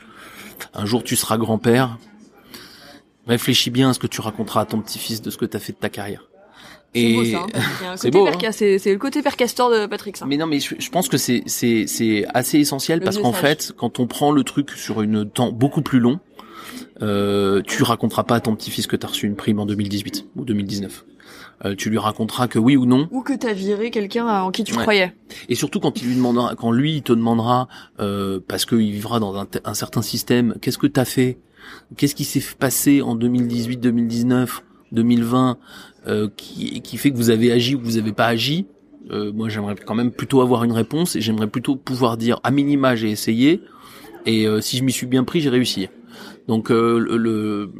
un 0.74 0.86
jour 0.86 1.04
tu 1.04 1.16
seras 1.16 1.38
grand-père. 1.38 1.97
Réfléchis 3.28 3.70
bien 3.70 3.91
à 3.91 3.93
ce 3.93 3.99
que 3.99 4.08
tu 4.08 4.22
raconteras 4.22 4.62
à 4.62 4.66
ton 4.66 4.82
petit-fils 4.82 5.22
de 5.22 5.30
ce 5.30 5.38
que 5.38 5.45
tu 5.45 5.56
as 5.56 5.60
fait 5.60 5.74
de 5.74 5.78
ta 5.78 5.89
carrière. 5.89 6.28
Et 6.95 7.34
c'est 7.95 8.12
beau, 8.12 8.28
hein. 8.28 8.51
c'est 8.51 8.86
le 8.86 8.97
côté 8.97 9.22
père 9.22 9.36
castor 9.36 9.72
de 9.72 9.86
Patrick. 9.88 10.18
Ça. 10.18 10.26
Mais 10.26 10.38
non, 10.38 10.45
mais 10.45 10.60
je, 10.60 10.76
je 10.78 10.89
pense 10.89 11.10
que 11.10 11.18
c'est 11.18 11.43
c'est 11.47 11.88
c'est 11.88 12.26
assez 12.34 12.60
essentiel 12.60 12.99
le 12.99 13.06
parce 13.06 13.18
qu'en 13.18 13.34
fait, 13.34 13.74
quand 13.76 13.99
on 13.99 14.08
prend 14.08 14.32
le 14.32 14.43
truc 14.43 14.72
sur 14.72 15.01
une 15.01 15.28
temps 15.30 15.51
beaucoup 15.51 15.82
plus 15.82 15.99
long, 15.99 16.20
euh, 17.01 17.62
tu 17.66 17.84
raconteras 17.84 18.24
pas 18.24 18.36
à 18.36 18.39
ton 18.41 18.56
petit-fils 18.56 18.88
que 18.88 18.95
tu 18.95 19.06
as 19.06 19.10
reçu 19.10 19.26
une 19.26 19.36
prime 19.36 19.60
en 19.60 19.66
2018 19.66 20.28
ou 20.36 20.45
2019. 20.45 21.06
Euh, 21.66 21.76
tu 21.76 21.89
lui 21.89 21.97
raconteras 21.97 22.47
que 22.47 22.59
oui 22.59 22.76
ou 22.76 22.86
non. 22.86 23.07
Ou 23.11 23.22
que 23.22 23.34
t'as 23.34 23.53
viré 23.53 23.89
quelqu'un 23.89 24.28
en 24.28 24.51
qui 24.51 24.64
tu 24.64 24.74
ouais. 24.76 24.82
croyais. 24.82 25.14
Et 25.49 25.55
surtout 25.55 25.80
quand 25.80 26.01
il 26.01 26.07
lui 26.07 26.16
demandera, 26.16 26.55
quand 26.55 26.72
lui 26.72 26.97
il 26.97 27.03
te 27.03 27.14
demandera, 27.14 27.68
euh, 27.99 28.39
parce 28.47 28.66
qu'il 28.66 28.91
vivra 28.91 29.20
dans 29.20 29.36
un, 29.38 29.47
un 29.64 29.74
certain 29.74 30.01
système, 30.01 30.55
qu'est-ce 30.61 30.78
que 30.78 30.88
t'as 30.88 31.05
fait, 31.05 31.39
qu'est-ce 31.95 32.16
qui 32.16 32.26
s'est 32.26 32.43
passé 32.59 33.01
en 33.01 33.16
2018, 33.16 33.78
2019, 33.78 34.64
2020, 34.91 35.57
euh, 36.07 36.30
qui, 36.36 36.82
qui 36.82 36.97
fait 36.97 37.11
que 37.11 37.18
vous 37.18 37.30
avez 37.30 37.51
agi 37.51 37.76
ou 37.76 37.80
que 37.80 37.86
vous 37.86 37.97
avez 37.97 38.11
pas 38.11 38.28
agi? 38.28 38.68
Euh, 39.11 39.32
moi 39.34 39.49
j'aimerais 39.49 39.76
quand 39.76 39.95
même 39.95 40.11
plutôt 40.11 40.41
avoir 40.41 40.64
une 40.64 40.72
réponse 40.72 41.16
et 41.16 41.22
j'aimerais 41.22 41.47
plutôt 41.47 41.76
pouvoir 41.76 42.16
dire 42.16 42.39
à 42.43 42.51
minima 42.51 42.95
j'ai 42.95 43.11
essayé 43.11 43.61
et 44.26 44.47
euh, 44.47 44.61
si 44.61 44.78
je 44.78 44.84
m'y 44.84 44.93
suis 44.93 45.07
bien 45.07 45.26
pris 45.26 45.41
j'ai 45.41 45.49
réussi. 45.49 45.89
Donc 46.47 46.72
euh, 46.72 46.99
le, 46.99 47.18
le 47.18 47.72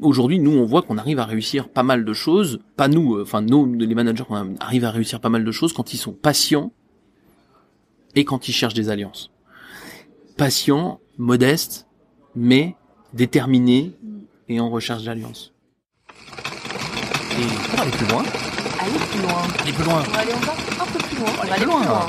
aujourd'hui, 0.00 0.38
nous, 0.38 0.52
on 0.52 0.64
voit 0.64 0.82
qu'on 0.82 0.98
arrive 0.98 1.18
à 1.18 1.24
réussir 1.24 1.68
pas 1.68 1.82
mal 1.82 2.04
de 2.04 2.12
choses. 2.12 2.60
Pas 2.76 2.88
nous, 2.88 3.16
euh, 3.16 3.22
enfin, 3.22 3.40
nous, 3.42 3.72
les 3.74 3.94
managers, 3.94 4.24
on 4.28 4.56
arrive 4.60 4.84
à 4.84 4.90
réussir 4.90 5.20
pas 5.20 5.28
mal 5.28 5.44
de 5.44 5.52
choses 5.52 5.72
quand 5.72 5.92
ils 5.92 5.98
sont 5.98 6.12
patients 6.12 6.72
et 8.14 8.24
quand 8.24 8.48
ils 8.48 8.52
cherchent 8.52 8.74
des 8.74 8.90
alliances. 8.90 9.30
Patients, 10.36 11.00
modestes, 11.18 11.86
mais 12.34 12.76
déterminés 13.12 13.92
et 14.48 14.60
en 14.60 14.70
recherche 14.70 15.04
d'alliances. 15.04 15.52
Et 17.38 17.68
pour 17.70 17.80
aller 17.80 17.90
plus 17.90 18.06
loin. 18.06 18.22
Aller 18.80 18.98
plus 19.10 19.22
loin. 19.22 19.42
Aller 19.60 19.72
plus 19.72 19.84
loin. 19.84 20.02
On 20.06 20.12
va 20.12 20.18
aller 20.18 20.32
encore 20.32 20.56
un 20.80 20.92
peu 20.92 20.98
plus 20.98 21.16
loin. 21.18 21.28
On 21.30 21.36
va 21.36 21.42
aller, 21.42 21.62
plus 21.62 21.64
loin. 21.66 21.84
loin. 21.84 22.06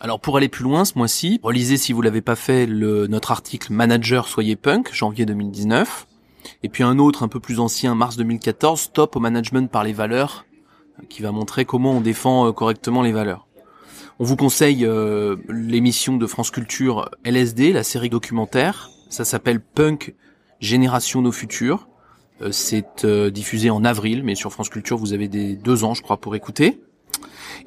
Alors 0.00 0.20
pour 0.20 0.36
aller 0.36 0.48
plus 0.48 0.64
loin 0.64 0.84
ce 0.84 0.98
mois-ci, 0.98 1.40
relisez 1.42 1.78
si 1.78 1.94
vous 1.94 2.02
l'avez 2.02 2.20
pas 2.20 2.36
fait 2.36 2.66
le, 2.66 3.06
notre 3.06 3.32
article 3.32 3.72
Manager 3.72 4.28
soyez 4.28 4.54
punk, 4.54 4.92
janvier 4.92 5.24
2019. 5.24 6.06
Et 6.62 6.68
puis 6.68 6.82
un 6.82 6.98
autre 6.98 7.22
un 7.22 7.28
peu 7.28 7.40
plus 7.40 7.60
ancien, 7.60 7.94
mars 7.94 8.16
2014, 8.16 8.80
Stop 8.80 9.16
au 9.16 9.20
management 9.20 9.70
par 9.70 9.84
les 9.84 9.92
valeurs, 9.92 10.44
qui 11.08 11.22
va 11.22 11.32
montrer 11.32 11.64
comment 11.64 11.92
on 11.92 12.00
défend 12.00 12.52
correctement 12.52 13.02
les 13.02 13.12
valeurs. 13.12 13.46
On 14.20 14.24
vous 14.24 14.36
conseille 14.36 14.86
euh, 14.86 15.36
l'émission 15.48 16.16
de 16.16 16.26
France 16.28 16.52
Culture 16.52 17.10
LSD, 17.24 17.72
la 17.72 17.82
série 17.82 18.10
documentaire. 18.10 18.90
Ça 19.10 19.24
s'appelle 19.24 19.60
Punk 19.60 20.14
Génération 20.60 21.20
Nos 21.20 21.32
Futurs. 21.32 21.88
Euh, 22.40 22.52
c'est 22.52 23.04
euh, 23.04 23.30
diffusé 23.30 23.70
en 23.70 23.84
avril, 23.84 24.22
mais 24.22 24.36
sur 24.36 24.52
France 24.52 24.68
Culture, 24.68 24.98
vous 24.98 25.14
avez 25.14 25.26
des 25.26 25.56
deux 25.56 25.82
ans, 25.82 25.94
je 25.94 26.02
crois, 26.02 26.18
pour 26.18 26.36
écouter. 26.36 26.80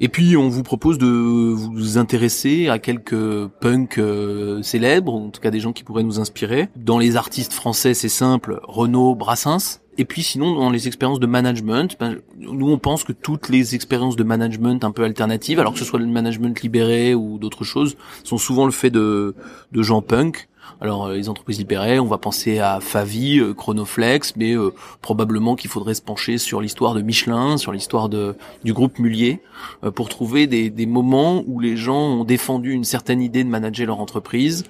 Et 0.00 0.08
puis 0.08 0.36
on 0.36 0.48
vous 0.48 0.62
propose 0.62 0.98
de 0.98 1.06
vous 1.06 1.98
intéresser 1.98 2.68
à 2.68 2.78
quelques 2.78 3.46
punks 3.60 3.98
euh, 3.98 4.62
célèbres, 4.62 5.14
en 5.14 5.30
tout 5.30 5.40
cas 5.40 5.50
des 5.50 5.60
gens 5.60 5.72
qui 5.72 5.84
pourraient 5.84 6.02
nous 6.02 6.20
inspirer. 6.20 6.68
Dans 6.76 6.98
les 6.98 7.16
artistes 7.16 7.52
français, 7.52 7.94
c'est 7.94 8.08
simple, 8.08 8.60
Renaud, 8.64 9.14
Brassens. 9.14 9.80
Et 10.00 10.04
puis 10.04 10.22
sinon, 10.22 10.54
dans 10.54 10.70
les 10.70 10.86
expériences 10.86 11.18
de 11.18 11.26
management, 11.26 11.96
ben, 11.98 12.18
nous 12.38 12.70
on 12.70 12.78
pense 12.78 13.02
que 13.02 13.12
toutes 13.12 13.48
les 13.48 13.74
expériences 13.74 14.14
de 14.14 14.22
management 14.22 14.84
un 14.84 14.92
peu 14.92 15.02
alternatives, 15.02 15.58
alors 15.58 15.72
que 15.72 15.80
ce 15.80 15.84
soit 15.84 15.98
le 15.98 16.06
management 16.06 16.60
libéré 16.62 17.16
ou 17.16 17.38
d'autres 17.38 17.64
choses, 17.64 17.96
sont 18.22 18.38
souvent 18.38 18.64
le 18.64 18.70
fait 18.70 18.90
de, 18.90 19.34
de 19.72 19.82
gens 19.82 20.00
punk. 20.00 20.48
Alors 20.80 21.06
euh, 21.06 21.14
les 21.14 21.28
entreprises 21.28 21.58
libérées, 21.58 21.98
on 21.98 22.06
va 22.06 22.18
penser 22.18 22.58
à 22.58 22.80
Favi, 22.80 23.38
euh, 23.38 23.54
Chronoflex, 23.54 24.34
mais 24.36 24.56
euh, 24.56 24.72
probablement 25.02 25.56
qu'il 25.56 25.70
faudrait 25.70 25.94
se 25.94 26.02
pencher 26.02 26.38
sur 26.38 26.60
l'histoire 26.60 26.94
de 26.94 27.02
Michelin, 27.02 27.56
sur 27.56 27.72
l'histoire 27.72 28.08
de 28.08 28.36
du 28.64 28.72
groupe 28.72 28.98
Mullier, 28.98 29.40
pour 29.94 30.08
trouver 30.08 30.46
des, 30.46 30.70
des 30.70 30.86
moments 30.86 31.42
où 31.46 31.60
les 31.60 31.76
gens 31.76 32.00
ont 32.00 32.24
défendu 32.24 32.72
une 32.72 32.84
certaine 32.84 33.20
idée 33.20 33.44
de 33.44 33.48
manager 33.48 33.86
leur 33.86 34.00
entreprise 34.00 34.64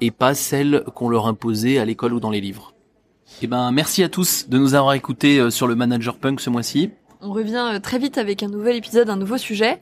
et 0.00 0.10
pas 0.10 0.34
celle 0.34 0.84
qu'on 0.94 1.08
leur 1.08 1.26
imposait 1.26 1.78
à 1.78 1.84
l'école 1.84 2.14
ou 2.14 2.20
dans 2.20 2.30
les 2.30 2.40
livres. 2.40 2.74
Eh 3.42 3.46
ben 3.46 3.70
merci 3.72 4.02
à 4.02 4.08
tous 4.08 4.48
de 4.48 4.58
nous 4.58 4.74
avoir 4.74 4.94
écoutés 4.94 5.50
sur 5.50 5.66
le 5.66 5.74
Manager 5.74 6.16
Punk 6.16 6.40
ce 6.40 6.50
mois-ci. 6.50 6.90
On 7.20 7.32
revient 7.32 7.80
très 7.82 7.98
vite 7.98 8.18
avec 8.18 8.42
un 8.42 8.48
nouvel 8.48 8.76
épisode, 8.76 9.08
un 9.08 9.16
nouveau 9.16 9.38
sujet. 9.38 9.80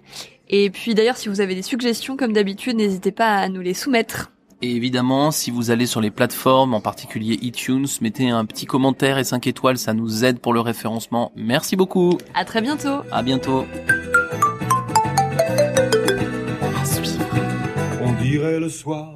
Et 0.49 0.71
puis 0.71 0.95
d'ailleurs, 0.95 1.17
si 1.17 1.29
vous 1.29 1.41
avez 1.41 1.55
des 1.55 1.63
suggestions, 1.63 2.17
comme 2.17 2.33
d'habitude, 2.33 2.77
n'hésitez 2.77 3.11
pas 3.11 3.37
à 3.37 3.49
nous 3.49 3.63
les 3.63 3.75
soumettre. 3.75 4.31
Et 4.65 4.77
évidemment, 4.77 5.33
si 5.33 5.51
vous 5.51 5.73
allez 5.73 5.87
sur 5.87 6.01
les 6.01 6.13
plateformes, 6.13 6.73
en 6.73 6.81
particulier 6.81 7.37
iTunes, 7.43 7.89
mettez 8.01 8.31
un 8.31 8.45
petit 8.45 8.65
commentaire 8.65 9.19
et 9.19 9.25
5 9.25 9.49
étoiles, 9.49 9.77
ça 9.77 9.93
nous 9.93 10.25
aide 10.25 10.39
pour 10.39 10.53
le 10.53 10.61
référencement. 10.61 11.33
Merci 11.35 11.75
beaucoup. 11.75 12.17
À 12.33 12.45
très 12.45 12.61
bientôt. 12.61 13.01
À 13.11 13.25
bientôt. 13.25 13.67
À 16.81 16.85
suivre. 16.85 17.27
On 18.03 18.13
dirait 18.23 18.61
le 18.61 18.69
soir 18.69 19.15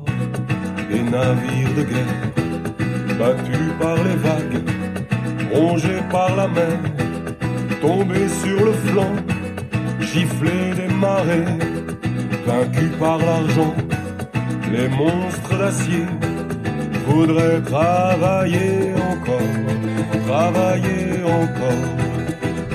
des 0.91 1.03
navires 1.05 1.75
de 1.77 1.83
guerre, 1.83 3.17
battus 3.17 3.73
par 3.81 4.03
les 4.03 4.17
vagues, 4.17 4.65
rongés 5.53 6.03
par 6.11 6.35
la 6.35 6.49
mer, 6.49 6.77
tombés 7.81 8.29
sur 8.29 8.65
le 8.65 8.73
flanc, 8.73 9.15
giflés 10.01 10.75
des 10.75 10.93
marées, 10.93 11.45
vaincus 12.45 12.91
par 12.99 13.19
l'argent 13.19 13.73
les 14.73 14.89
monstres 14.89 15.59
d'acier 15.59 16.07
voudraient 17.07 17.61
travailler 17.63 18.93
encore, 19.11 19.55
travailler 20.27 21.23
encore, 21.25 21.87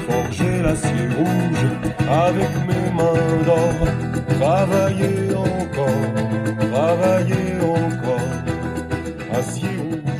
forger 0.08 0.62
l'acier 0.64 1.08
rouge 1.18 1.66
avec 2.10 2.52
mes 2.68 2.88
mains 2.98 3.44
d'or, 3.46 3.80
travailler 4.40 5.36
encore, 5.36 6.70
travailler 6.72 7.60
encore, 7.62 8.32
acier 9.38 9.76
rouge. 9.78 10.11